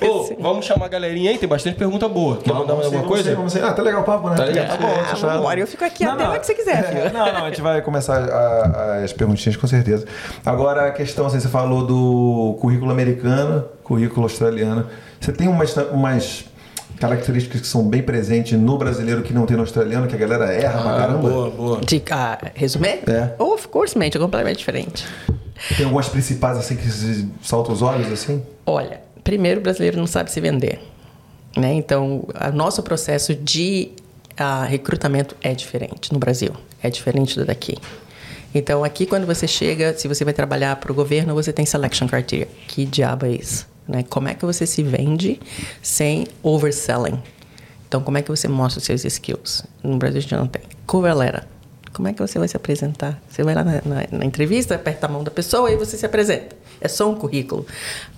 [0.02, 2.38] Ô, vamos chamar a galerinha aí, tem bastante pergunta boa.
[2.38, 3.36] Quer mandar mais alguma coisa?
[3.36, 3.56] Vamos.
[3.56, 4.36] Ah, tá legal o papo, né?
[4.36, 4.68] Tá legal.
[4.68, 6.28] Tá bom, Ah, vamos embora, eu fico aqui Não, até não.
[6.28, 7.14] a hora que você quiser, É, filho.
[7.14, 10.06] não, não, a gente vai começar a- as perguntinhas com certeza.
[10.46, 14.88] Agora, a questão, assim, você falou do currículo americano, currículo australiano.
[15.20, 16.46] Você tem umas, umas
[17.00, 20.54] características que são bem presentes no brasileiro que não tem no australiano, que a galera
[20.54, 21.30] erra pra Ah, caramba?
[21.30, 21.82] boa, boa.
[21.82, 23.00] De ah, resumir?
[23.08, 23.34] É.
[23.42, 25.06] Of course, mente, é completamente diferente.
[25.78, 28.44] Tem algumas principais, assim, que se saltam os olhos, assim?
[28.66, 30.80] Olha, primeiro o brasileiro não sabe se vender.
[31.56, 31.74] Né?
[31.74, 33.92] Então, o nosso processo de
[34.38, 36.52] ah, recrutamento é diferente no Brasil.
[36.84, 37.78] É diferente do daqui.
[38.54, 42.08] Então, aqui quando você chega, se você vai trabalhar para o governo, você tem selection
[42.08, 42.48] criteria.
[42.68, 43.68] Que diabo é isso?
[43.88, 44.04] Né?
[44.10, 45.40] Como é que você se vende
[45.82, 47.22] sem overselling?
[47.88, 49.64] Então, como é que você mostra os seus skills?
[49.84, 50.62] No Brasil a gente não tem.
[50.86, 51.48] Covalera.
[51.94, 53.22] Como é que você vai se apresentar?
[53.30, 56.06] Você vai lá na, na- na entrevista, aperta a mão da pessoa e você se
[56.06, 56.56] apresenta.
[56.82, 57.66] É só um currículo.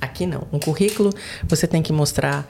[0.01, 0.47] Aqui não.
[0.51, 1.11] Um currículo
[1.47, 2.43] você tem que mostrar.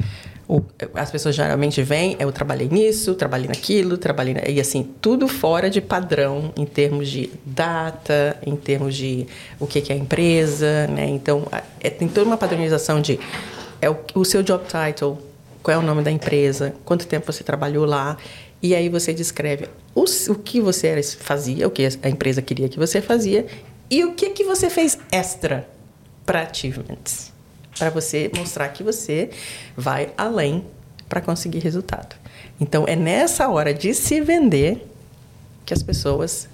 [0.93, 4.33] As pessoas geralmente vêm, eu trabalhei nisso, trabalhei naquilo, trabalhei.
[4.33, 9.27] na- E assim, tudo fora de padrão em termos de data, em termos de
[9.59, 11.05] o que, que é a empresa, né?
[11.07, 11.45] Então,
[11.81, 13.19] é- tem toda uma padronização de.
[13.81, 15.17] É o, o seu job title,
[15.61, 18.17] qual é o nome da empresa, quanto tempo você trabalhou lá,
[18.63, 22.79] e aí você descreve o, o que você fazia, o que a empresa queria que
[22.79, 23.45] você fazia,
[23.89, 25.67] e o que, que você fez extra
[26.25, 27.31] para achievements,
[27.77, 29.29] para você mostrar que você
[29.75, 30.65] vai além
[31.07, 32.15] para conseguir resultado.
[32.59, 34.85] Então, é nessa hora de se vender
[35.65, 36.47] que as pessoas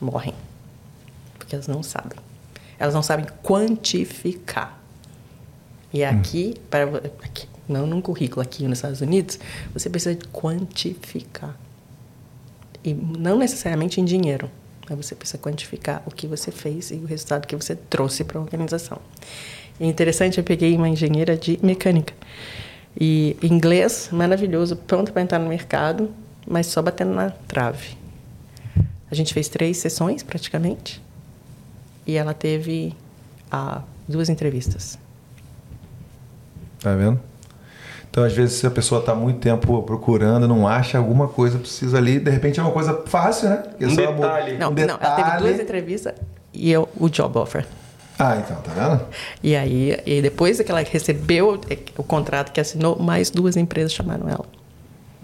[0.00, 0.34] morrem,
[1.38, 2.18] porque elas não sabem.
[2.78, 4.78] Elas não sabem quantificar.
[5.92, 6.84] E aqui, para,
[7.22, 9.38] aqui, não num currículo aqui nos Estados Unidos,
[9.72, 11.56] você precisa quantificar.
[12.82, 14.50] E não necessariamente em dinheiro,
[14.88, 18.38] mas você precisa quantificar o que você fez e o resultado que você trouxe para
[18.38, 19.00] a organização.
[19.78, 22.14] E interessante, eu peguei uma engenheira de mecânica.
[22.98, 26.10] E inglês, maravilhoso, pronto para entrar no mercado,
[26.46, 27.96] mas só batendo na trave.
[29.10, 31.02] A gente fez três sessões, praticamente,
[32.06, 32.94] e ela teve
[33.50, 34.98] ah, duas entrevistas.
[36.80, 37.20] Tá vendo?
[38.10, 41.98] Então, às vezes, se a pessoa está muito tempo procurando, não acha alguma coisa, precisa
[41.98, 43.64] ali, de repente é uma coisa fácil, né?
[43.80, 44.56] É Um detalhe.
[44.56, 45.42] Não, um não, ela teve detalhe.
[45.42, 46.14] duas entrevistas
[46.52, 47.66] e eu, o job offer.
[48.18, 49.00] Ah, então, tá vendo?
[49.42, 51.60] E aí, e depois que ela recebeu
[51.96, 54.44] o contrato que assinou, mais duas empresas chamaram ela.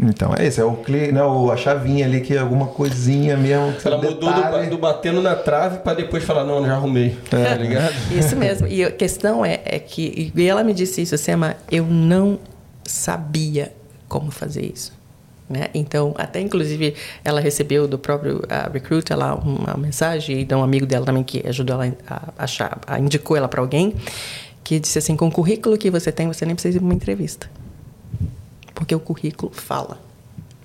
[0.03, 3.37] Então, é isso, é o clique, né, o, a chavinha ali que é alguma coisinha
[3.37, 3.75] mesmo.
[3.75, 7.19] que Ela um mudou do, do batendo na trave pra depois falar, não, já arrumei.
[7.29, 7.95] Tá ligado?
[8.11, 8.67] Isso mesmo.
[8.67, 12.39] E a questão é, é que, e ela me disse isso, assim, mas eu não
[12.83, 13.73] sabia
[14.09, 15.00] como fazer isso.
[15.51, 15.69] Né?
[15.75, 16.95] Então, até inclusive,
[17.25, 21.25] ela recebeu do próprio ah, recruiter lá uma mensagem, e de um amigo dela também
[21.25, 23.97] que ajudou ela a achar, a, indicou ela para alguém,
[24.63, 26.95] que disse assim: com o currículo que você tem, você nem precisa ir para uma
[26.95, 27.51] entrevista.
[28.73, 29.99] Porque o currículo fala.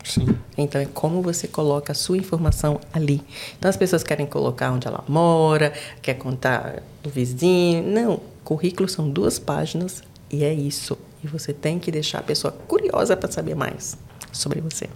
[0.04, 0.38] Sim.
[0.56, 3.24] Então é como você coloca a sua informação ali.
[3.58, 7.82] Então as pessoas querem colocar onde ela mora, quer contar do vizinho.
[7.82, 10.96] Não, currículo são duas páginas e é isso.
[11.24, 13.98] E você tem que deixar a pessoa curiosa para saber mais
[14.36, 14.88] sobre você.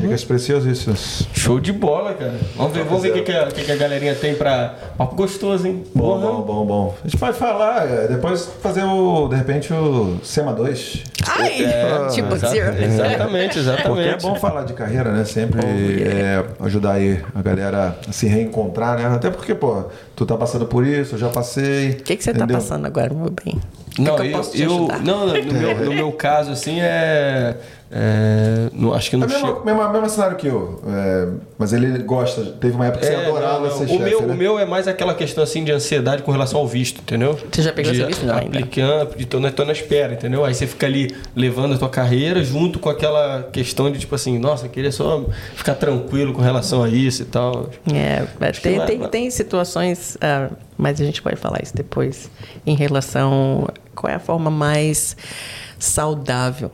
[0.00, 1.26] Dicas preciosíssimas.
[1.34, 2.34] Show de bola, cara.
[2.56, 4.74] Vamos ver, vamos ver o que, que, a, que a galerinha tem pra.
[4.96, 5.84] Papo gostoso, hein?
[5.94, 6.94] Bom, bom, bom, bom.
[7.04, 11.02] A gente pode falar, é, depois fazer o, de repente, o SEMA 2.
[11.28, 11.64] Ai!
[11.64, 12.82] É, tipo exa- zero.
[12.82, 14.14] Exatamente, exatamente.
[14.14, 15.24] Porque é bom falar de carreira, né?
[15.24, 15.60] Sempre
[16.02, 19.06] é, ajudar aí a galera a se reencontrar, né?
[19.14, 19.84] Até porque, pô,
[20.16, 21.90] tu tá passando por isso, eu já passei.
[21.90, 22.56] O que, que você está entendeu?
[22.62, 23.60] passando agora, meu bem?
[23.98, 25.00] Não, que eu, eu, posso te eu- ajudar?
[25.00, 27.56] não, no meu, no meu caso, assim, é.
[27.96, 29.60] É, não, acho que É não o mesmo, chega.
[29.64, 30.80] mesmo, mesmo cenário que eu.
[30.84, 32.42] é, mas ele gosta.
[32.44, 33.70] Teve uma época que você É, adorava não, não.
[33.78, 34.34] ser O chefe, meu, né?
[34.34, 37.38] o meu é mais aquela questão assim de ansiedade com relação ao visto, entendeu?
[37.52, 38.26] Você já pegou de seu visto?
[38.26, 38.58] Não, ainda.
[38.58, 40.44] aplicando, de tô, na- tô na espera, entendeu?
[40.44, 44.40] Aí você fica ali levando a tua carreira junto com aquela questão de tipo assim,
[44.40, 47.70] nossa, eu queria só ficar tranquilo com relação a isso e tal.
[47.94, 51.76] É, Acho tem, lá- tem, lá- tem situações, ah, mas a gente vai falar isso
[51.76, 52.28] depois,
[52.66, 55.16] em relação qual é a forma mais
[55.78, 56.72] saudável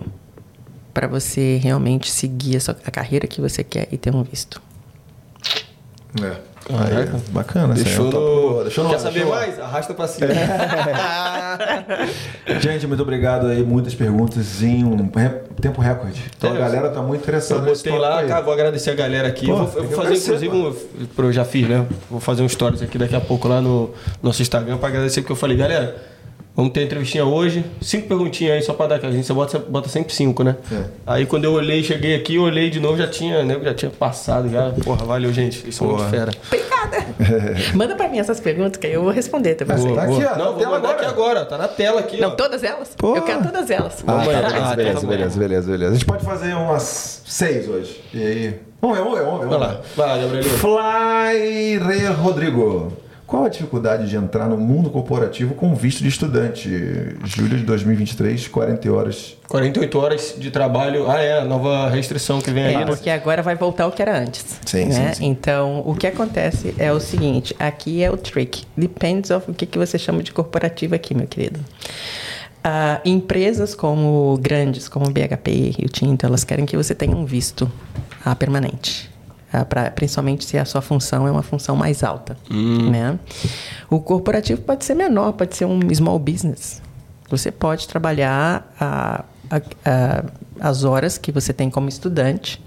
[1.01, 4.61] para você realmente seguir a, sua, a carreira que você quer e ter um visto.
[6.23, 6.37] É.
[6.67, 7.15] Caraca.
[7.17, 7.73] Aí, bacana.
[7.73, 8.63] é Deixou no...
[8.65, 9.59] Deixou no Quer saber deixou mais?
[9.59, 10.27] Arrasta pra cima.
[12.61, 13.63] Gente, muito obrigado aí.
[13.63, 16.23] Muitas perguntas em um re- tempo recorde.
[16.37, 19.27] Então É, a galera tá muito interessada Eu botei lá, cara, vou agradecer a galera
[19.29, 19.47] aqui.
[19.47, 20.87] Pô, eu vou, eu vou fazer, agradecer, inclusive,
[21.19, 21.87] um, eu já fiz, né?
[22.11, 25.33] Vou fazer um stories aqui daqui a pouco lá no nosso Instagram pra agradecer, porque
[25.33, 25.97] eu falei, galera,
[26.61, 27.65] Vamos ter entrevistinha hoje.
[27.81, 30.57] Cinco perguntinhas aí só pra dar, que a gente bota, bota sempre cinco, né?
[30.71, 30.85] É.
[31.07, 33.59] Aí quando eu olhei, cheguei aqui, eu olhei de novo, já tinha, né?
[33.63, 34.71] Já tinha passado já.
[34.85, 35.59] Porra, valeu, gente.
[35.61, 36.11] Vocês são muito Porra.
[36.11, 36.33] fera.
[36.49, 37.07] Obrigada.
[37.75, 39.75] Manda pra mim essas perguntas que aí eu vou responder também.
[39.75, 40.93] Mas tá aqui, ó, Não, vou mandar agora.
[40.93, 41.45] aqui agora.
[41.47, 42.29] Tá na tela aqui, ó.
[42.29, 42.91] Não, todas elas?
[42.95, 43.17] Pô.
[43.17, 44.05] Eu quero todas elas.
[44.07, 45.07] Ah, Vamos tá, beleza, Ah, beleza, tá bom.
[45.09, 45.91] beleza, beleza, beleza.
[45.91, 48.05] A gente pode fazer umas seis hoje.
[48.13, 48.55] E aí?
[48.83, 49.49] Vamos ver, vamos ver, vamos ver.
[49.49, 50.45] Vai vamos lá, vai lá, Gabriel.
[50.45, 52.93] Fly Re Rodrigo.
[53.31, 56.69] Qual a dificuldade de entrar no mundo corporativo com visto de estudante?
[57.23, 59.37] Julho de 2023, 40 horas.
[59.47, 61.09] 48 horas de trabalho.
[61.09, 62.75] Ah, é, a nova restrição que vem aí.
[62.75, 62.87] É, né?
[62.87, 64.59] porque agora vai voltar o que era antes.
[64.67, 65.11] Sim, né?
[65.11, 65.27] sim, sim.
[65.27, 68.65] Então, o que acontece é o seguinte: aqui é o trick.
[68.77, 71.61] Depends of o que, que você chama de corporativo aqui, meu querido.
[72.65, 77.15] Ah, empresas como grandes, como o BHP e o Tinto, elas querem que você tenha
[77.15, 77.71] um visto
[78.25, 79.10] ah, permanente.
[79.53, 82.37] Ah, pra- principalmente se a sua função é uma função mais alta.
[82.51, 83.19] Né?
[83.91, 86.81] O corporativo pode ser menor, pode ser um small business.
[87.29, 90.25] Você pode trabalhar a- a- a-
[90.61, 92.63] as horas que você tem como estudante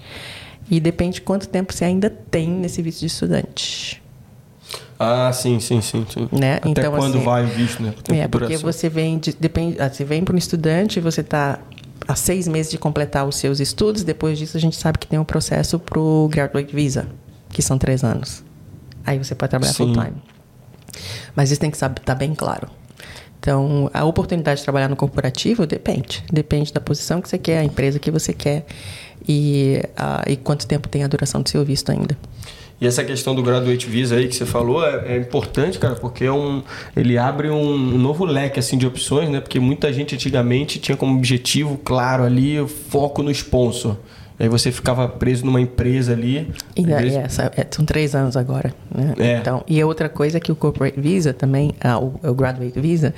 [0.70, 4.02] e depende de quanto tempo você ainda tem nesse visto de estudante.
[5.00, 6.06] Ah, sim, sim, sim.
[6.10, 6.30] sim.
[6.32, 6.56] Né?
[6.58, 7.94] Até Então, quando assim, vai o visto, né?
[8.10, 11.60] É, porque você vem de, depende, ah, você vem para um estudante e você está
[12.08, 14.04] há seis meses de completar os seus estudos.
[14.04, 17.08] Depois disso, a gente sabe que tem um processo para o Graduate Visa,
[17.50, 18.44] que são três anos.
[19.06, 19.94] Aí você pode trabalhar Sim.
[19.94, 20.22] full time.
[21.36, 22.70] Mas isso tem que estar tá bem claro.
[23.40, 26.24] Então, a oportunidade de trabalhar no corporativo depende.
[26.32, 28.66] Depende da posição que você quer, a empresa que você quer
[29.28, 32.18] e, ah, e quanto tempo tem a duração do seu visto ainda.
[32.84, 36.26] E essa questão do Graduate Visa aí que você falou é, é importante, cara, porque
[36.26, 36.62] é um,
[36.94, 39.40] ele abre um, um novo leque assim, de opções, né?
[39.40, 43.96] Porque muita gente antigamente tinha como objetivo claro ali foco no sponsor.
[44.40, 46.52] Aí você ficava preso numa empresa ali.
[46.76, 48.74] E é- vezes- essa- é, são três anos agora.
[48.94, 49.14] Né?
[49.20, 49.38] É.
[49.38, 52.80] Então, e a outra coisa é que o Corporate Visa também, ah, o, o Graduate
[52.80, 53.14] Visa,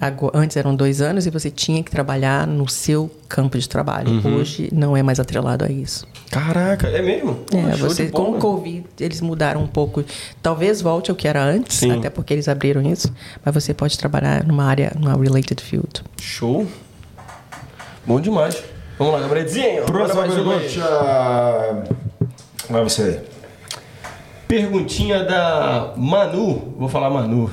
[0.00, 4.08] ago- antes eram dois anos e você tinha que trabalhar no seu campo de trabalho.
[4.10, 4.36] Uhum.
[4.36, 6.06] Hoje não é mais atrelado a isso.
[6.30, 7.40] Caraca, é mesmo?
[7.52, 10.04] É, você, com o Covid, eles mudaram um pouco.
[10.42, 11.98] Talvez volte ao que era antes, Sim.
[11.98, 13.12] até porque eles abriram isso.
[13.44, 16.02] Mas você pode trabalhar numa área, numa related field.
[16.20, 16.66] Show.
[18.06, 18.62] Bom demais.
[18.98, 19.84] Vamos lá, Gabrielzinho.
[19.84, 20.58] Próxima pergunta.
[22.68, 23.20] Vai você aí.
[24.46, 26.74] Perguntinha da Manu.
[26.76, 27.50] Vou falar Manu.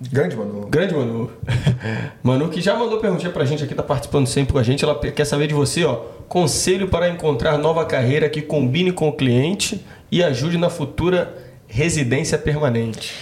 [0.00, 0.66] Grande, mano.
[0.70, 1.30] Grande Manu.
[2.22, 4.84] Manu que já mandou perguntinha pra gente aqui, tá participando sempre com a gente.
[4.84, 5.96] Ela quer saber de você, ó.
[6.28, 11.34] Conselho para encontrar nova carreira que combine com o cliente e ajude na futura
[11.66, 13.14] residência permanente.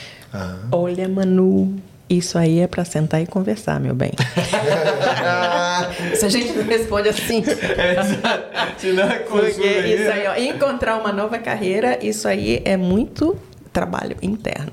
[0.71, 1.77] Olha, Manu,
[2.09, 4.13] isso aí é para sentar e conversar, meu bem.
[6.15, 7.43] Se a gente não responde assim,
[7.77, 8.45] É, exato.
[8.79, 13.37] Senão é Porque isso aí, ó, encontrar uma nova carreira, isso aí é muito
[13.73, 14.73] trabalho interno.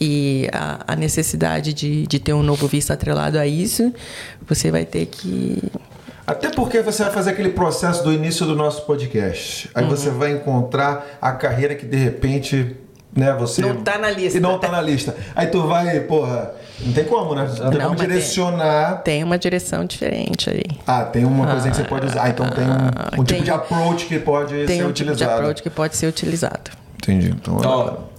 [0.00, 3.92] E a, a necessidade de, de ter um novo visto atrelado a isso,
[4.46, 5.62] você vai ter que.
[6.26, 9.66] Até porque você vai fazer aquele processo do início do nosso podcast.
[9.68, 9.72] Uhum.
[9.74, 12.76] Aí você vai encontrar a carreira que de repente,
[13.16, 13.62] né, você.
[13.62, 14.38] Não tá na lista.
[14.38, 15.14] E não tá na lista.
[15.36, 17.42] Aí tu vai, porra, não tem como, né?
[17.46, 19.02] Não tem Não, como mas tem- direcionar.
[19.02, 20.62] Tem uma direção diferente aí.
[20.86, 22.22] Ah, tem uma coisa que você pode usar.
[22.24, 25.10] Ah, então tem um, um tem- tipo de approach que pode Tem ser um tipo
[25.10, 25.32] de utilizado.
[25.40, 26.70] approach que pode ser utilizado.
[26.96, 27.28] Entendi.
[27.30, 28.14] Então, Ó,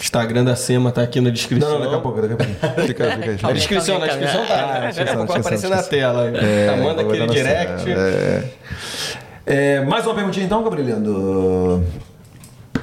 [0.00, 1.68] Instagram da SEMA tá aqui na descrição.
[1.68, 2.52] não, não, daqui a pouco, daqui a pouco.
[2.86, 3.46] Fica, fica, fica.
[3.46, 4.54] Na descrição, na descrição tá.
[4.54, 4.86] Ah, né?
[4.88, 6.32] descrição, Daqui a pouco vai aparecer na tela.
[6.32, 7.90] Tá, manda aquele na direct.
[7.92, 8.44] É.
[9.46, 11.84] É, mais uma perguntinha então, Gabrielando.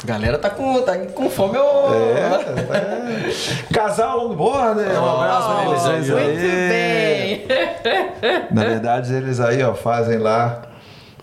[0.04, 1.58] Galera tá com, tá com fome.
[1.58, 1.94] Ô...
[1.94, 3.74] É.
[3.74, 7.46] Casal longboard, um abraço pra Oh, vocês muito aí.
[7.48, 7.48] bem!
[8.52, 10.64] Na verdade, eles aí, ó, fazem lá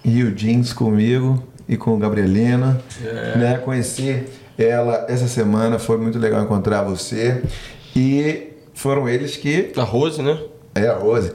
[0.05, 2.81] Rio Jeans comigo e com Gabrielina.
[3.37, 3.59] Né?
[3.65, 4.25] Conheci
[4.57, 7.43] ela essa semana, foi muito legal encontrar você.
[7.97, 9.73] E foram eles que.
[9.77, 10.39] A Rose, né?
[10.75, 11.33] É, a Rose.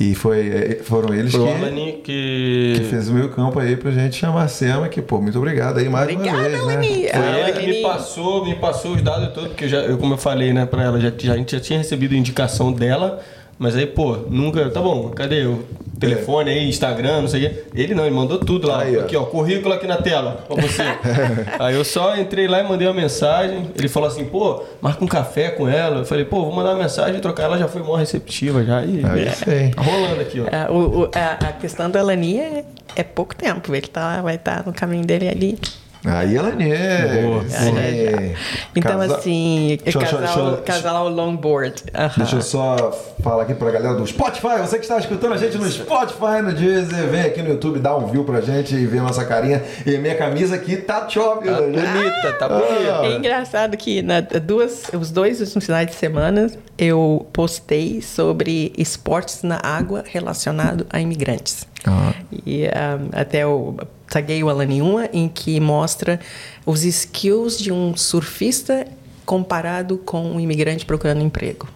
[0.00, 2.72] E foi, é, foram eles Foi o que, Alani que.
[2.78, 5.78] que fez o meio campo aí pra gente chamar a Sema, que, pô, muito obrigado
[5.78, 7.02] aí mais Obrigada, uma vez, Alani.
[7.02, 7.08] né?
[7.10, 7.82] Foi Ah, ele que me Alani.
[7.82, 10.82] passou, me passou os dados todos, porque eu já, eu, como eu falei, né, pra
[10.82, 13.20] ela, já, já, a gente já tinha recebido a indicação dela,
[13.58, 14.68] mas aí, pô, nunca.
[14.70, 15.64] Tá bom, cadê o
[16.00, 17.64] telefone aí, Instagram, não sei o quê?
[17.74, 18.82] Ele não, ele mandou tudo lá.
[18.82, 19.02] Aí, ó.
[19.02, 20.82] aqui, ó, currículo aqui na tela, pra você.
[21.60, 23.70] aí eu só entrei lá e mandei uma mensagem.
[23.78, 25.98] Ele falou assim, pô, marca um café com ela.
[26.00, 27.44] Eu falei, pô, vou mandar uma mensagem e trocar.
[27.44, 28.84] Ela já foi mó receptiva já.
[28.84, 29.70] E, Aí sim.
[29.76, 30.46] Tá rolando aqui, ó.
[30.48, 32.64] É, o- o- a, a questão da Lani é,
[32.96, 33.72] é pouco tempo.
[33.72, 35.58] Ele tá, vai estar no caminho dele ali
[36.04, 37.22] Aí ela é.
[37.22, 37.48] Boa.
[37.48, 38.34] Sim.
[38.74, 41.74] Então, Casa- assim, Deixa casal, deixa casal ao longboard.
[41.94, 42.12] Aham.
[42.16, 42.90] Deixa eu só
[43.22, 44.58] falar aqui pra galera do Spotify.
[44.60, 47.96] Você que está escutando a gente no Spotify, no Deezer, vem aqui no YouTube, dá
[47.96, 49.62] um view pra gente e vê a nossa carinha.
[49.86, 51.48] E minha camisa aqui tá chove.
[51.48, 53.06] Tá bonita, tá bonita.
[53.06, 59.42] É engraçado que na, duas, os dois últimos finais de semana eu postei sobre esportes
[59.44, 61.66] na água relacionado a imigrantes.
[61.86, 62.12] Ah.
[62.44, 63.76] E um, até eu
[64.12, 66.20] taguei o Alan em uma em que mostra
[66.66, 68.86] os skills de um surfista
[69.24, 71.66] comparado com um imigrante procurando emprego.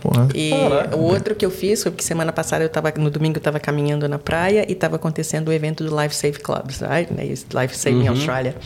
[0.00, 0.28] Porra.
[0.34, 0.50] E
[0.94, 3.60] o outro que eu fiz foi porque semana passada eu estava no domingo eu estava
[3.60, 7.12] caminhando na praia e estava acontecendo o evento do Life Save Clubs, right?
[7.12, 7.26] Né?
[7.26, 8.56] Esse Life Saving Australia.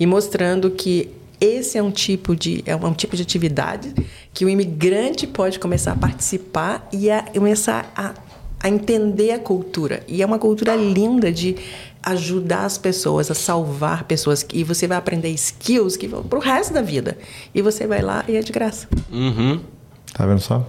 [0.00, 3.92] E mostrando que esse é um tipo de é um tipo de atividade
[4.32, 8.14] que o imigrante pode começar a participar e a começar a,
[8.62, 10.02] a entender a cultura.
[10.06, 11.56] E é uma cultura linda de
[12.02, 16.72] ajudar as pessoas a salvar pessoas e você vai aprender skills que vão pro resto
[16.72, 17.18] da vida.
[17.54, 18.88] E você vai lá e é de graça.
[19.10, 19.60] Uhum.
[20.12, 20.66] Tá vendo só?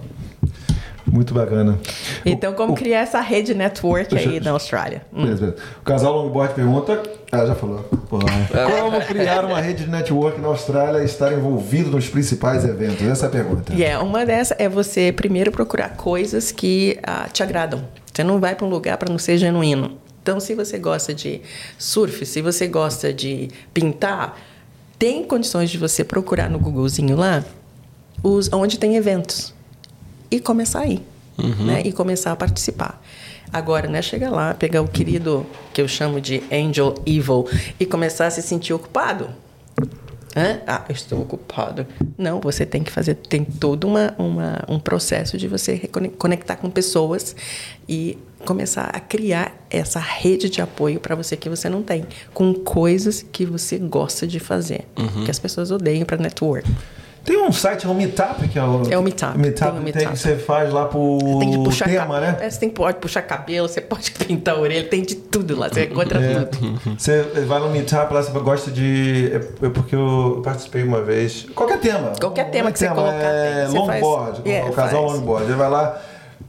[1.06, 1.78] Muito bacana.
[2.24, 5.02] Então, como O- criar essa rede network aí na Austrália?
[5.12, 5.22] Hum.
[5.24, 5.62] Beleza, beleza.
[5.80, 7.02] O casal longboard pergunta.
[7.30, 7.80] Ah, já falou.
[8.08, 8.24] Porra.
[8.80, 13.02] Como criar uma rede de network na Austrália e estar envolvido nos principais eventos?
[13.06, 13.72] Essa é a pergunta.
[13.82, 17.84] É, uma dessas é você primeiro procurar coisas que ah, te agradam.
[18.12, 19.98] Você não vai para um lugar para não ser genuíno.
[20.22, 21.42] Então, se você gosta de
[21.76, 24.38] surf, se você gosta de pintar,
[24.98, 27.44] tem condições de você procurar no Googlezinho lá
[28.22, 29.53] os, onde tem eventos
[30.34, 31.02] e começar a ir,
[31.64, 31.82] né?
[31.84, 33.00] E começar a participar.
[33.52, 37.46] Agora, não é chegar lá, pegar o querido que eu chamo de Angel Evil
[37.78, 39.30] e começar a se sentir ocupado.
[40.36, 40.60] Hã?
[40.66, 41.86] Ah, eu estou ocupado.
[42.18, 45.88] Não, você tem que fazer, tem todo uma, uma, um processo de você
[46.18, 47.36] conectar com pessoas
[47.88, 52.52] e começar a criar essa rede de apoio para você que você não tem, com
[52.52, 54.86] coisas que você gosta de fazer,
[55.24, 56.68] que as pessoas odeiam para network.
[57.24, 58.82] Tem um site, é o Meetup, que é o.
[58.90, 60.12] É o Meetup, Meetup tem o tem Meetup.
[60.12, 62.36] que você faz lá por Tem de puxar tema, né?
[62.40, 65.68] É, você tem, pode puxar cabelo, você pode pintar a orelha, tem de tudo lá,
[65.70, 66.44] você encontra É.
[66.44, 66.80] tudo.
[66.98, 69.30] Você vai no Meetup lá, você gosta de.
[69.32, 71.46] É é porque eu participei uma vez.
[71.54, 72.12] Qualquer tema.
[72.20, 73.66] Qualquer tema que você tema, colocar, É tem.
[73.72, 75.12] Você longboard, faz- é, o casal faz.
[75.18, 75.44] longboard.
[75.46, 76.00] Ele vai lá.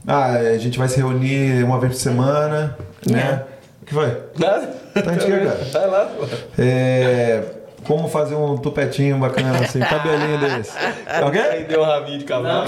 [0.06, 2.76] Ah, a gente vai se reunir uma vez por semana,
[3.08, 3.42] né?
[3.82, 4.16] O que foi?
[4.38, 4.66] Nada?
[4.94, 5.64] Tá antiga, cara.
[5.72, 6.26] Vai lá, pô.
[6.58, 7.42] É,
[7.86, 10.76] como fazer um tupetinho bacana assim, cabelinho desse.
[11.24, 11.40] Ok?
[11.40, 12.66] Aí deu um rabinho de cavalo.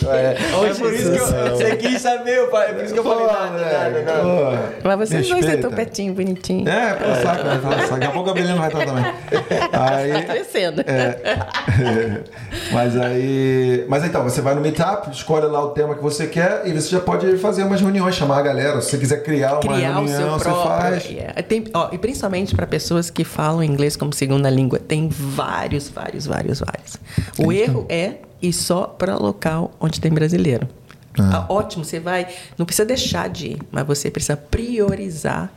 [0.09, 2.69] É, é por isso que eu, você quis saber, pai.
[2.69, 4.21] É por isso que eu falei nada, nada, nada.
[4.81, 6.67] Pô, Mas vocês dois têm topetinho bonitinho.
[6.67, 7.91] É, pô, saco, falar saco.
[7.93, 9.05] Daqui a pouco a Belina vai estar também.
[9.71, 10.81] Tá Aí, crescendo.
[10.81, 11.39] é,
[12.71, 13.85] mas aí.
[13.87, 16.89] Mas então, você vai no Meetup, escolhe lá o tema que você quer e você
[16.89, 18.81] já pode fazer umas reuniões, chamar a galera.
[18.81, 20.67] Se você quiser criar uma criar o reunião, seu você próprio.
[20.67, 21.05] faz.
[21.05, 21.41] Yeah.
[21.43, 26.25] Tem, ó, e principalmente para pessoas que falam inglês como segunda língua, tem vários, vários,
[26.25, 26.97] vários, vários.
[27.45, 30.67] O erro é ir só para local onde tem brasileiro.
[31.17, 32.27] Ah, ótimo, você vai.
[32.57, 35.51] Não precisa deixar de ir, mas você precisa priorizar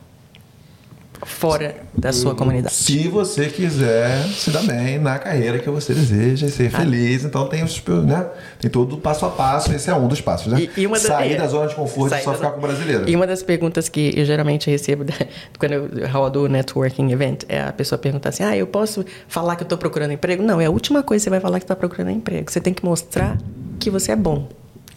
[1.25, 2.73] fora da sua comunidade.
[2.73, 6.79] Se você quiser se dar bem na carreira que você deseja e ser Ah.
[6.79, 8.25] feliz, então tem os né?
[8.59, 10.61] Tem todo o passo a passo, esse é um dos passos, né?
[10.77, 12.51] E- e uma da- Sair é, da zona de conforto e só da ficar zona-
[12.51, 13.09] com o brasileiro.
[13.09, 15.13] E uma das perguntas que eu geralmente recebo da-
[15.59, 19.55] quando eu rodo o networking event é a pessoa perguntar assim: ah, eu posso falar
[19.55, 20.41] que eu estou procurando emprego?
[20.43, 22.51] Não, é a última coisa que você vai falar que está procurando emprego.
[22.51, 23.37] Você tem que mostrar
[23.79, 24.47] que você é bom.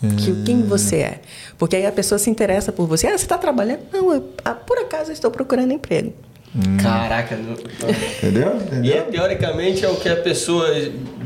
[0.01, 1.21] Que, quem você é.
[1.59, 3.07] Porque aí a pessoa se interessa por você.
[3.07, 3.81] Ah, você está trabalhando?
[3.93, 6.13] Não, eu, ah, por acaso eu estou procurando emprego.
[6.83, 7.37] Caraca.
[7.37, 8.57] não- Entendeu?
[8.57, 8.97] E Entendeu?
[8.97, 10.67] é, teoricamente é o que a pessoa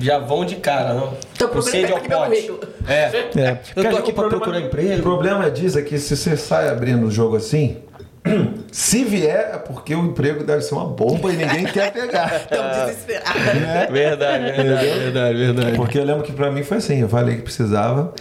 [0.01, 1.15] já vão de cara, não?
[1.39, 2.41] Tô O sede ao procurando pote.
[2.43, 2.61] emprego.
[2.89, 3.41] É.
[3.41, 3.59] É.
[3.77, 5.03] Eu tô aqui o pra problema- procurar O emprego.
[5.03, 7.77] problema disso é que se você sai abrindo o jogo assim,
[8.73, 12.35] se vier é porque o emprego deve ser uma bomba e ninguém quer pegar.
[12.43, 13.43] Estão desesperados.
[13.55, 13.89] Né?
[13.91, 15.77] Verdade, verdade, verdade, verdade.
[15.77, 18.13] Porque eu lembro que pra mim foi assim, eu falei que precisava.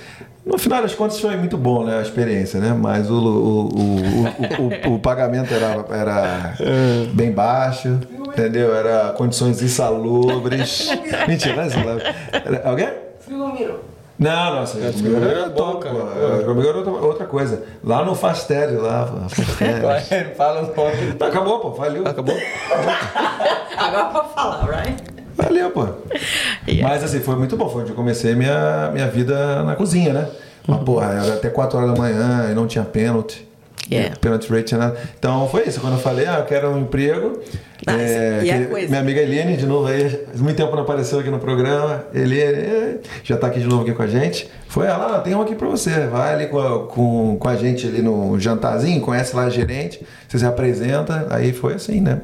[0.52, 2.00] No final das contas foi muito bom, né?
[2.00, 2.74] A experiência, né?
[2.78, 6.54] Mas o, o, o, o, o- o pagamento era, era
[7.14, 8.76] bem baixo, entendeu?
[8.76, 10.90] Era condições insalubres.
[11.28, 12.04] Mentira, não é insalubre.
[12.66, 12.90] Alguém?
[14.18, 15.96] Não, não, assim, comigo era era bom, top, cara.
[15.96, 16.44] pô.
[16.46, 17.64] Comigo era outra, outra coisa.
[17.82, 19.08] Lá no Fastério, lá,
[20.36, 20.98] Fala um pouco.
[21.24, 22.06] Acabou, pô, valeu.
[22.06, 22.36] Acabou?
[23.78, 25.19] Agora pode falar, right?
[25.36, 25.86] Valeu, pô.
[26.68, 26.88] Yeah.
[26.88, 27.68] Mas assim, foi muito bom.
[27.68, 30.30] Foi onde eu comecei minha, minha vida na cozinha, né?
[30.68, 33.49] Mas, porra, era até 4 horas da manhã e não tinha pênalti.
[33.92, 34.16] Yeah.
[34.22, 34.94] Penetrate, né?
[35.18, 35.80] Então foi isso.
[35.82, 37.40] Quando eu falei, ah, eu quero um emprego.
[37.86, 38.88] Mas, é, e a que- coisa?
[38.90, 42.04] Minha amiga Eliane, de novo aí, muito tempo não apareceu aqui no programa.
[42.14, 44.48] Eliane é, já tá aqui de novo aqui com a gente.
[44.68, 46.06] Foi ela, ah, tem um aqui pra você.
[46.08, 50.06] Vai ali com a, com, com a gente ali no jantarzinho, conhece lá a gerente,
[50.28, 51.26] você se apresenta.
[51.32, 52.22] Aí foi assim, né?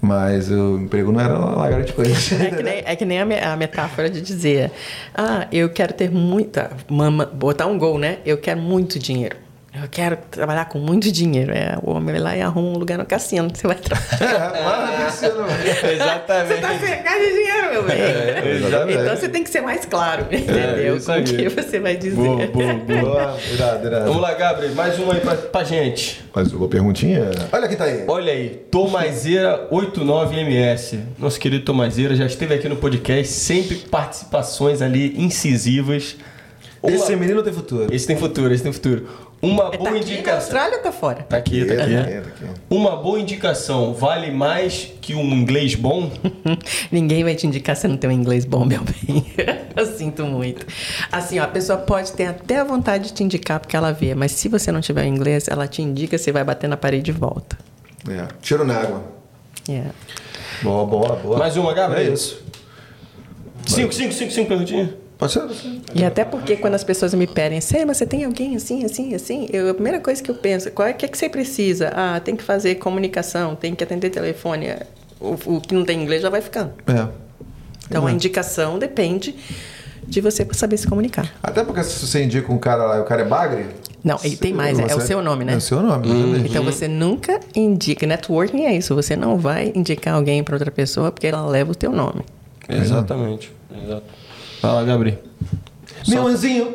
[0.00, 2.12] Mas o emprego não era lá grande coisa.
[2.42, 4.72] É que nem, é que nem a, me- a metáfora de dizer,
[5.14, 8.18] ah, eu quero ter muita, mama, botar um gol, né?
[8.26, 9.36] Eu quero muito dinheiro.
[9.74, 11.50] Eu quero trabalhar com muito dinheiro.
[11.50, 13.50] É, o homem vai lá e arruma um lugar no cassino.
[13.52, 14.04] Você vai trabalhar.
[14.54, 15.34] É, lá no piscina,
[15.80, 16.60] Você Exatamente.
[16.60, 17.96] tá cercado de dinheiro, meu bem.
[18.56, 18.98] exatamente.
[18.98, 20.96] então você tem que ser mais claro, entendeu?
[20.96, 22.14] isso com o que você vai dizer.
[22.14, 23.38] Boa, boa, boa.
[23.52, 24.04] Irado, irado.
[24.06, 24.74] Vamos lá, Gabriel.
[24.74, 26.24] Mais uma aí pra, pra gente.
[26.32, 27.30] Mais uma perguntinha?
[27.50, 28.04] Olha quem tá aí.
[28.06, 31.00] Olha aí, Tomazeira 89MS.
[31.18, 36.16] Nosso querido Tomazeira já esteve aqui no podcast, sempre participações ali incisivas.
[36.86, 37.94] Esse menino tem futuro.
[37.94, 39.08] Esse tem futuro, esse tem futuro.
[39.44, 40.34] Uma Tá boa aqui na indicação.
[40.36, 41.22] Austrália ou tá fora?
[41.22, 41.96] Tá aqui, tá Tá aqui.
[41.96, 42.60] aqui, tá aqui.
[42.70, 46.10] Uma boa indicação vale mais que um inglês bom?
[46.90, 49.26] Ninguém vai te indicar se não tem um inglês bom, meu bem.
[49.76, 50.66] Eu sinto muito.
[51.12, 54.14] Assim, ó, a pessoa pode ter até a vontade de te indicar porque ela vê,
[54.14, 57.12] mas se você não tiver inglês, ela te indica, você vai bater na parede de
[57.12, 57.58] volta.
[58.08, 58.26] É.
[58.40, 59.02] Tiro na água.
[59.68, 59.90] Yeah.
[60.62, 61.38] Boa, boa, boa.
[61.38, 62.10] Mais uma, Gabriel?
[62.10, 62.42] É isso.
[63.66, 64.90] Cinco, cinco, cinco, cinco perguntinhas.
[65.94, 69.14] E até porque quando as pessoas me pedem, Sei, mas você tem alguém assim, assim,
[69.14, 69.48] assim?
[69.52, 71.92] Eu, a primeira coisa que eu penso, qual é o que, é que você precisa?
[71.94, 74.66] Ah, tem que fazer comunicação, tem que atender telefone.
[74.66, 74.86] É,
[75.20, 76.72] O, o que não tem inglês já vai ficando.
[76.86, 77.08] É.
[77.86, 79.34] Então a indicação depende
[80.06, 81.32] de você saber se comunicar.
[81.42, 83.66] Até porque se você indica um cara lá e o cara é bagre.
[84.02, 85.54] Não, e tem mais, é, é o seu nome, né?
[85.54, 86.50] É o seu nome, exatamente.
[86.50, 88.06] Então você nunca indica.
[88.06, 88.94] Networking é isso.
[88.94, 92.22] Você não vai indicar alguém para outra pessoa porque ela leva o teu nome.
[92.68, 93.50] Exatamente.
[93.82, 94.04] Exato.
[94.66, 95.18] Fala, Gabriel.
[96.08, 96.74] Meu anzinho.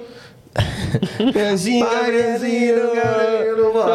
[1.33, 3.91] Pezinho, Bagrezinho, Gabriel, volta.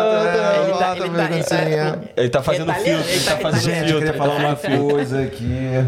[0.63, 1.99] Ele tá- volta, meu tá- ele tá- dancinha.
[2.17, 3.61] Ele tá fazendo filtro, ele ele tá fazendo.
[3.63, 3.99] Gente, eu filtro.
[3.99, 4.57] queria falar uma
[4.91, 5.85] coisa aqui.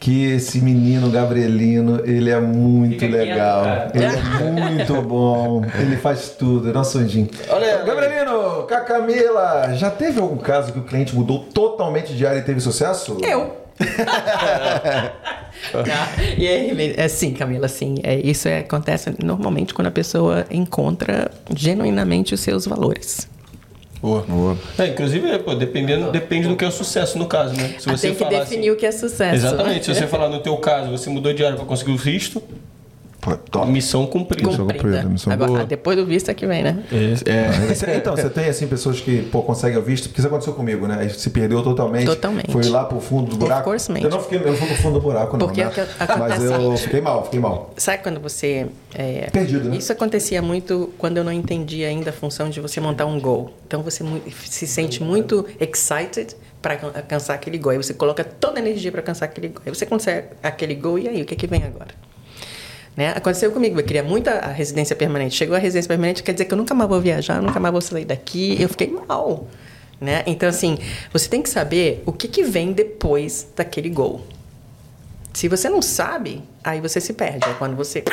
[0.00, 3.62] Que esse menino Gabrielino, ele é muito legal.
[3.64, 3.92] cara.
[3.94, 5.62] Ele é muito bom.
[5.78, 6.70] Ele faz tudo.
[6.70, 7.28] É nosso anjinho.
[7.50, 12.26] Olha- Gabrielino, com a Camila, já teve algum caso que o cliente mudou totalmente de
[12.26, 13.18] área e teve sucesso?
[13.22, 13.59] Eu.
[16.38, 17.96] e aí, é sim, Camila, sim.
[18.02, 23.28] É, isso é, acontece normalmente quando a pessoa encontra genuinamente os seus valores.
[24.02, 24.22] Boa.
[24.22, 24.56] Boa.
[24.78, 27.74] É, inclusive, pô, dependendo, depende do que é o sucesso no caso, né?
[27.78, 29.34] Se Ah, tem que falar definir assim- o que é sucesso.
[29.34, 29.84] Exatamente.
[29.84, 32.42] Se você falar no teu caso, você mudou de área para conseguir o visto,
[33.20, 33.70] Pô, top.
[33.70, 34.48] missão cumprida.
[34.48, 35.64] Missão cumprida, missão Agora, boa.
[35.64, 36.82] depois do visto é que vem, né?
[36.90, 40.54] É, Você- Então, você tem assim pessoas que pô, conseguem o visto, porque isso aconteceu
[40.54, 40.98] comigo, né?
[41.00, 42.06] Aí se perdeu totalmente.
[42.06, 42.50] Totalmente.
[42.50, 43.70] Foi lá pro fundo do Of buraco.
[43.70, 45.46] eu não fiquei, eu não fui pro fundo do buraco, não.
[45.46, 45.70] Porque né?
[45.70, 45.80] que
[46.18, 47.74] Mas eu é- fiquei mal, fiquei mal.
[47.76, 48.66] Sabe quando você.
[48.94, 49.76] é, Perdido, né?
[49.76, 53.52] Isso acontecia muito quando eu não entendia ainda a função de você montar um goal.
[53.66, 54.02] Então você
[54.46, 57.72] se sente muito excited para alcançar aquele goal.
[57.72, 59.62] Aí você coloca toda a energia para alcançar aquele goal.
[59.66, 61.90] Aí você consegue aquele goal e aí o que, que vem agora?
[63.00, 63.14] Né?
[63.16, 65.34] Aconteceu comigo, eu queria muito a residência permanente.
[65.34, 67.80] Chegou a residência permanente, quer dizer que eu nunca mais vou viajar, nunca mais vou
[67.80, 68.60] sair daqui.
[68.60, 69.46] Eu fiquei mal.
[69.98, 70.22] Né?
[70.26, 70.76] Então, assim,
[71.10, 74.20] você tem que saber o que, que vem depois daquele goal.
[75.32, 77.48] Se você não sabe, aí você se perde.
[77.48, 78.04] É quando você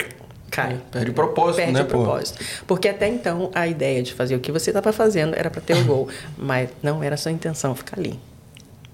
[0.49, 0.79] cai.
[0.89, 2.03] Perde o propósito, Perde né, o pô?
[2.03, 2.41] propósito.
[2.65, 5.75] Porque até então a ideia de fazer o que você estava fazendo era para ter
[5.75, 6.07] o gol.
[6.37, 8.17] Mas não era sua intenção ficar ali.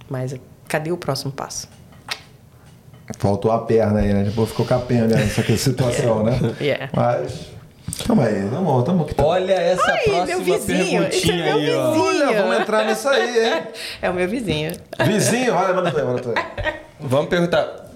[0.10, 0.34] Mas
[0.68, 1.70] cadê o próximo passo?
[3.18, 4.24] Faltou a perna aí, né?
[4.24, 6.40] Tipo, ficou capenga nessa situação, né?
[6.60, 6.90] Yeah.
[6.94, 7.52] Mas.
[8.08, 9.14] Calma aí, vamos, tamo aqui.
[9.22, 11.92] Olha essa Ai, próxima meu vizinho, é perguntinha meu aí, ó.
[11.92, 12.06] vizinho.
[12.06, 13.64] Olha, vamos entrar nisso aí, hein?
[14.02, 14.72] É o meu vizinho.
[15.06, 16.74] Vizinho, olha, manda tu aí, manda tu aí.
[17.00, 17.92] Vamos perguntar.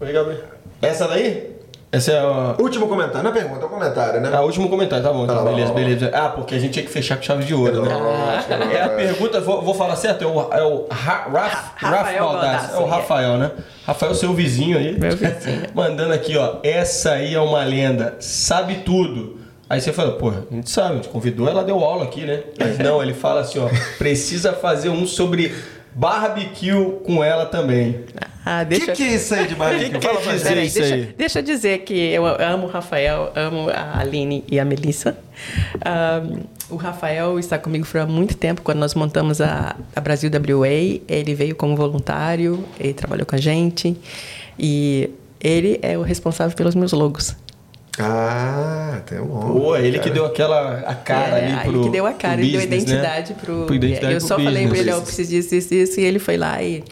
[0.00, 0.42] Oi, Gabriel.
[0.82, 1.50] Essa daí?
[1.92, 2.54] Essa é a...
[2.58, 4.30] Último comentário, não é pergunta, é um comentário, né?
[4.32, 5.24] Ah, último comentário, tá bom.
[5.24, 6.10] Então, Tá beleza, beleza.
[6.14, 7.94] Ah, porque a gente tinha que fechar com chave de ouro, né?
[7.94, 10.24] Lógico, É a pergunta, vou, vou falar certo?
[10.24, 12.20] É o, é o Ra, Raf, Rafael Raf Baldassi.
[12.20, 12.86] Baldassi, É o.
[12.86, 13.50] Rafael, né?
[13.86, 14.98] Rafael, seu vizinho aí.
[14.98, 15.66] Meu vizinho.
[15.74, 16.56] Mandando aqui, ó.
[16.62, 18.16] Essa aí é uma lenda.
[18.20, 19.38] Sabe tudo.
[19.68, 22.42] Aí você fala, pô, a gente sabe, a gente convidou, ela deu aula aqui, né?
[22.58, 23.68] Mas não, ele fala assim, ó.
[23.98, 25.54] Precisa fazer um sobre
[25.94, 28.00] barbecue com ela também.
[28.44, 29.90] Ah, O deixa que, que é isso aí de barbecue?
[29.92, 30.62] Que que Fala quer pra dizer?
[30.62, 31.14] isso deixa, aí?
[31.16, 35.16] deixa eu dizer que eu amo o Rafael, amo a Aline e a Melissa.
[35.84, 36.40] Ahm,
[36.70, 38.62] o Rafael está comigo por há muito tempo.
[38.62, 43.38] Quando nós montamos a, a Brasil WA, ele veio como voluntário, ele trabalhou com a
[43.40, 43.96] gente.
[44.58, 45.10] E
[45.40, 47.36] ele é o responsável pelos meus logos.
[47.98, 52.06] Ah, tem um Pô, ele que deu aquela a cara É, ali pro ele deu
[52.06, 52.94] a cara, ele deu a business, né?
[52.94, 53.66] identidade pro.
[53.66, 54.80] Pro identidade eu pro só falei pra business.
[54.80, 56.82] ele, ó, eu preciso disso, isso, isso, e ele foi lá e.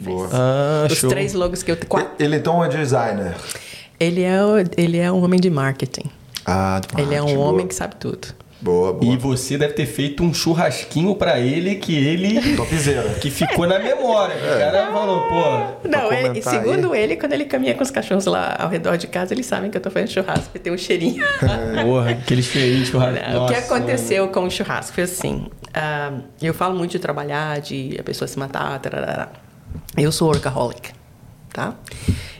[0.00, 0.28] Boa.
[0.32, 1.08] Ah, Os show.
[1.10, 1.76] três logos que eu.
[1.88, 2.10] Quatro.
[2.18, 3.34] Ele então é designer.
[3.98, 4.38] Ele é,
[4.76, 6.10] ele é um homem de marketing.
[6.44, 7.68] Ah, de ele é um marketing, homem boa.
[7.68, 8.28] que sabe tudo.
[8.62, 9.14] Boa, boa.
[9.14, 12.56] E você deve ter feito um churrasquinho pra ele que ele.
[12.56, 13.14] Topzera.
[13.14, 14.36] Que ficou na memória.
[14.36, 15.88] O cara falou, pô.
[15.88, 19.06] Não, ele, comentar segundo ele, quando ele caminha com os cachorros lá ao redor de
[19.06, 21.24] casa, eles sabem que eu tô fazendo churrasco e tem um cheirinho.
[21.84, 23.30] Porra, aqueles cheirinhos de churrasco.
[23.30, 26.12] Não, o que Nossa, aconteceu com o churrasco foi assim: ah,
[26.42, 29.28] eu falo muito de trabalhar, de a pessoa se matar, tarará.
[29.96, 30.90] eu sou workaholic,
[31.52, 31.74] tá?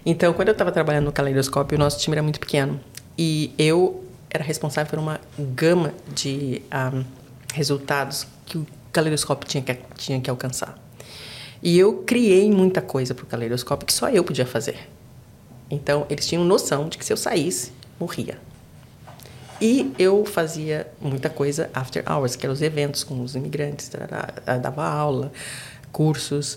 [0.04, 2.78] Então, quando eu estava trabalhando no Caleidoscópio, o nosso time era muito pequeno
[3.16, 7.02] e eu era responsável por uma gama de ah,
[7.52, 10.78] resultados que o Caleidoscópio tinha que, tinha que alcançar.
[11.62, 14.88] E eu criei muita coisa para o Caleidoscópio que só eu podia fazer.
[15.70, 18.38] Então, eles tinham noção de que se eu saísse, morria.
[19.60, 24.58] E eu fazia muita coisa after hours, que eram os eventos com os imigrantes, eu
[24.58, 25.30] dava aula,
[25.92, 26.56] cursos.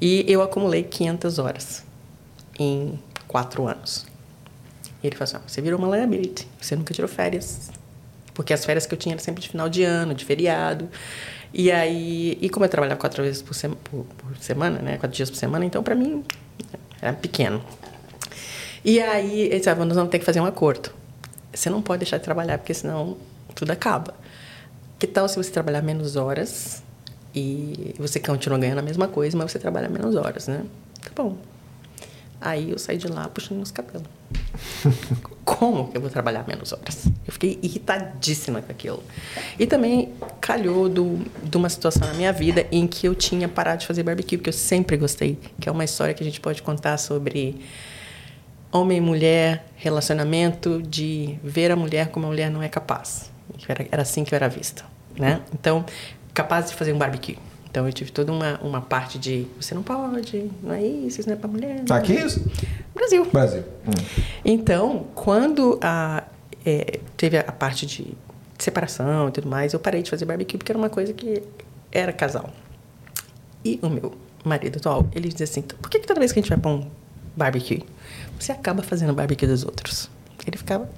[0.00, 1.82] E eu acumulei 500 horas
[2.58, 4.06] em quatro anos.
[5.02, 7.70] E ele falou assim, ah, você virou uma liability, você nunca tirou férias.
[8.34, 10.88] Porque as férias que eu tinha eram sempre de final de ano, de feriado.
[11.52, 15.16] E aí, e como eu trabalhava quatro vezes por, sema, por, por semana, né, quatro
[15.16, 16.22] dias por semana, então para mim
[17.00, 17.62] era pequeno.
[18.84, 20.90] E aí, ele disse, ah, nós vamos ter que fazer um acordo.
[21.52, 23.16] Você não pode deixar de trabalhar, porque senão
[23.54, 24.14] tudo acaba.
[24.98, 26.82] Que tal se você trabalhar menos horas
[27.34, 30.64] e você continua ganhando a mesma coisa, mas você trabalha menos horas, né?
[31.02, 31.36] Tá bom.
[32.40, 34.06] Aí eu saí de lá puxando meus cabelos.
[35.44, 37.06] Como que eu vou trabalhar menos horas?
[37.26, 39.02] Eu fiquei irritadíssima com aquilo.
[39.58, 43.80] E também calhou do, de uma situação na minha vida em que eu tinha parado
[43.80, 46.62] de fazer barbecue, porque eu sempre gostei, que é uma história que a gente pode
[46.62, 47.60] contar sobre
[48.70, 53.30] homem e mulher, relacionamento, de ver a mulher como a mulher não é capaz.
[53.66, 54.84] Era, era assim que eu era vista,
[55.18, 55.40] né?
[55.52, 55.84] Então,
[56.32, 57.38] capaz de fazer um barbecue.
[57.78, 61.28] Então, eu tive toda uma, uma parte de você não pode, não é isso, isso
[61.28, 61.84] não é para mulher.
[61.88, 61.94] Não.
[61.94, 62.44] Aqui isso?
[62.92, 63.24] Brasil.
[63.26, 63.62] Brasil.
[63.86, 64.26] Hum.
[64.44, 66.24] Então, quando a,
[66.66, 68.08] é, teve a parte de
[68.58, 71.40] separação e tudo mais, eu parei de fazer barbecue porque era uma coisa que
[71.92, 72.52] era casal.
[73.64, 74.12] E o meu
[74.44, 76.72] marido atual, ele diz assim, por que, que toda vez que a gente vai para
[76.72, 76.90] um
[77.36, 77.84] barbecue,
[78.40, 80.10] você acaba fazendo barbecue dos outros?
[80.44, 80.90] Ele ficava...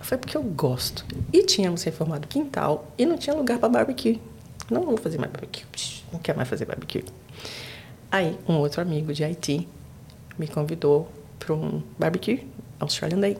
[0.00, 1.04] Foi porque eu gosto.
[1.30, 4.18] E tínhamos reformado quintal e não tinha lugar para barbecue.
[4.72, 5.64] Não vou fazer mais barbecue.
[6.12, 7.04] Não quero mais fazer barbecue.
[8.10, 9.68] Aí, um outro amigo de Haiti
[10.38, 11.08] me convidou
[11.38, 12.46] para um barbecue,
[12.80, 13.38] Australian Day.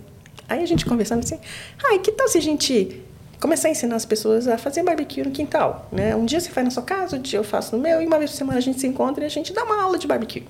[0.48, 1.38] Aí a gente conversando assim,
[1.84, 3.02] ai, que tal se a gente
[3.40, 6.14] começar a ensinar as pessoas a fazer barbecue no quintal, né?
[6.14, 8.18] Um dia você faz na sua casa, um dia eu faço no meu, e uma
[8.18, 10.46] vez por semana a gente se encontra e a gente dá uma aula de barbecue.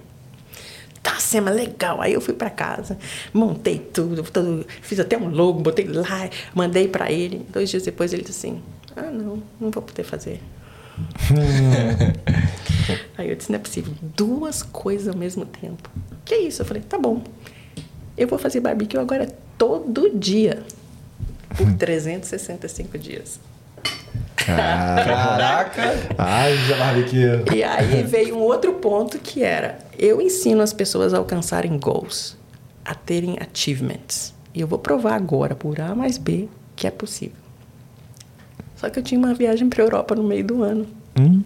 [1.02, 2.00] Tá, Sema, legal.
[2.00, 2.98] Aí eu fui para casa,
[3.32, 7.46] montei tudo, tudo, fiz até um logo, botei lá, mandei para ele.
[7.48, 8.62] Dois dias depois ele disse assim,
[8.94, 10.40] ah, não, não vou poder fazer.
[13.16, 13.94] Aí eu disse, não é possível.
[14.16, 15.90] Duas coisas ao mesmo tempo.
[16.24, 16.62] Que isso?
[16.62, 17.22] Eu falei, tá bom.
[18.16, 20.62] Eu vou fazer barbecue agora todo dia.
[21.56, 23.40] Por 365 dias.
[24.36, 25.94] Caraca!
[26.18, 27.54] Haja barbecue.
[27.54, 32.36] E aí veio um outro ponto que era: eu ensino as pessoas a alcançarem goals,
[32.84, 34.34] a terem achievements.
[34.54, 37.41] E eu vou provar agora, por A mais B, que é possível.
[38.82, 40.88] Só que eu tinha uma viagem para Europa no meio do ano.
[41.16, 41.40] Hum?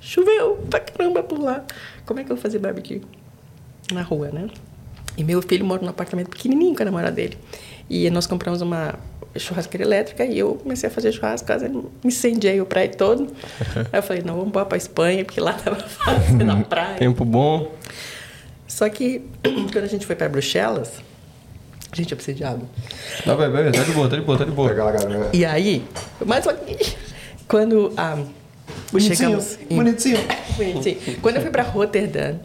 [0.00, 1.64] Choveu pra caramba por lá.
[2.06, 3.02] Como é que eu vou fazer barbecue?
[3.92, 4.46] Na rua, né?
[5.16, 7.36] E meu filho mora num apartamento pequenininho com a namorada dele.
[7.90, 8.94] E nós compramos uma
[9.36, 11.68] churrasqueira elétrica e eu comecei a fazer churrasco, quase
[12.04, 13.26] incendiei o praia todo.
[13.92, 16.96] Aí eu falei, não, vamos embora pra Espanha, porque lá tava fazendo na praia.
[16.96, 17.72] Tempo bom.
[18.68, 20.92] Só que quando a gente foi para Bruxelas,
[21.92, 22.66] gente, eu preciso de água.
[23.24, 24.68] Tá, vai, vai, tá de boa, tá de boa, tá de boa.
[24.68, 25.30] Pega lá, galera.
[25.32, 25.84] E aí,
[26.24, 26.56] mais uma...
[27.46, 28.18] quando ah,
[28.90, 30.18] Bonitinho, chegamos em bonitinho.
[30.56, 31.20] Bonitinho.
[31.20, 32.38] Quando eu fui para Rotterdam,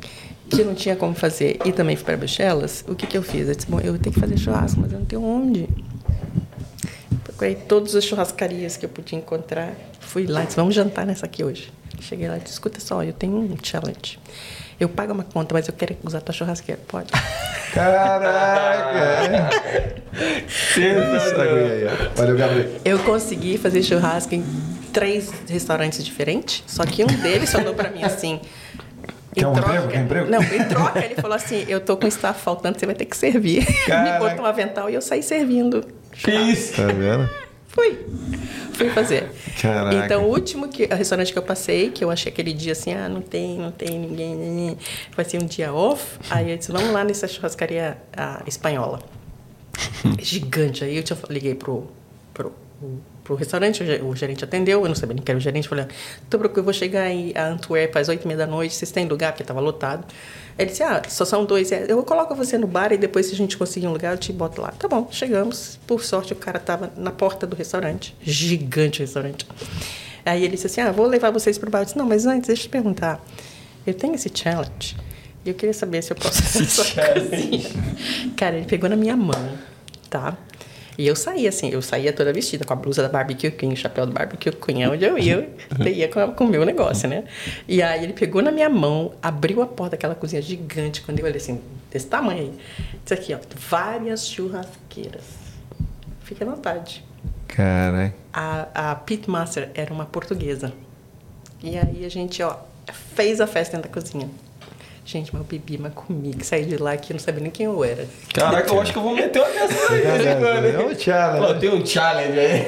[0.50, 3.48] que não tinha como fazer, e também fui para Bruxelas, o que, que eu fiz?
[3.48, 5.68] Eu disse, bom, eu tenho que fazer churrasco, mas eu não tenho onde.
[7.24, 9.74] Procurei todas as churrascarias que eu podia encontrar.
[10.00, 11.72] Fui lá disse, vamos jantar nessa aqui hoje.
[12.00, 14.18] Cheguei lá e disse, escuta só, eu tenho um challenge.
[14.80, 16.80] Eu pago uma conta, mas eu quero usar tua churrasqueira.
[16.88, 17.12] Pode?
[17.74, 19.50] Caraca!
[21.86, 22.16] Ó.
[22.16, 22.70] Valeu, Gabriel.
[22.86, 24.44] Eu consegui fazer churrasco em
[24.94, 28.40] três restaurantes diferentes, só que um deles falou para mim assim.
[29.36, 29.88] em Quer um emprego?
[29.88, 30.30] Quer emprego?
[30.30, 33.18] Não, em troca ele falou assim: eu tô com staff faltando, você vai ter que
[33.18, 33.66] servir.
[33.86, 34.14] Caraca.
[34.14, 35.86] Me botou um avental e eu saí servindo.
[36.12, 36.76] Que isso?
[36.76, 37.30] Tá vendo?
[37.78, 38.06] Fui.
[38.74, 39.30] Fui fazer.
[39.62, 39.96] Caraca.
[40.06, 43.08] Então, o último que, restaurante que eu passei, que eu achei aquele dia assim, ah,
[43.08, 44.78] não tem, não tem ninguém, ninguém.
[45.16, 46.18] vai ser um dia off.
[46.30, 49.00] Aí eu disse, vamos lá nessa churrascaria ah, espanhola.
[50.20, 50.84] Gigante.
[50.84, 51.88] Aí eu tinha, liguei pro,
[52.34, 52.52] pro,
[53.24, 55.68] pro restaurante, o ge- o gerente atendeu, eu não sabia nem que era o gerente,
[55.68, 55.86] falei,
[56.30, 58.92] tô procurando, eu vou chegar aí a Antuérpia às oito e meia da noite, vocês
[58.92, 59.34] têm lugar?
[59.34, 60.06] Porque tava lotado.
[60.58, 63.34] Ele disse, ah, só são dois, é, eu coloco você no bar e depois se
[63.34, 64.72] a gente conseguir um lugar, eu te boto lá.
[64.72, 69.46] Tá bom, chegamos, por sorte o cara tava na porta do restaurante, gigante o restaurante.
[70.26, 71.82] Aí ele disse assim, ah, vou levar vocês pro bar.
[71.82, 73.24] Eu disse, não, mas antes, deixa eu te perguntar,
[73.86, 74.98] eu tenho esse challenge,
[75.46, 77.70] e eu queria saber se eu posso fazer sua cozinha.
[78.36, 79.58] Cara, ele pegou na minha mão,
[80.10, 80.36] tá?
[80.98, 83.78] E eu saía assim, eu saía toda vestida com a blusa da Barbecue Queen, o
[83.78, 85.48] chapéu do Barbecue Queen, onde eu ia,
[85.80, 87.24] eu ia com, o meu negócio, né?
[87.68, 91.26] E aí ele pegou na minha mão, abriu a porta daquela cozinha gigante, quando eu
[91.26, 91.62] olhei assim,
[91.92, 92.54] desse tamanho aí.
[93.04, 93.38] Disse aqui, ó,
[93.70, 95.24] várias churrasqueiras.
[96.24, 97.06] Fique à vontade.
[97.48, 100.74] Cara, A, a Pitmaster era uma portuguesa.
[101.62, 102.58] E aí a gente, ó,
[103.16, 104.30] fez a festa dentro da cozinha.
[105.08, 107.50] Gente, mas eu bebi, mas comi, que saí de lá que eu não sabia nem
[107.50, 108.06] quem eu era.
[108.34, 110.76] Caraca, eu acho que eu vou meter uma dessa aí, É, agora, hein?
[110.76, 111.48] é um challenge.
[111.48, 112.68] Pô, tem um challenge aí.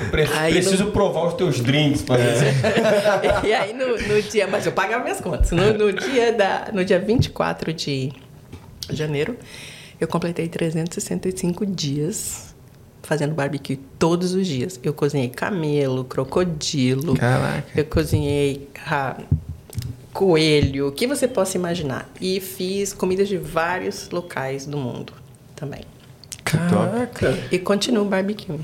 [0.00, 2.52] Eu pre- Aí preciso provar os teus drinks pra ver.
[3.46, 5.52] e aí no, no dia, mas eu pagava minhas contas.
[5.52, 8.12] No, no dia da, no dia 24 de
[8.90, 9.36] janeiro,
[10.00, 12.52] eu completei 365 dias
[13.04, 14.80] fazendo barbecue todos os dias.
[14.82, 17.14] Eu cozinhei camelo, crocodilo.
[17.14, 17.64] Caraca.
[17.76, 19.16] Eu cozinhei ah,
[20.12, 22.08] coelho, o que você possa imaginar.
[22.20, 25.12] E fiz comidas de vários locais do mundo
[25.56, 25.82] também.
[26.44, 27.38] Caraca.
[27.50, 28.58] E continuo barbecue.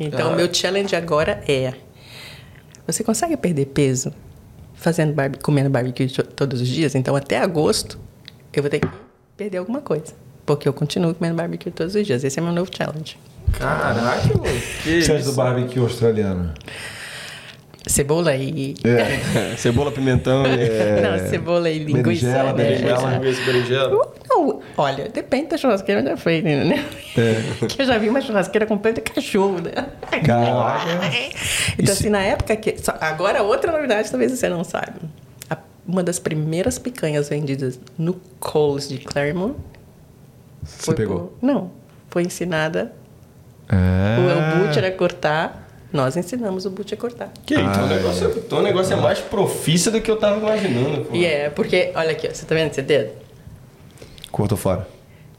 [0.00, 1.74] Então, o meu challenge agora é:
[2.86, 4.12] você consegue perder peso
[4.74, 6.94] fazendo barbe comendo barbecue to- todos os dias?
[6.94, 7.98] Então, até agosto,
[8.52, 8.88] eu vou ter que
[9.36, 10.14] perder alguma coisa.
[10.46, 12.22] Porque eu continuo comendo barbecue todos os dias.
[12.24, 13.16] Esse é meu novo challenge.
[13.52, 14.28] Caraca.
[14.82, 15.32] Que chance do isso?
[15.34, 16.52] barbecue australiano.
[17.86, 18.74] Cebola e.
[18.82, 19.54] É.
[19.58, 20.44] Cebola, pimentão.
[20.46, 21.00] É.
[21.02, 22.26] Não, cebola e linguiça.
[22.26, 22.52] Berinjela, né?
[22.54, 23.10] berinjela.
[23.18, 24.12] Linguiça, berinjela.
[24.28, 26.82] Não, olha, depende da churrasqueira onde foi, né?
[27.68, 29.72] Que eu já vi uma churrasqueira com pé de cachorro, né?
[30.24, 30.86] Caraca.
[31.78, 32.74] Então, assim, na época que.
[33.00, 34.94] Agora, outra novidade, talvez você não saiba.
[35.86, 39.54] Uma das primeiras picanhas vendidas no Coles de Claremont.
[40.62, 41.18] Você foi pegou?
[41.18, 41.70] por- não.
[42.08, 42.92] Foi ensinada
[43.68, 44.16] Ah.
[44.56, 45.63] o Butcher a cortar.
[45.94, 47.32] Nós ensinamos o Butcher a cortar.
[47.46, 51.04] Que aí, teu, negócio, é- teu negócio é mais profício do que eu tava imaginando.
[51.04, 51.14] Pô.
[51.14, 53.12] E é, porque, olha aqui, ó, você tá vendo esse dedo?
[54.32, 54.88] Cortou fora.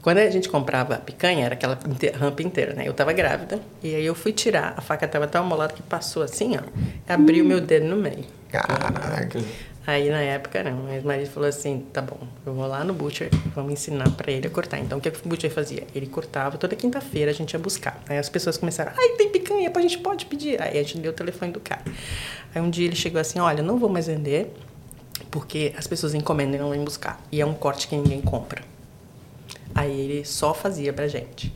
[0.00, 1.78] Quando a gente comprava a picanha, era aquela
[2.18, 2.88] rampa inteira, né?
[2.88, 6.22] Eu tava grávida, e aí eu fui tirar, a faca tava tão amolada que passou
[6.22, 8.24] assim, ó, abriu meu dedo no meio.
[8.50, 9.38] Caraca.
[9.86, 12.92] Aí na época não, mas o marido falou assim: tá bom, eu vou lá no
[12.92, 14.80] butcher, vamos ensinar pra ele a cortar.
[14.80, 15.86] Então o que, o butcher fazia?
[15.94, 18.02] Ele cortava, toda quinta-feira a gente ia buscar.
[18.08, 20.60] Aí as pessoas começaram: ai, tem picanha, a gente pode pedir.
[20.60, 21.82] Aí a gente deu o telefone do cara.
[22.52, 24.52] Aí um dia ele chegou assim: olha, não vou mais vender,
[25.30, 27.24] porque as pessoas encomendam e não vêm buscar.
[27.30, 28.62] E é um corte que ninguém compra.
[29.72, 31.52] Aí ele só fazia pra gente.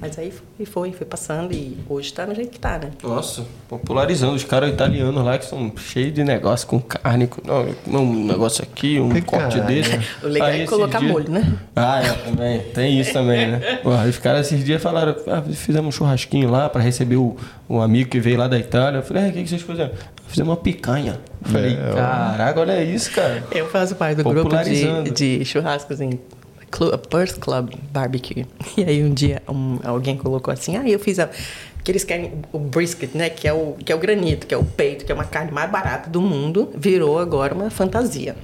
[0.00, 2.90] Mas aí foi, foi, foi passando e hoje tá no jeito que tá, né?
[3.02, 7.40] Nossa, popularizando os caras italianos lá que são cheios de negócio com carne, com
[7.84, 9.74] não, um negócio aqui, um Que corte caralho.
[9.82, 9.98] desse.
[10.22, 11.58] O legal Aí é colocar dias- molho, né?
[11.74, 12.60] Ah, é, também.
[12.72, 13.76] Tem isso também, né?
[13.82, 17.36] Porra, os caras esses dias falaram, ah, fizemos um churrasquinho lá pra receber o,
[17.68, 18.98] o amigo que veio lá da Itália.
[18.98, 19.90] Eu falei, é, o que, que vocês fizeram?
[20.28, 21.18] Fizemos uma picanha.
[21.44, 23.42] Eu falei, É, caraca, olha isso, cara.
[23.50, 26.20] Eu faço parte do grupo de, de churrascos em
[26.70, 28.46] Clu- Birth Club Barbecue.
[28.76, 31.28] E aí um dia um- alguém colocou assim, ah, eu fiz a...
[31.84, 33.30] Que eles querem o brisket, né?
[33.30, 35.50] Que é o, que é o granito, que é o peito, que é uma carne
[35.50, 36.70] mais barata do mundo.
[36.74, 38.36] Virou agora uma fantasia.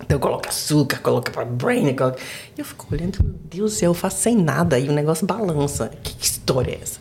[0.00, 2.18] Então coloca açúcar, coloca para brain, coloca...
[2.56, 4.78] Eu fico olhando, meu Deus do céu, eu faço sem nada.
[4.78, 5.90] E o negócio balança.
[6.02, 6.98] Que, história é essa?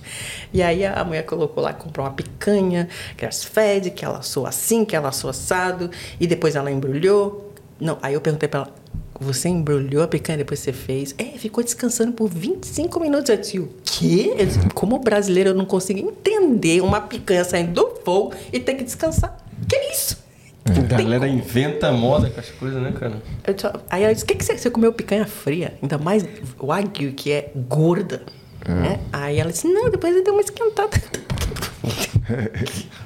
[0.51, 4.83] E aí a mulher colocou lá, comprou uma picanha, era fed, que ela assou assim,
[4.83, 5.89] que ela assou assado.
[6.19, 7.53] E depois ela embrulhou.
[7.79, 8.73] Não, aí eu perguntei pra ela,
[9.19, 11.15] você embrulhou a picanha depois você fez?
[11.17, 13.29] É, ficou descansando por 25 minutos.
[13.29, 14.35] Eu disse, o quê?
[14.37, 18.75] Eu disse, como brasileiro eu não consigo entender uma picanha saindo do fogo e ter
[18.75, 19.37] que descansar.
[19.67, 20.17] Que isso?
[20.65, 23.21] A galera inventa moda com as coisas, né, cara?
[23.45, 25.77] Eu disse, aí ela disse, o que, que você, você comeu picanha fria?
[25.81, 26.23] Ainda mais
[26.59, 28.23] o wagyu, que é gorda.
[28.67, 28.99] Né?
[29.13, 31.01] Aí ela disse, não, depois eu dei uma esquentada.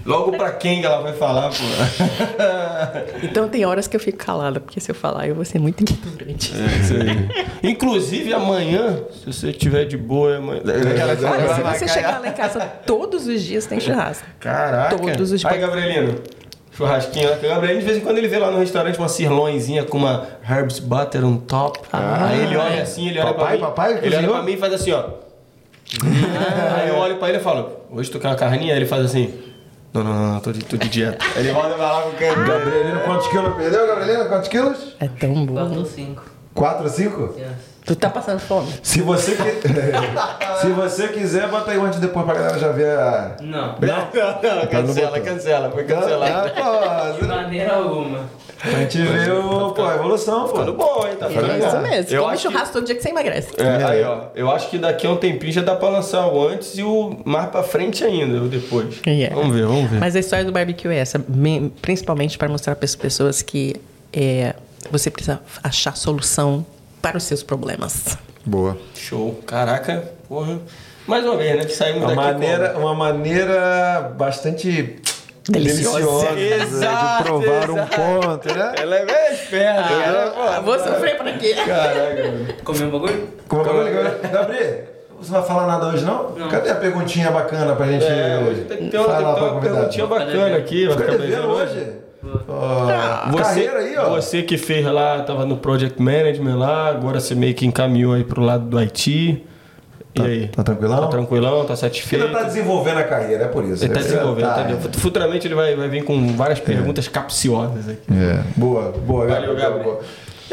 [0.03, 1.63] Logo pra quem que ela vai falar, pô?
[3.21, 5.81] então tem horas que eu fico calada, porque se eu falar eu vou ser muito
[5.81, 6.51] ignorante.
[6.55, 7.71] É isso aí.
[7.71, 10.61] Inclusive amanhã, se você tiver de boa, amanhã.
[10.61, 14.25] Aquela Olha, se você chegar lá em casa todos os dias tem churrasco.
[14.39, 14.97] Caraca.
[14.97, 16.15] Todos os Aí, Gabrielino.
[16.71, 17.29] Churrasquinho.
[17.33, 20.25] O Gabrielino, de vez em quando, ele vê lá no restaurante uma sirloinzinha com uma
[20.49, 21.79] herbs butter on top.
[21.91, 23.73] Aí ele olha assim, ele olha Papai, pra mim.
[23.75, 25.03] papai ele olha pra mim e faz assim, ó.
[26.77, 28.73] Aí eu olho pra ele e falo, hoje tu quer uma carninha?
[28.73, 29.33] Aí ele faz assim,
[29.93, 31.23] não, não, não, tô de, tô de dieta.
[31.35, 32.45] Aí ele volta pra lá com o canto.
[32.45, 34.25] Gabrielino, quantos quilos perdeu, Gabrielino?
[34.29, 34.95] Quantos quilos?
[34.99, 35.53] É tão bom.
[35.55, 36.23] 4 ou 5.
[36.53, 37.35] 4 ou 5?
[37.37, 37.71] Yes.
[37.85, 38.71] Tu tá passando fome?
[38.83, 39.67] Se você, que...
[40.61, 43.35] Se você quiser, bota aí um antes e depois pra galera já ver a.
[43.41, 43.75] Não.
[43.79, 46.51] Não, não, não, cancela, cancela, foi cancelado.
[46.57, 48.29] Ah, De maneira alguma.
[48.63, 50.47] A gente vê o, pô, a evolução, pô.
[50.49, 51.15] Ficando bom, hein?
[51.19, 51.29] Tá É
[51.59, 52.15] isso mesmo.
[52.15, 53.49] Eu Come acho que- churrasco todo dia que você emagrece.
[53.57, 54.25] É, aí, ó.
[54.35, 57.17] Eu acho que daqui a um tempinho já dá pra lançar o antes e o
[57.25, 58.99] mais pra frente ainda, o depois.
[59.05, 59.35] Yeah.
[59.35, 59.99] Vamos ver, vamos ver.
[59.99, 63.75] Mas a história do barbecue é essa, me- principalmente para mostrar para as pessoas que
[64.13, 64.53] é,
[64.91, 66.65] você precisa achar solução
[67.01, 68.17] para os seus problemas.
[68.45, 68.77] Boa.
[68.95, 69.39] Show.
[69.45, 70.59] Caraca, porra.
[71.07, 71.67] Mais uma vez, né?
[71.67, 72.85] Saímos Uma daqui maneira, como?
[72.85, 74.99] uma maneira bastante
[75.49, 75.97] Deliciosa.
[75.99, 77.95] deliciosa né, Exato, de provar um exato.
[77.95, 78.73] ponto, né?
[78.77, 79.83] Ela é bem esperta.
[80.37, 81.55] Ah, vou sofrer para quê?
[81.65, 82.33] Caraca.
[82.63, 83.27] Comeu um bagulho?
[83.47, 84.83] Como é que eu Gabriel,
[85.19, 86.31] você não vai falar nada hoje, não?
[86.31, 86.47] Não.
[86.47, 90.05] Cadê a perguntinha bacana pra gente É, hoje tem que ter uma, pra uma perguntinha
[90.07, 90.87] bacana aqui.
[90.89, 91.87] Fica ficar devendo hoje?
[92.47, 94.09] Ó, Você, carreira aí, ó.
[94.11, 98.23] você que fez lá, tava no Project Management lá, agora você meio que encaminhou aí
[98.23, 98.77] pro lado do
[100.17, 100.29] Haiti.
[100.29, 100.47] E aí?
[100.49, 101.01] tá tranquilão?
[101.01, 102.31] Tá tranquilão, tá Ele satisfeito?
[102.31, 103.83] tá desenvolvendo a carreira, é por isso.
[103.83, 104.97] Ele tá É, desenvolvendo, tá, tá desenvolvendo.
[104.99, 108.01] Futuramente ele vai, vai vir com várias perguntas capciosas aqui.
[108.11, 108.41] É.
[108.55, 109.71] Boa, boa, Valeu, Gabriel.
[109.71, 109.83] Gabriel.
[109.83, 109.99] boa.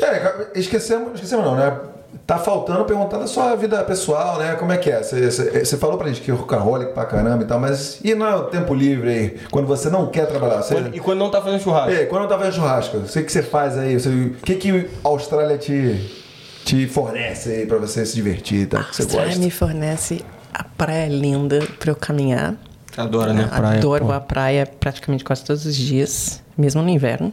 [0.00, 1.76] É, esquecemos, esquecemos não, né?
[2.26, 4.54] Tá faltando perguntar da sua vida pessoal, né?
[4.54, 5.02] Como é que é?
[5.02, 8.14] Você, você, você falou pra gente que é rockaholic pra caramba e tal, mas e
[8.14, 9.36] no tempo livre aí?
[9.50, 10.62] Quando você não quer trabalhar?
[10.62, 11.90] Você, Quando- E quando não tá fazendo churrasco?
[11.90, 13.96] Ei, quando eu tava fazendo churrasco, o que, que você faz aí?
[13.96, 16.00] O que, que a Austrália te,
[16.68, 18.82] te fornece aí pra você se divertir e tal?
[18.84, 19.44] que A você Austrália gosta?
[19.44, 22.54] me fornece a praia linda para eu caminhar.
[22.96, 23.46] Adora, né?
[23.46, 23.78] Praia.
[23.78, 24.12] Adoro pô.
[24.12, 27.32] a praia praticamente quase todos os dias, mesmo no inverno.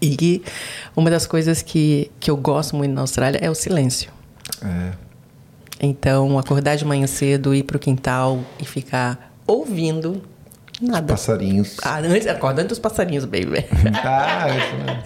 [0.00, 0.42] E
[0.96, 4.10] uma das coisas que, que eu gosto muito na Austrália é o silêncio.
[4.62, 4.92] É.
[5.80, 10.20] Então, acordar de manhã cedo, ir pro quintal e ficar ouvindo
[10.82, 11.06] nada.
[11.12, 11.76] Passarinhos.
[11.82, 13.64] Ah, antes, acorda antes dos passarinhos, baby.
[14.04, 15.02] Ah, isso mesmo.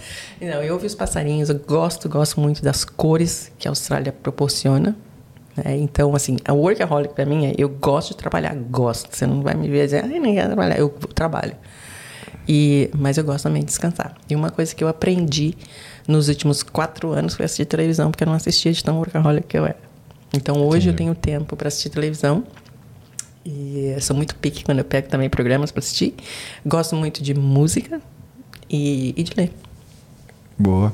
[0.55, 4.95] Não, eu ouvi os passarinhos, eu gosto, gosto muito das cores que a Austrália proporciona.
[5.55, 5.75] né?
[5.77, 9.15] Então, assim, a workaholic pra mim é eu gosto de trabalhar, gosto.
[9.15, 11.55] Você não vai me ver dizer, ai, não quero trabalhar, eu trabalho.
[12.47, 14.15] E, mas eu gosto também de descansar.
[14.29, 15.53] E uma coisa que eu aprendi
[16.07, 19.57] nos últimos quatro anos foi assistir televisão, porque eu não assistia de tão workaholic que
[19.57, 19.77] eu era.
[20.33, 22.43] Então, hoje eu tenho tempo para assistir televisão.
[23.49, 26.13] E eu sou muito pique quando eu pego também programas para assistir.
[26.65, 28.01] Gosto muito de música
[28.69, 29.51] e, e de ler.
[30.57, 30.93] Boa.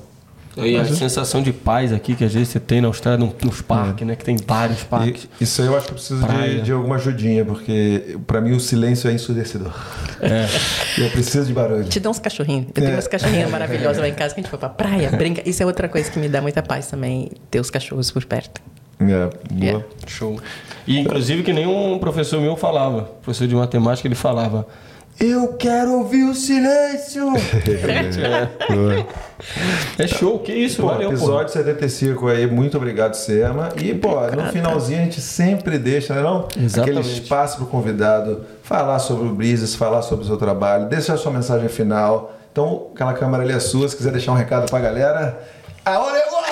[0.55, 3.59] E a sensação de paz aqui que às vezes você tem na Austrália, no- nos
[3.63, 4.15] parques, né?
[4.15, 5.27] Que tem vários parques.
[5.41, 8.51] E, isso aí eu acho que eu preciso de, de alguma ajudinha, porque pra mim
[8.51, 9.73] o silêncio é ensurdecedor.
[10.21, 10.45] É.
[11.01, 11.85] Eu preciso de barulho.
[11.85, 12.67] Te dá uns cachorrinhos.
[12.67, 12.93] Eu tenho É.
[12.93, 15.41] umas cachorrinhas maravilhosas lá em casa que a gente foi pra praia, brinca.
[15.49, 18.61] Isso é outra coisa que me dá muita paz também, ter os cachorros por perto.
[18.99, 19.61] É, boa.
[19.61, 19.85] Yeah.
[20.07, 20.39] Show.
[20.85, 24.67] E inclusive que nem um professor meu falava, professor de matemática, ele falava.
[25.19, 27.25] Eu quero ouvir o silêncio!
[28.67, 29.07] Boa.
[29.99, 31.15] é show, que isso, Pô, valeu, pô.
[31.15, 33.69] episódio 75 aí, muito obrigado, Sema.
[33.77, 36.47] E, pô, no finalzinho a gente sempre deixa, né, não?
[36.57, 36.99] Exatamente.
[36.99, 41.17] Aquele espaço pro convidado falar sobre o Brisas, falar sobre o seu trabalho, deixar a
[41.17, 42.33] sua mensagem final.
[42.51, 45.39] Então, aquela câmera ali é sua, se quiser deixar um recado pra galera.
[45.85, 46.42] A hora é agora!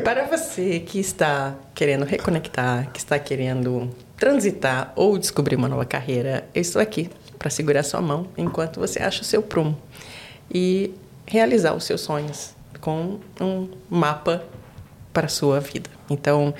[0.00, 6.48] Para você que está querendo reconectar, que está querendo transitar ou descobrir uma nova carreira,
[6.54, 9.76] eu estou aqui para segurar sua mão enquanto você acha o seu prumo
[10.52, 10.94] e
[11.26, 14.44] realizar os seus sonhos com um mapa
[15.12, 15.90] para a sua vida.
[16.08, 16.54] Então,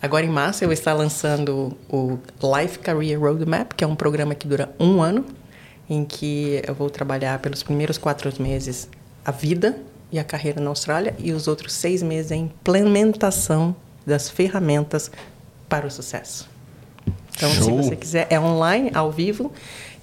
[0.00, 2.18] agora em março eu vou estar lançando o
[2.56, 5.24] Life Career Roadmap, que é um programa que dura um ano,
[5.88, 8.88] em que eu vou trabalhar pelos primeiros quatro meses
[9.24, 9.76] a vida
[10.12, 13.74] e a carreira na Austrália e os outros seis meses a implementação
[14.06, 15.10] das ferramentas
[15.68, 16.48] para o sucesso.
[17.36, 17.76] Então, se Show.
[17.82, 19.52] você quiser, é online, ao vivo,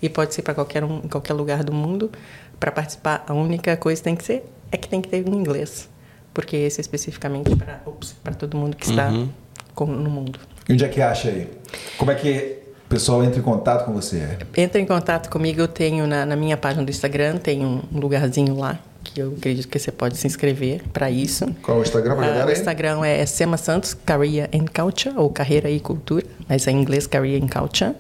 [0.02, 2.12] e pode ser para qualquer um, em qualquer lugar do mundo.
[2.60, 5.34] Para participar, a única coisa que tem que ser é que tem que ter um
[5.36, 5.90] inglês,
[6.34, 7.82] porque esse é especificamente para
[8.24, 9.30] para todo mundo que está Uhum.
[9.76, 10.40] com- no mundo.
[10.68, 11.50] E onde é que acha aí?
[11.98, 14.38] Como é que o pessoal entra em contato com você?
[14.56, 18.58] Entra em contato comigo, eu tenho na, na minha página do Instagram, tem um lugarzinho
[18.58, 18.80] lá
[19.14, 21.46] que eu acredito que você pode se inscrever para isso.
[21.62, 22.52] Qual o Instagram Ah, galera o?
[22.52, 27.08] Instagram é Sema Santos, Career and Culture, ou Carreira e Cultura, mas é em inglês
[27.08, 27.94] Career and Culture.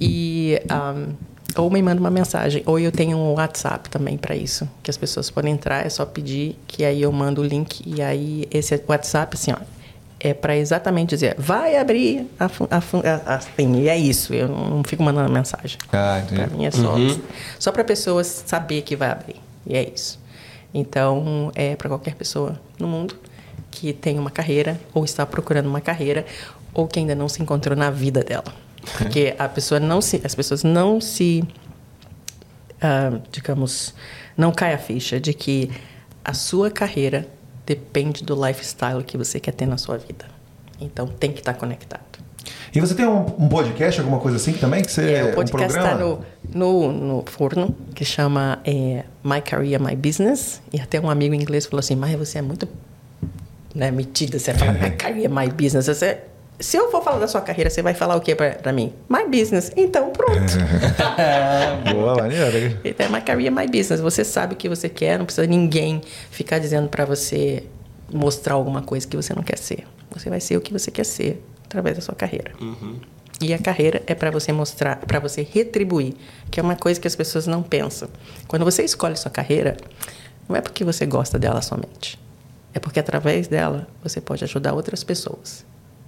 [0.00, 1.12] E um,
[1.56, 4.96] ou me manda uma mensagem, ou eu tenho um WhatsApp também para isso, que as
[4.96, 8.80] pessoas podem entrar, é só pedir, que aí eu mando o link, e aí esse
[8.88, 9.56] WhatsApp, assim, ó,
[10.18, 14.70] é para exatamente dizer, vai abrir a, a, a, assim, e é isso, eu não,
[14.70, 15.76] não fico mandando mensagem.
[15.92, 16.40] Ah, entendi.
[16.40, 16.94] Para mim é só,
[17.58, 19.36] só para pessoas saber que vai abrir.
[19.66, 20.21] E é isso.
[20.74, 23.16] Então, é para qualquer pessoa no mundo
[23.70, 26.24] que tem uma carreira ou está procurando uma carreira
[26.74, 28.54] ou que ainda não se encontrou na vida dela.
[28.98, 31.46] Porque a pessoa não se, as pessoas não se
[32.82, 33.94] ah, digamos,
[34.36, 35.70] não cai a ficha de que
[36.24, 37.28] a sua carreira
[37.64, 40.26] depende do lifestyle que você quer ter na sua vida.
[40.80, 42.11] Então tem que estar conectado.
[42.74, 44.82] E você tem um, um podcast, alguma coisa assim também?
[44.82, 46.20] Que você, É, o um podcast está no,
[46.52, 50.62] no, no forno, que chama é, My Career, My Business.
[50.72, 52.68] E até um amigo inglês falou assim, Maia, você é muito
[53.74, 55.86] né, metida, você fala My Career, My Business.
[55.86, 56.18] Você,
[56.58, 58.92] se eu for falar da sua carreira, você vai falar o que para mim?
[59.08, 59.70] My Business.
[59.76, 60.32] Então, pronto.
[61.92, 62.78] Boa, maneiro.
[62.84, 64.00] Então, é My Career, My Business.
[64.00, 66.00] Você sabe o que você quer, não precisa ninguém
[66.30, 67.64] ficar dizendo para você
[68.12, 69.84] mostrar alguma coisa que você não quer ser.
[70.10, 71.42] Você vai ser o que você quer ser
[71.72, 72.52] através da sua carreira.
[73.40, 76.14] E a carreira é para você mostrar, para você retribuir,
[76.50, 78.08] que é uma coisa que as pessoas não pensam.
[78.46, 79.76] Quando você escolhe sua carreira,
[80.48, 82.20] não é porque você gosta dela somente.
[82.74, 85.64] É porque através dela você pode ajudar outras pessoas.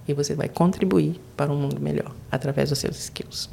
[0.07, 3.49] E você vai contribuir para um mundo melhor através dos seus skills.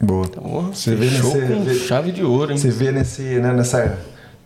[0.00, 0.26] Boa.
[0.28, 2.58] Porra, Você vê nesse- com vê- chave de ouro, hein?
[2.58, 3.96] Você vê nesse, né, nessa,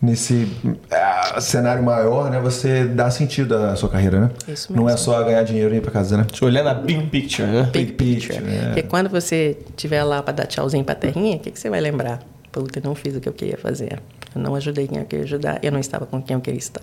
[0.01, 0.47] nesse
[0.91, 2.39] ah, cenário maior, né?
[2.39, 4.31] Você dá sentido à sua carreira, né?
[4.47, 4.99] Isso Não é mesmo.
[4.99, 6.25] só ganhar dinheiro e ir pra casa, né?
[6.27, 7.69] Deixa eu olhar na big picture, né?
[7.71, 8.39] Big picture.
[8.39, 8.65] picture, é.
[8.67, 11.69] Porque quando você estiver lá para dar tchauzinho para a terrinha, o que, que você
[11.69, 12.19] vai lembrar?
[12.51, 13.99] Puta, eu não fiz o que eu queria fazer.
[14.35, 15.59] Eu não ajudei quem eu queria ajudar.
[15.63, 16.81] Eu não estava com quem eu queria estar.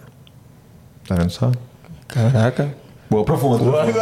[1.07, 1.53] Tá vendo só?
[2.09, 2.75] Caraca.
[3.11, 3.65] Boa, profundo.
[3.65, 3.85] Boa,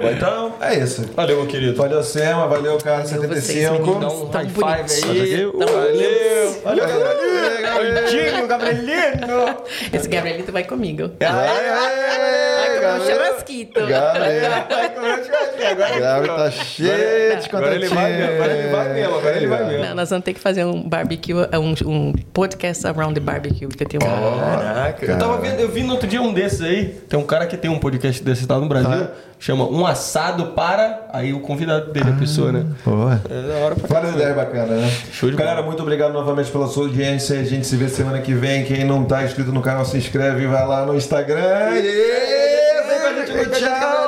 [0.00, 0.12] boa.
[0.12, 1.04] Então, é isso.
[1.14, 1.76] Valeu, meu querido.
[1.76, 2.48] Valeu, Sema.
[2.48, 4.00] Valeu, Carlos Valeu vocês, 75.
[4.00, 5.44] Dá um high five aí.
[5.46, 6.62] Valeu.
[6.64, 7.62] Valeu, Gabrielino.
[7.62, 9.56] Gabrielino, Gabrielino.
[9.92, 11.10] Esse Gabrielito vai comigo.
[11.20, 12.45] Vai, Vai
[12.94, 13.86] comer um churrasquito.
[13.86, 14.50] Gabriel.
[14.68, 16.00] Vai comer.
[16.00, 19.64] Gabriel tá cheio de Agora ele vai mesmo, agora ele vai mesmo, agora ele vai
[19.64, 19.84] mesmo.
[19.84, 23.82] Não, nós vamos ter que fazer um barbecue, um, um podcast around the barbecue, que
[23.82, 24.38] eu tenho um...
[24.38, 25.06] Caraca.
[25.06, 26.86] Eu tava vendo, eu vi no outro dia um desses aí.
[27.08, 28.90] Tem um cara que tem um podcast desse lá no Brasil.
[28.90, 29.26] Ah.
[29.38, 31.08] Chama Um Assado para.
[31.12, 32.64] Aí o convidado dele, a pessoa, né?
[32.84, 33.20] Boa.
[33.28, 34.90] É da hora pra Várias ideias bacanas, né?
[35.12, 35.66] Show de Galera, bola.
[35.68, 37.38] muito obrigado novamente pela sua audiência.
[37.38, 38.64] A gente se vê semana que vem.
[38.64, 41.70] Quem não tá inscrito no canal, se inscreve, vai lá no Instagram.
[41.74, 42.45] E...
[43.58, 44.05] Shut